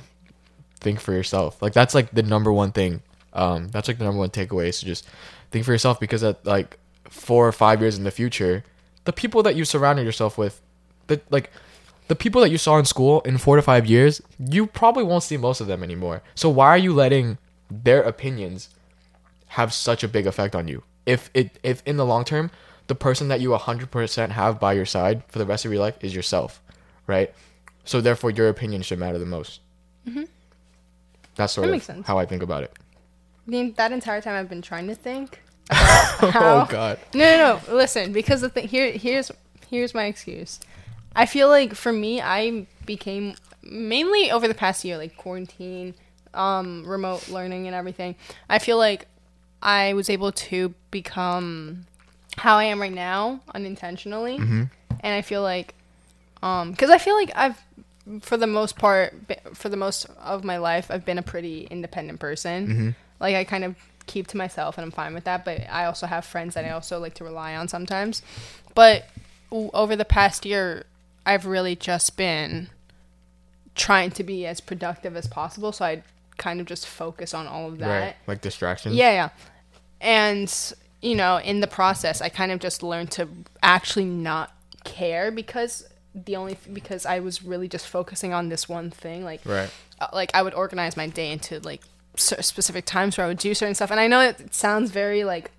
think 0.80 1.00
for 1.00 1.12
yourself. 1.12 1.60
Like 1.62 1.72
that's 1.72 1.94
like 1.94 2.10
the 2.12 2.22
number 2.22 2.52
one 2.52 2.72
thing. 2.72 3.02
Um, 3.32 3.68
that's 3.68 3.88
like 3.88 3.98
the 3.98 4.04
number 4.04 4.18
one 4.18 4.30
takeaway 4.30 4.68
is 4.68 4.80
to 4.80 4.86
just 4.86 5.06
think 5.50 5.64
for 5.64 5.72
yourself 5.72 6.00
because 6.00 6.22
at 6.22 6.44
like 6.46 6.78
four 7.04 7.46
or 7.46 7.52
five 7.52 7.80
years 7.80 7.96
in 7.98 8.04
the 8.04 8.10
future, 8.10 8.64
the 9.04 9.12
people 9.12 9.42
that 9.42 9.56
you 9.56 9.64
surrounded 9.64 10.04
yourself 10.04 10.36
with, 10.38 10.60
the 11.06 11.20
like 11.30 11.50
the 12.08 12.16
people 12.16 12.40
that 12.40 12.50
you 12.50 12.58
saw 12.58 12.78
in 12.78 12.84
school 12.84 13.20
in 13.22 13.38
four 13.38 13.56
to 13.56 13.62
five 13.62 13.86
years, 13.86 14.22
you 14.38 14.66
probably 14.66 15.02
won't 15.04 15.22
see 15.22 15.36
most 15.36 15.60
of 15.60 15.66
them 15.66 15.82
anymore. 15.82 16.22
So 16.34 16.48
why 16.48 16.68
are 16.68 16.78
you 16.78 16.92
letting 16.92 17.38
their 17.70 18.02
opinions 18.02 18.68
have 19.48 19.72
such 19.72 20.04
a 20.04 20.08
big 20.08 20.26
effect 20.26 20.54
on 20.54 20.68
you? 20.68 20.82
If 21.06 21.30
it 21.32 21.58
if 21.62 21.82
in 21.86 21.96
the 21.96 22.04
long 22.04 22.24
term, 22.24 22.50
the 22.88 22.94
person 22.94 23.28
that 23.28 23.40
you 23.40 23.50
100% 23.50 24.30
have 24.30 24.60
by 24.60 24.72
your 24.72 24.86
side 24.86 25.22
for 25.28 25.38
the 25.38 25.46
rest 25.46 25.64
of 25.64 25.72
your 25.72 25.80
life 25.80 25.96
is 26.02 26.14
yourself, 26.14 26.60
right? 27.06 27.32
So 27.84 28.00
therefore, 28.00 28.30
your 28.30 28.48
opinion 28.48 28.82
should 28.82 28.98
matter 28.98 29.18
the 29.18 29.26
most. 29.26 29.60
That's 31.36 31.52
sort 31.52 31.70
That 31.70 31.88
of 31.88 32.06
how 32.06 32.18
I 32.18 32.26
think 32.26 32.42
about 32.42 32.64
it. 32.64 32.72
I 33.46 33.50
mean, 33.50 33.74
that 33.76 33.92
entire 33.92 34.20
time 34.20 34.34
I've 34.34 34.48
been 34.48 34.62
trying 34.62 34.88
to 34.88 34.94
think. 34.94 35.42
oh 35.70 36.66
God. 36.68 36.98
No, 37.14 37.36
no, 37.36 37.60
no. 37.68 37.76
Listen, 37.76 38.12
because 38.12 38.40
the 38.40 38.48
thing 38.48 38.66
here, 38.68 38.90
here's 38.92 39.30
here's 39.68 39.94
my 39.94 40.04
excuse. 40.06 40.60
I 41.14 41.26
feel 41.26 41.48
like 41.48 41.74
for 41.74 41.92
me, 41.92 42.20
I 42.20 42.66
became 42.84 43.36
mainly 43.62 44.30
over 44.30 44.48
the 44.48 44.54
past 44.54 44.84
year, 44.84 44.96
like 44.96 45.16
quarantine, 45.16 45.94
um, 46.34 46.84
remote 46.86 47.28
learning, 47.28 47.66
and 47.66 47.74
everything. 47.74 48.16
I 48.48 48.58
feel 48.58 48.78
like 48.78 49.06
I 49.62 49.94
was 49.94 50.08
able 50.10 50.32
to 50.32 50.74
become 50.90 51.86
how 52.36 52.56
I 52.58 52.64
am 52.64 52.80
right 52.80 52.92
now 52.92 53.40
unintentionally, 53.54 54.36
and 55.00 55.14
I 55.14 55.22
feel 55.22 55.42
like, 55.42 55.74
um, 56.42 56.70
because 56.70 56.90
I 56.90 56.98
feel 56.98 57.14
like 57.14 57.32
I've, 57.34 57.60
for 58.20 58.36
the 58.36 58.46
most 58.46 58.76
part, 58.78 59.14
for 59.54 59.68
the 59.68 59.76
most 59.76 60.06
of 60.20 60.44
my 60.44 60.58
life, 60.58 60.90
I've 60.90 61.04
been 61.04 61.18
a 61.18 61.22
pretty 61.22 61.66
independent 61.70 62.20
person. 62.20 62.94
Like 63.18 63.34
I 63.34 63.44
kind 63.44 63.64
of 63.64 63.74
keep 64.06 64.26
to 64.28 64.36
myself, 64.36 64.78
and 64.78 64.84
I'm 64.84 64.90
fine 64.92 65.14
with 65.14 65.24
that. 65.24 65.44
But 65.44 65.62
I 65.70 65.86
also 65.86 66.06
have 66.06 66.24
friends 66.24 66.54
that 66.54 66.64
I 66.64 66.70
also 66.70 67.00
like 67.00 67.14
to 67.14 67.24
rely 67.24 67.56
on 67.56 67.68
sometimes. 67.68 68.22
But 68.74 69.08
over 69.50 69.96
the 69.96 70.04
past 70.04 70.44
year, 70.44 70.84
I've 71.24 71.46
really 71.46 71.74
just 71.74 72.16
been 72.16 72.68
trying 73.74 74.10
to 74.12 74.22
be 74.22 74.46
as 74.46 74.60
productive 74.60 75.16
as 75.16 75.26
possible. 75.26 75.72
So 75.72 75.84
I 75.84 76.02
kind 76.36 76.60
of 76.60 76.66
just 76.66 76.86
focus 76.86 77.34
on 77.34 77.46
all 77.46 77.68
of 77.68 77.78
that. 77.78 78.00
Right. 78.00 78.16
Like 78.26 78.40
distractions. 78.40 78.94
Yeah, 78.94 79.10
yeah. 79.12 79.28
And 80.00 80.72
you 81.02 81.14
know, 81.14 81.36
in 81.38 81.60
the 81.60 81.66
process, 81.66 82.20
I 82.20 82.28
kind 82.28 82.50
of 82.52 82.58
just 82.58 82.82
learned 82.82 83.10
to 83.12 83.28
actually 83.62 84.06
not 84.06 84.52
care 84.84 85.30
because 85.30 85.86
the 86.14 86.36
only 86.36 86.56
because 86.72 87.04
I 87.06 87.20
was 87.20 87.42
really 87.42 87.68
just 87.68 87.86
focusing 87.86 88.32
on 88.32 88.48
this 88.48 88.68
one 88.68 88.90
thing. 88.90 89.24
Like, 89.24 89.42
Right. 89.44 89.70
uh, 90.00 90.08
like 90.12 90.30
I 90.34 90.42
would 90.42 90.54
organize 90.54 90.96
my 90.96 91.06
day 91.06 91.30
into 91.32 91.60
like 91.60 91.82
specific 92.16 92.86
times 92.86 93.18
where 93.18 93.26
I 93.26 93.28
would 93.28 93.38
do 93.38 93.52
certain 93.54 93.74
stuff. 93.74 93.90
And 93.90 94.00
I 94.00 94.06
know 94.06 94.20
it 94.20 94.54
sounds 94.54 94.90
very 94.90 95.22
like 95.24 95.50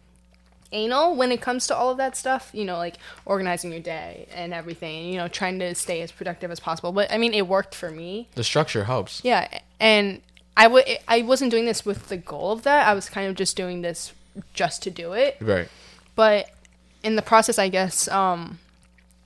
anal 0.72 1.16
when 1.16 1.32
it 1.32 1.40
comes 1.40 1.68
to 1.68 1.76
all 1.76 1.92
of 1.92 1.98
that 1.98 2.18
stuff. 2.18 2.50
You 2.54 2.66
know, 2.66 2.78
like 2.78 2.96
organizing 3.26 3.72
your 3.72 3.82
day 3.82 4.28
and 4.34 4.54
everything. 4.54 5.06
You 5.10 5.18
know, 5.18 5.28
trying 5.28 5.60
to 5.60 5.76
stay 5.76 6.02
as 6.02 6.12
productive 6.12 6.50
as 6.52 6.60
possible. 6.60 6.92
But 6.92 7.12
I 7.12 7.18
mean, 7.20 7.34
it 7.34 7.48
worked 7.48 7.76
for 7.76 7.92
me. 7.92 8.28
The 8.36 8.44
structure 8.44 8.86
helps. 8.86 9.22
Yeah, 9.24 9.48
and 9.80 10.22
I 10.58 10.64
w- 10.64 10.84
I 11.08 11.22
wasn't 11.22 11.52
doing 11.52 11.66
this 11.66 11.86
with 11.86 12.10
the 12.10 12.18
goal 12.18 12.52
of 12.52 12.64
that. 12.64 12.88
I 12.88 12.94
was 12.94 13.10
kind 13.10 13.30
of 13.30 13.36
just 13.36 13.56
doing 13.56 13.82
this 13.84 14.12
just 14.54 14.82
to 14.84 14.90
do 14.92 15.14
it. 15.14 15.38
Right. 15.40 15.70
But 16.16 16.50
in 17.04 17.16
the 17.16 17.22
process, 17.22 17.58
I 17.60 17.70
guess 17.70 18.08
um, 18.10 18.58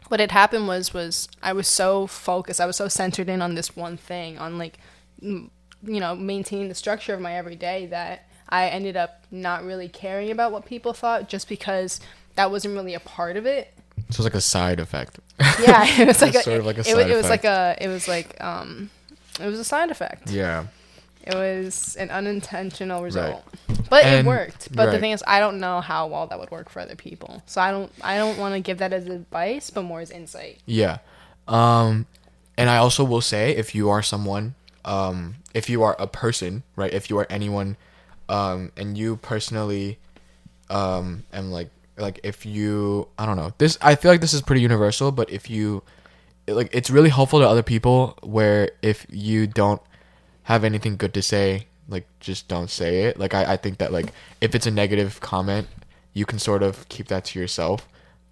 what 0.09 0.19
had 0.19 0.31
happened 0.31 0.67
was 0.67 0.93
was 0.93 1.27
I 1.41 1.53
was 1.53 1.67
so 1.67 2.05
focused, 2.05 2.59
I 2.61 2.65
was 2.65 2.75
so 2.75 2.87
centered 2.87 3.29
in 3.29 3.41
on 3.41 3.55
this 3.55 3.75
one 3.75 3.95
thing, 3.97 4.37
on 4.37 4.57
like 4.57 4.77
m- 5.23 5.49
you 5.83 5.99
know 5.99 6.15
maintaining 6.15 6.67
the 6.67 6.75
structure 6.75 7.13
of 7.13 7.21
my 7.21 7.33
everyday 7.35 7.85
that 7.87 8.27
I 8.49 8.67
ended 8.67 8.97
up 8.97 9.23
not 9.31 9.63
really 9.63 9.87
caring 9.87 10.29
about 10.31 10.51
what 10.51 10.65
people 10.65 10.91
thought 10.93 11.29
just 11.29 11.47
because 11.47 11.99
that 12.35 12.51
wasn't 12.51 12.75
really 12.75 12.93
a 12.93 12.99
part 12.99 13.37
of 13.37 13.45
it. 13.45 13.73
So 14.09 14.17
it's 14.17 14.19
like 14.19 14.33
a 14.33 14.41
side 14.41 14.79
effect. 14.81 15.19
Yeah, 15.65 15.85
it 16.01 16.07
was 16.07 16.21
like 16.27 16.35
a, 16.35 16.43
sort 16.43 16.59
of 16.59 16.65
like 16.65 16.77
a 16.77 16.81
it, 16.81 16.85
side 16.87 17.09
it 17.09 17.15
was 17.15 17.29
like 17.29 17.45
a 17.45 17.77
it 17.79 17.87
was 17.87 18.07
like 18.07 18.43
um 18.43 18.89
it 19.39 19.45
was 19.47 19.59
a 19.59 19.63
side 19.63 19.89
effect. 19.91 20.29
yeah. 20.29 20.65
It 21.25 21.35
was 21.35 21.95
an 21.97 22.09
unintentional 22.09 23.03
result, 23.03 23.43
but 23.89 24.03
And- 24.05 24.25
it 24.25 24.29
worked. 24.29 24.75
But 24.75 24.91
the 24.91 24.99
thing 24.99 25.11
is, 25.11 25.23
I 25.27 25.39
don't 25.39 25.59
know 25.59 25.81
how 25.81 26.07
well 26.07 26.27
that 26.27 26.39
would 26.39 26.49
work 26.51 26.69
for 26.69 26.79
other 26.79 26.95
people. 26.95 27.43
So 27.45 27.61
I 27.61 27.71
don't, 27.71 27.91
I 28.01 28.17
don't 28.17 28.37
want 28.37 28.55
to 28.55 28.59
give 28.59 28.79
that 28.79 28.91
as 28.93 29.05
advice, 29.05 29.69
but 29.69 29.83
more 29.83 30.01
as 30.01 30.09
insight. 30.11 30.59
Yeah. 30.65 30.97
Um 31.47 32.07
and 32.57 32.69
I 32.69 32.77
also 32.77 33.03
will 33.03 33.21
say 33.21 33.55
if 33.55 33.73
you 33.73 33.89
are 33.89 34.01
someone 34.03 34.55
um 34.85 35.35
if 35.53 35.69
you 35.69 35.83
are 35.83 35.95
a 35.99 36.07
person, 36.07 36.63
right? 36.75 36.93
If 36.93 37.09
you 37.09 37.17
are 37.19 37.27
anyone 37.29 37.77
um 38.29 38.71
and 38.77 38.97
you 38.97 39.17
personally 39.17 39.99
um 40.69 41.23
am 41.33 41.51
like 41.51 41.69
like 41.97 42.19
if 42.23 42.45
you 42.45 43.07
I 43.17 43.25
don't 43.25 43.37
know. 43.37 43.53
This 43.57 43.77
I 43.81 43.95
feel 43.95 44.11
like 44.11 44.21
this 44.21 44.33
is 44.33 44.41
pretty 44.41 44.61
universal, 44.61 45.11
but 45.11 45.29
if 45.29 45.49
you 45.49 45.83
like 46.47 46.69
it's 46.73 46.89
really 46.89 47.09
helpful 47.09 47.39
to 47.39 47.47
other 47.47 47.63
people 47.63 48.17
where 48.21 48.71
if 48.81 49.05
you 49.09 49.47
don't 49.47 49.81
have 50.43 50.63
anything 50.63 50.97
good 50.97 51.13
to 51.13 51.21
say, 51.21 51.67
like 51.87 52.05
just 52.19 52.47
don't 52.47 52.69
say 52.69 53.03
it. 53.05 53.19
Like 53.19 53.33
I, 53.33 53.53
I 53.53 53.57
think 53.57 53.77
that 53.79 53.91
like 53.91 54.13
if 54.39 54.55
it's 54.55 54.65
a 54.67 54.71
negative 54.71 55.19
comment, 55.21 55.67
you 56.13 56.25
can 56.25 56.39
sort 56.39 56.63
of 56.63 56.87
keep 56.89 57.07
that 57.07 57.25
to 57.25 57.39
yourself. 57.39 57.87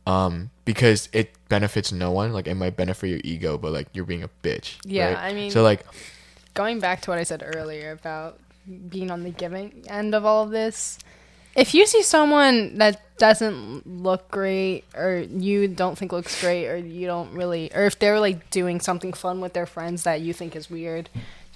Um, 0.08 0.50
because 0.66 1.08
it 1.14 1.32
benefits 1.50 1.92
no 1.92 2.12
one. 2.12 2.34
Like 2.34 2.48
it 2.48 2.56
might 2.56 2.76
benefit 2.76 3.08
your 3.10 3.22
ego, 3.24 3.58
but 3.58 3.72
like 3.72 3.88
you're 3.94 4.06
being 4.06 4.24
a 4.24 4.30
bitch. 4.44 4.78
Yeah, 4.84 5.14
right? 5.14 5.18
I 5.18 5.34
mean- 5.34 5.52
so 5.52 5.62
like 5.64 5.86
Going 6.56 6.80
back 6.80 7.02
to 7.02 7.12
what 7.12 7.20
I 7.20 7.24
said 7.24 7.44
earlier 7.56 7.92
about 7.92 8.40
being 8.90 9.12
on 9.12 9.24
the 9.24 9.30
giving 9.30 9.84
end 9.88 10.14
of 10.16 10.26
all 10.26 10.44
of 10.44 10.50
this, 10.50 10.98
if 11.56 11.74
you 11.74 11.86
see 11.86 12.02
someone 12.04 12.78
that 12.80 13.02
doesn't 13.18 13.86
look 13.88 14.30
great, 14.32 14.84
or 14.96 15.20
you 15.20 15.68
don't 15.68 15.98
think 15.98 16.12
looks 16.12 16.42
great, 16.42 16.68
or 16.68 16.76
you 16.76 17.06
don't 17.08 17.32
really, 17.34 17.72
or 17.74 17.86
if 17.86 18.00
they're 18.00 18.20
like 18.20 18.50
doing 18.50 18.80
something 18.82 19.14
fun 19.14 19.42
with 19.42 19.54
their 19.54 19.66
friends 19.68 20.04
that 20.04 20.22
you 20.22 20.34
think 20.34 20.56
is 20.56 20.70
weird. 20.70 21.10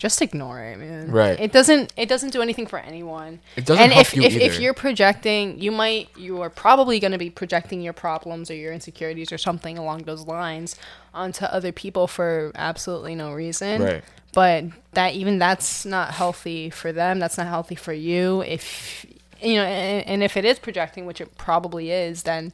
Just 0.04 0.22
ignore 0.22 0.60
it, 0.60 0.78
man. 0.80 1.10
Right. 1.10 1.40
It 1.40 1.54
doesn't. 1.54 1.94
It 1.96 2.10
doesn't 2.10 2.32
do 2.34 2.42
anything 2.42 2.68
for 2.68 2.78
anyone. 2.78 3.40
It 3.56 3.66
doesn't 3.66 3.82
and 3.82 3.94
help 3.94 4.08
if, 4.08 4.14
you 4.18 4.24
if, 4.24 4.36
if 4.36 4.60
you're 4.60 4.74
projecting 4.74 5.62
you 5.62 5.72
might 5.72 6.10
you 6.18 6.42
are 6.42 6.50
probably 6.50 7.00
going 7.00 7.14
to 7.14 7.18
be 7.18 7.30
projecting 7.30 7.82
your 7.82 7.94
problems 7.94 8.52
or 8.52 8.54
your 8.54 8.74
insecurities 8.74 9.32
or 9.32 9.38
something 9.38 9.78
along 9.78 10.00
those 10.04 10.28
lines 10.28 10.76
onto 11.14 11.46
other 11.46 11.72
people 11.72 12.08
for 12.08 12.52
absolutely 12.56 13.16
no 13.16 13.32
reason 13.32 13.82
Right. 13.82 14.04
but 14.34 14.66
that 14.92 15.14
even 15.14 15.40
that's 15.40 15.86
not 15.86 16.12
healthy 16.12 16.70
for 16.70 16.92
them 16.92 17.20
that's 17.20 17.38
not 17.38 17.48
healthy 17.48 17.76
for 17.76 17.94
you 17.94 18.42
if 18.42 19.06
you 19.42 19.56
know 19.56 19.64
and, 19.64 20.06
and 20.06 20.22
if 20.22 20.36
it 20.36 20.44
is 20.44 20.60
projecting 20.60 21.06
which 21.06 21.22
it 21.22 21.38
probably 21.38 21.92
is 21.92 22.24
then 22.24 22.52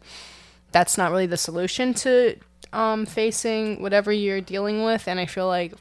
that's 0.72 1.00
not 1.00 1.10
really 1.10 1.26
the 1.26 1.36
solution 1.38 1.96
to 1.96 2.36
um 2.74 3.08
facing 3.08 3.82
whatever 3.82 4.12
you're 4.12 4.40
dealing 4.42 4.84
with 4.84 5.08
and 5.08 5.20
I 5.20 5.26
feel 5.26 5.48
like 5.48 5.74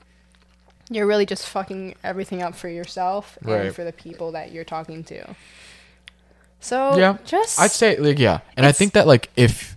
you're 0.90 1.06
really 1.06 1.26
just 1.26 1.46
fucking 1.46 1.94
everything 2.02 2.42
up 2.42 2.54
for 2.54 2.68
yourself 2.68 3.38
and 3.44 3.74
for 3.74 3.84
the 3.84 3.92
people 3.92 4.32
that 4.32 4.52
you're 4.52 4.64
talking 4.64 5.04
to. 5.04 5.34
So 6.60 6.96
Yeah, 6.96 7.18
just 7.24 7.60
I'd 7.60 7.70
say 7.70 7.96
like 7.96 8.18
yeah, 8.18 8.40
and 8.56 8.66
I 8.66 8.72
think 8.72 8.92
that 8.94 9.06
like 9.06 9.30
if 9.36 9.76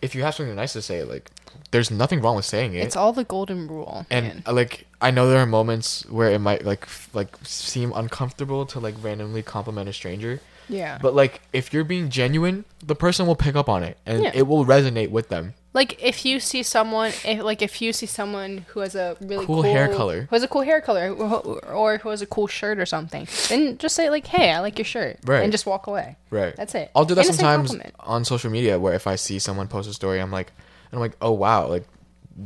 if 0.00 0.14
you 0.14 0.22
have 0.22 0.34
something 0.34 0.54
nice 0.54 0.72
to 0.74 0.82
say, 0.82 1.02
like 1.02 1.30
there's 1.72 1.90
nothing 1.90 2.20
wrong 2.20 2.36
with 2.36 2.44
saying 2.44 2.74
it. 2.74 2.84
it's 2.84 2.96
all 2.96 3.12
the 3.12 3.24
golden 3.24 3.68
rule. 3.68 4.06
and 4.10 4.26
man. 4.26 4.42
uh, 4.46 4.52
like 4.52 4.86
I 5.00 5.10
know 5.10 5.28
there 5.28 5.40
are 5.40 5.46
moments 5.46 6.08
where 6.08 6.30
it 6.30 6.38
might 6.38 6.64
like 6.64 6.82
f- 6.82 7.08
like 7.12 7.36
seem 7.42 7.92
uncomfortable 7.94 8.66
to 8.66 8.80
like 8.80 8.94
randomly 9.02 9.42
compliment 9.42 9.88
a 9.88 9.92
stranger, 9.92 10.40
yeah. 10.70 10.98
but 11.02 11.14
like 11.14 11.40
if 11.52 11.72
you're 11.72 11.84
being 11.84 12.08
genuine, 12.10 12.64
the 12.84 12.94
person 12.94 13.26
will 13.26 13.36
pick 13.36 13.54
up 13.56 13.68
on 13.68 13.82
it 13.82 13.98
and 14.06 14.22
Yeah. 14.22 14.30
it 14.34 14.46
will 14.46 14.64
resonate 14.64 15.10
with 15.10 15.28
them. 15.28 15.54
Like 15.72 16.02
if 16.02 16.24
you 16.24 16.40
see 16.40 16.64
someone, 16.64 17.12
if, 17.24 17.42
like 17.44 17.62
if 17.62 17.80
you 17.80 17.92
see 17.92 18.06
someone 18.06 18.64
who 18.68 18.80
has 18.80 18.96
a 18.96 19.16
really 19.20 19.46
Cool 19.46 19.62
cool, 19.62 19.62
hair 19.62 19.86
color. 19.88 20.22
who 20.28 20.34
has 20.34 20.42
a 20.42 20.48
cool 20.48 20.62
hair 20.62 20.80
color, 20.80 21.12
or, 21.12 21.64
or 21.64 21.98
who 21.98 22.08
has 22.08 22.20
a 22.22 22.26
cool 22.26 22.48
shirt 22.48 22.80
or 22.80 22.86
something, 22.86 23.28
then 23.48 23.78
just 23.78 23.94
say 23.94 24.10
like, 24.10 24.26
"Hey, 24.26 24.50
I 24.50 24.58
like 24.58 24.78
your 24.78 24.84
shirt," 24.84 25.18
Right. 25.24 25.44
and 25.44 25.52
just 25.52 25.66
walk 25.66 25.86
away. 25.86 26.16
Right. 26.30 26.56
That's 26.56 26.74
it. 26.74 26.90
I'll 26.96 27.04
do 27.04 27.14
that 27.14 27.24
Innocent 27.24 27.40
sometimes 27.40 27.68
compliment. 27.70 27.94
on 28.00 28.24
social 28.24 28.50
media 28.50 28.80
where 28.80 28.94
if 28.94 29.06
I 29.06 29.14
see 29.14 29.38
someone 29.38 29.68
post 29.68 29.88
a 29.88 29.92
story, 29.94 30.18
I'm 30.20 30.32
like, 30.32 30.50
and 30.90 30.94
I'm 30.98 31.00
like, 31.00 31.16
oh 31.22 31.30
wow, 31.30 31.68
like 31.68 31.84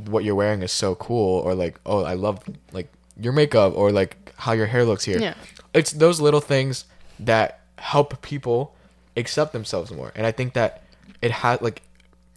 what 0.07 0.23
you're 0.25 0.35
wearing 0.35 0.61
is 0.63 0.71
so 0.73 0.95
cool, 0.97 1.41
or 1.41 1.55
like, 1.55 1.81
oh, 1.87 2.05
I 2.05 2.13
love 2.15 2.41
like 2.73 2.93
your 3.19 3.33
makeup, 3.33 3.73
or 3.75 3.91
like 3.91 4.35
how 4.37 4.53
your 4.53 4.67
hair 4.67 4.85
looks 4.85 5.05
here. 5.05 5.19
Yeah. 5.19 5.33
It's 5.73 5.93
those 5.93 6.21
little 6.21 6.41
things 6.43 6.85
that 7.21 7.61
help 7.85 8.23
people 8.23 8.75
accept 9.17 9.53
themselves 9.53 9.93
more, 9.93 10.11
and 10.15 10.27
I 10.27 10.33
think 10.33 10.55
that 10.55 10.83
it 11.21 11.31
has 11.31 11.61
like 11.61 11.83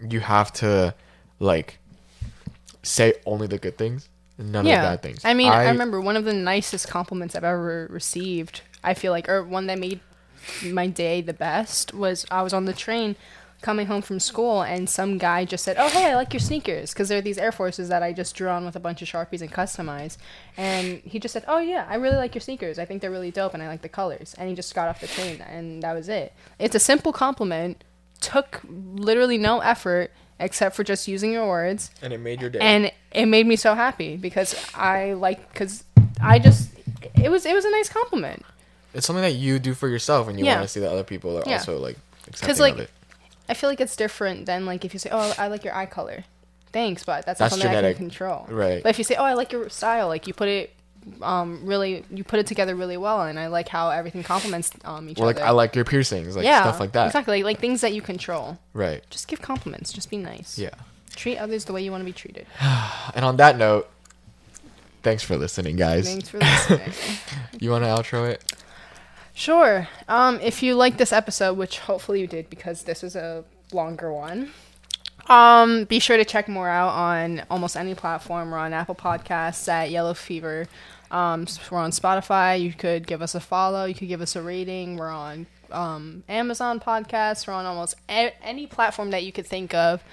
you 0.09 0.19
have 0.19 0.51
to 0.53 0.93
like 1.39 1.79
say 2.83 3.13
only 3.25 3.47
the 3.47 3.57
good 3.57 3.77
things, 3.77 4.09
none 4.37 4.65
of 4.65 4.65
the 4.65 4.69
bad 4.69 5.01
things. 5.01 5.23
I 5.23 5.33
mean, 5.33 5.49
I, 5.49 5.69
remember 5.69 6.01
one 6.01 6.17
of 6.17 6.25
the 6.25 6.33
nicest 6.33 6.89
compliments 6.89 7.35
I've 7.35 7.43
ever 7.43 7.87
received. 7.89 8.61
I 8.83 8.93
feel 8.93 9.11
like, 9.11 9.29
or 9.29 9.43
one 9.43 9.67
that 9.67 9.79
made 9.79 10.01
my 10.63 10.87
day 10.87 11.21
the 11.21 11.33
best 11.33 11.93
was 11.93 12.25
I 12.29 12.41
was 12.41 12.53
on 12.53 12.65
the 12.65 12.73
train 12.73 13.15
coming 13.61 13.87
home 13.87 14.01
from 14.01 14.19
school 14.19 14.61
and 14.61 14.89
some 14.89 15.17
guy 15.17 15.43
just 15.45 15.63
said, 15.63 15.77
"Oh, 15.79 15.89
hey, 15.89 16.11
I 16.11 16.15
like 16.15 16.31
your 16.33 16.39
sneakers," 16.39 16.93
because 16.93 17.09
they're 17.09 17.21
these 17.21 17.37
Air 17.37 17.51
Forces 17.51 17.89
that 17.89 18.03
I 18.03 18.13
just 18.13 18.35
drew 18.35 18.49
on 18.49 18.65
with 18.65 18.75
a 18.75 18.79
bunch 18.79 19.01
of 19.01 19.07
sharpies 19.07 19.41
and 19.41 19.51
customized. 19.51 20.17
And 20.57 21.01
he 21.03 21.19
just 21.19 21.33
said, 21.33 21.43
"Oh 21.47 21.59
yeah, 21.59 21.85
I 21.89 21.95
really 21.95 22.17
like 22.17 22.35
your 22.35 22.41
sneakers. 22.41 22.77
I 22.79 22.85
think 22.85 23.01
they're 23.01 23.11
really 23.11 23.31
dope, 23.31 23.53
and 23.53 23.63
I 23.63 23.67
like 23.67 23.81
the 23.81 23.89
colors." 23.89 24.35
And 24.37 24.47
he 24.49 24.55
just 24.55 24.73
got 24.75 24.87
off 24.87 24.99
the 25.01 25.07
train, 25.07 25.41
and 25.41 25.81
that 25.83 25.93
was 25.93 26.07
it. 26.09 26.33
It's 26.59 26.75
a 26.75 26.79
simple 26.79 27.11
compliment. 27.13 27.83
Took 28.21 28.61
literally 28.67 29.37
no 29.37 29.59
effort 29.59 30.11
except 30.39 30.75
for 30.75 30.83
just 30.83 31.07
using 31.07 31.31
your 31.31 31.47
words 31.47 31.89
and 32.01 32.13
it 32.13 32.19
made 32.19 32.41
your 32.41 32.49
day. 32.49 32.59
and 32.59 32.91
it 33.11 33.25
made 33.25 33.45
me 33.47 33.55
so 33.55 33.73
happy 33.73 34.17
because 34.17 34.53
I 34.75 35.13
like 35.13 35.51
because 35.51 35.83
I 36.21 36.37
just 36.39 36.69
it 37.15 37.29
was 37.29 37.45
it 37.45 37.53
was 37.53 37.65
a 37.65 37.71
nice 37.71 37.89
compliment 37.89 38.43
it's 38.93 39.05
something 39.05 39.21
that 39.23 39.33
you 39.35 39.59
do 39.59 39.73
for 39.75 39.87
yourself, 39.87 40.27
and 40.27 40.39
you 40.39 40.45
Yeah. 40.45 40.55
want 40.55 40.63
to 40.63 40.67
see 40.67 40.79
that 40.79 40.91
other 40.91 41.03
people 41.03 41.37
are 41.37 41.43
Yeah. 41.45 41.57
also 41.57 41.77
like 41.77 41.97
accepting 42.27 42.57
like, 42.59 42.73
of 42.73 42.79
it. 42.81 42.89
I 43.49 43.53
feel 43.53 43.69
like 43.69 43.79
it's 43.81 43.95
different 43.95 44.45
than 44.45 44.65
like 44.65 44.83
if 44.85 44.93
you 44.93 44.99
say 44.99 45.09
oh 45.11 45.33
I 45.37 45.47
like 45.47 45.63
your 45.63 45.75
eye 45.75 45.85
color 45.85 46.23
thanks 46.73 47.03
but 47.03 47.25
that's, 47.25 47.39
not 47.39 47.45
That's 47.45 47.53
something 47.61 47.69
genetic. 47.69 47.95
I 47.95 47.97
can 47.97 48.09
control 48.09 48.45
Right. 48.49 48.83
but 48.83 48.89
if 48.89 48.97
you 48.97 49.03
say 49.03 49.15
oh 49.15 49.23
I 49.23 49.33
like 49.33 49.51
your 49.51 49.69
style 49.69 50.07
like 50.07 50.27
you 50.27 50.33
put 50.33 50.47
it 50.49 50.73
um 51.21 51.61
really 51.65 52.03
you 52.11 52.23
put 52.25 52.39
it 52.39 52.45
together 52.47 52.75
really 52.75 52.97
well 52.97 53.21
and 53.21 53.39
I 53.39 53.47
like 53.47 53.69
how 53.69 53.89
everything 53.89 54.23
complements 54.23 54.71
um 54.83 55.07
each 55.09 55.19
Or 55.19 55.25
like 55.25 55.37
other 55.37 55.45
I 55.45 55.51
like 55.51 55.75
your 55.75 55.85
piercings, 55.85 56.35
like 56.35 56.43
yeah 56.45 56.61
stuff 56.61 56.79
like 56.81 56.91
that. 56.91 57.05
exactly 57.07 57.41
like, 57.43 57.55
like 57.55 57.59
things 57.61 57.81
that 57.81 57.93
you 57.93 58.01
control 58.01 58.57
Right. 58.73 59.01
just 59.09 59.27
give 59.29 59.41
compliments 59.41 59.93
just 59.93 60.09
be 60.09 60.17
nice 60.17 60.59
Yeah. 60.59 60.71
treat 61.15 61.37
others 61.37 61.63
the 61.65 61.71
way 61.73 61.81
you 61.81 61.91
want 61.91 62.01
to 62.01 62.05
be 62.05 62.11
treated 62.13 62.45
And 63.15 63.23
on 63.23 63.37
that 63.37 63.57
note, 63.57 63.89
thanks 65.03 65.23
for 65.23 65.37
listening, 65.37 65.77
guys. 65.77 66.05
thanks 66.05 66.27
for 66.29 66.39
listening. 66.39 66.91
You 67.59 67.71
want 67.71 67.85
to 67.85 67.89
outro 67.89 68.29
it? 68.29 68.43
Sure. 69.37 69.87
Um, 70.07 70.39
if 70.41 70.63
you 70.63 70.73
like 70.73 70.97
this 70.97 71.13
episode, 71.13 71.59
which 71.59 71.77
hopefully 71.77 72.19
you 72.19 72.25
did 72.25 72.49
because 72.49 72.81
this 72.81 73.03
is 73.03 73.15
a 73.15 73.43
longer 73.71 74.11
one, 74.11 74.51
um, 75.27 75.83
be 75.83 75.99
sure 75.99 76.17
to 76.17 76.25
check 76.25 76.47
more 76.47 76.67
out 76.67 76.89
on 76.89 77.43
almost 77.51 77.77
any 77.77 77.93
platform. 77.93 78.49
We're 78.49 78.57
on 78.57 78.73
Apple 78.73 78.95
Podcasts 78.95 79.69
at 79.69 79.91
Yellow 79.91 80.15
Fever. 80.15 80.65
Um, 81.11 81.45
we're 81.69 81.77
on 81.77 81.91
Spotify. 81.91 82.59
You 82.59 82.73
could 82.73 83.05
give 83.05 83.21
us 83.21 83.35
a 83.35 83.39
follow. 83.39 83.85
You 83.85 83.93
could 83.93 84.07
give 84.07 84.21
us 84.21 84.35
a 84.35 84.41
rating. 84.41 84.97
We're 84.97 85.11
on 85.11 85.45
um, 85.71 86.23
Amazon 86.27 86.79
Podcasts. 86.79 87.45
We're 87.45 87.53
on 87.53 87.67
almost 87.67 87.93
a- 88.09 88.33
any 88.43 88.65
platform 88.65 89.11
that 89.11 89.23
you 89.23 89.31
could 89.31 89.45
think 89.45 89.71
of 89.75 90.03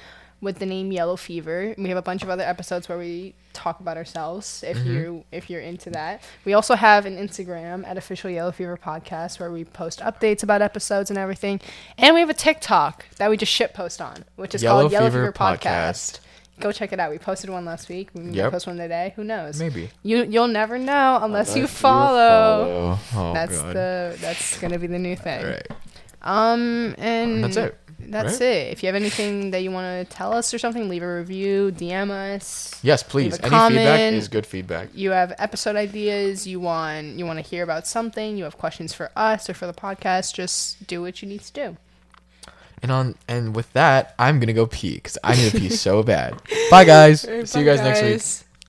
with 0.44 0.58
the 0.58 0.66
name 0.66 0.92
Yellow 0.92 1.16
Fever. 1.16 1.74
We 1.76 1.88
have 1.88 1.98
a 1.98 2.02
bunch 2.02 2.22
of 2.22 2.30
other 2.30 2.44
episodes 2.44 2.88
where 2.88 2.98
we 2.98 3.34
talk 3.52 3.80
about 3.80 3.96
ourselves 3.96 4.62
if 4.66 4.84
you 4.84 5.24
if 5.32 5.48
you're 5.50 5.60
into 5.60 5.90
that. 5.90 6.22
We 6.44 6.52
also 6.54 6.74
have 6.74 7.06
an 7.06 7.16
Instagram 7.16 7.86
at 7.86 7.96
official 7.96 8.30
Yellow 8.30 8.52
Fever 8.52 8.76
podcast 8.76 9.40
where 9.40 9.50
we 9.50 9.64
post 9.64 10.00
updates 10.00 10.42
about 10.42 10.62
episodes 10.62 11.10
and 11.10 11.18
everything. 11.18 11.60
And 11.98 12.14
we 12.14 12.20
have 12.20 12.30
a 12.30 12.34
TikTok 12.34 13.06
that 13.16 13.30
we 13.30 13.36
just 13.36 13.50
shit 13.52 13.74
post 13.74 14.00
on, 14.00 14.24
which 14.36 14.54
is 14.54 14.62
Yellow 14.62 14.82
called 14.82 14.92
Yellow 14.92 15.06
Fever 15.10 15.32
Fever, 15.32 15.32
podcast. 15.32 15.58
Podcast. 16.18 16.20
Go 16.60 16.70
check 16.70 16.92
it 16.92 17.00
out. 17.00 17.10
We 17.10 17.18
posted 17.18 17.50
one 17.50 17.64
last 17.64 17.88
week. 17.88 18.10
We 18.14 18.30
Yep. 18.30 18.52
post 18.52 18.66
one 18.68 18.76
today. 18.76 19.12
Who 19.16 19.24
knows? 19.24 19.58
Maybe. 19.58 19.90
You 20.04 20.24
you'll 20.24 20.46
never 20.46 20.78
know 20.78 21.18
unless, 21.20 21.56
you 21.56 21.62
Unless 21.62 21.78
follow. 21.80 22.96
follow. 23.12 23.30
Oh, 23.30 23.34
That's 23.34 23.60
God. 23.60 23.74
the 23.74 24.16
that's 24.20 24.58
gonna 24.60 24.78
be 24.78 24.86
the 24.86 24.98
new 25.00 25.16
thing. 25.16 25.44
All 25.44 25.50
right. 25.50 25.66
Um, 26.22 26.94
and 26.96 27.44
That's 27.44 27.56
it, 27.56 27.78
That's 28.10 28.40
right? 28.40 28.42
it. 28.42 28.72
If 28.72 28.82
you 28.82 28.86
have 28.88 28.96
anything 28.96 29.50
that 29.50 29.62
you 29.62 29.70
want 29.70 30.08
to 30.08 30.14
tell 30.16 30.32
us 30.32 30.52
or 30.52 30.58
something, 30.58 30.88
leave 30.88 31.02
a 31.02 31.16
review, 31.16 31.72
DM 31.72 32.10
us. 32.10 32.78
Yes, 32.82 33.02
please. 33.02 33.38
Any 33.40 33.74
feedback 33.74 34.12
is 34.12 34.28
good 34.28 34.46
feedback. 34.46 34.88
You 34.94 35.10
have 35.10 35.34
episode 35.38 35.76
ideas. 35.76 36.46
You 36.46 36.60
want 36.60 37.06
you 37.18 37.26
want 37.26 37.38
to 37.38 37.44
hear 37.44 37.62
about 37.62 37.86
something. 37.86 38.36
You 38.36 38.44
have 38.44 38.58
questions 38.58 38.92
for 38.92 39.10
us 39.16 39.48
or 39.48 39.54
for 39.54 39.66
the 39.66 39.74
podcast. 39.74 40.34
Just 40.34 40.86
do 40.86 41.02
what 41.02 41.22
you 41.22 41.28
need 41.28 41.40
to 41.40 41.52
do. 41.52 41.76
And 42.82 42.92
on 42.92 43.14
and 43.26 43.56
with 43.56 43.72
that, 43.72 44.14
I'm 44.18 44.40
gonna 44.40 44.52
go 44.52 44.66
pee 44.66 44.96
because 44.96 45.16
I 45.24 45.34
need 45.34 45.52
to 45.52 45.58
pee 45.58 45.70
so 45.70 46.02
bad. 46.02 46.40
Bye, 46.70 46.84
guys. 46.84 47.20
See 47.44 47.58
you 47.58 47.64
guys 47.64 47.80
next 47.80 48.02
week. 48.02 48.44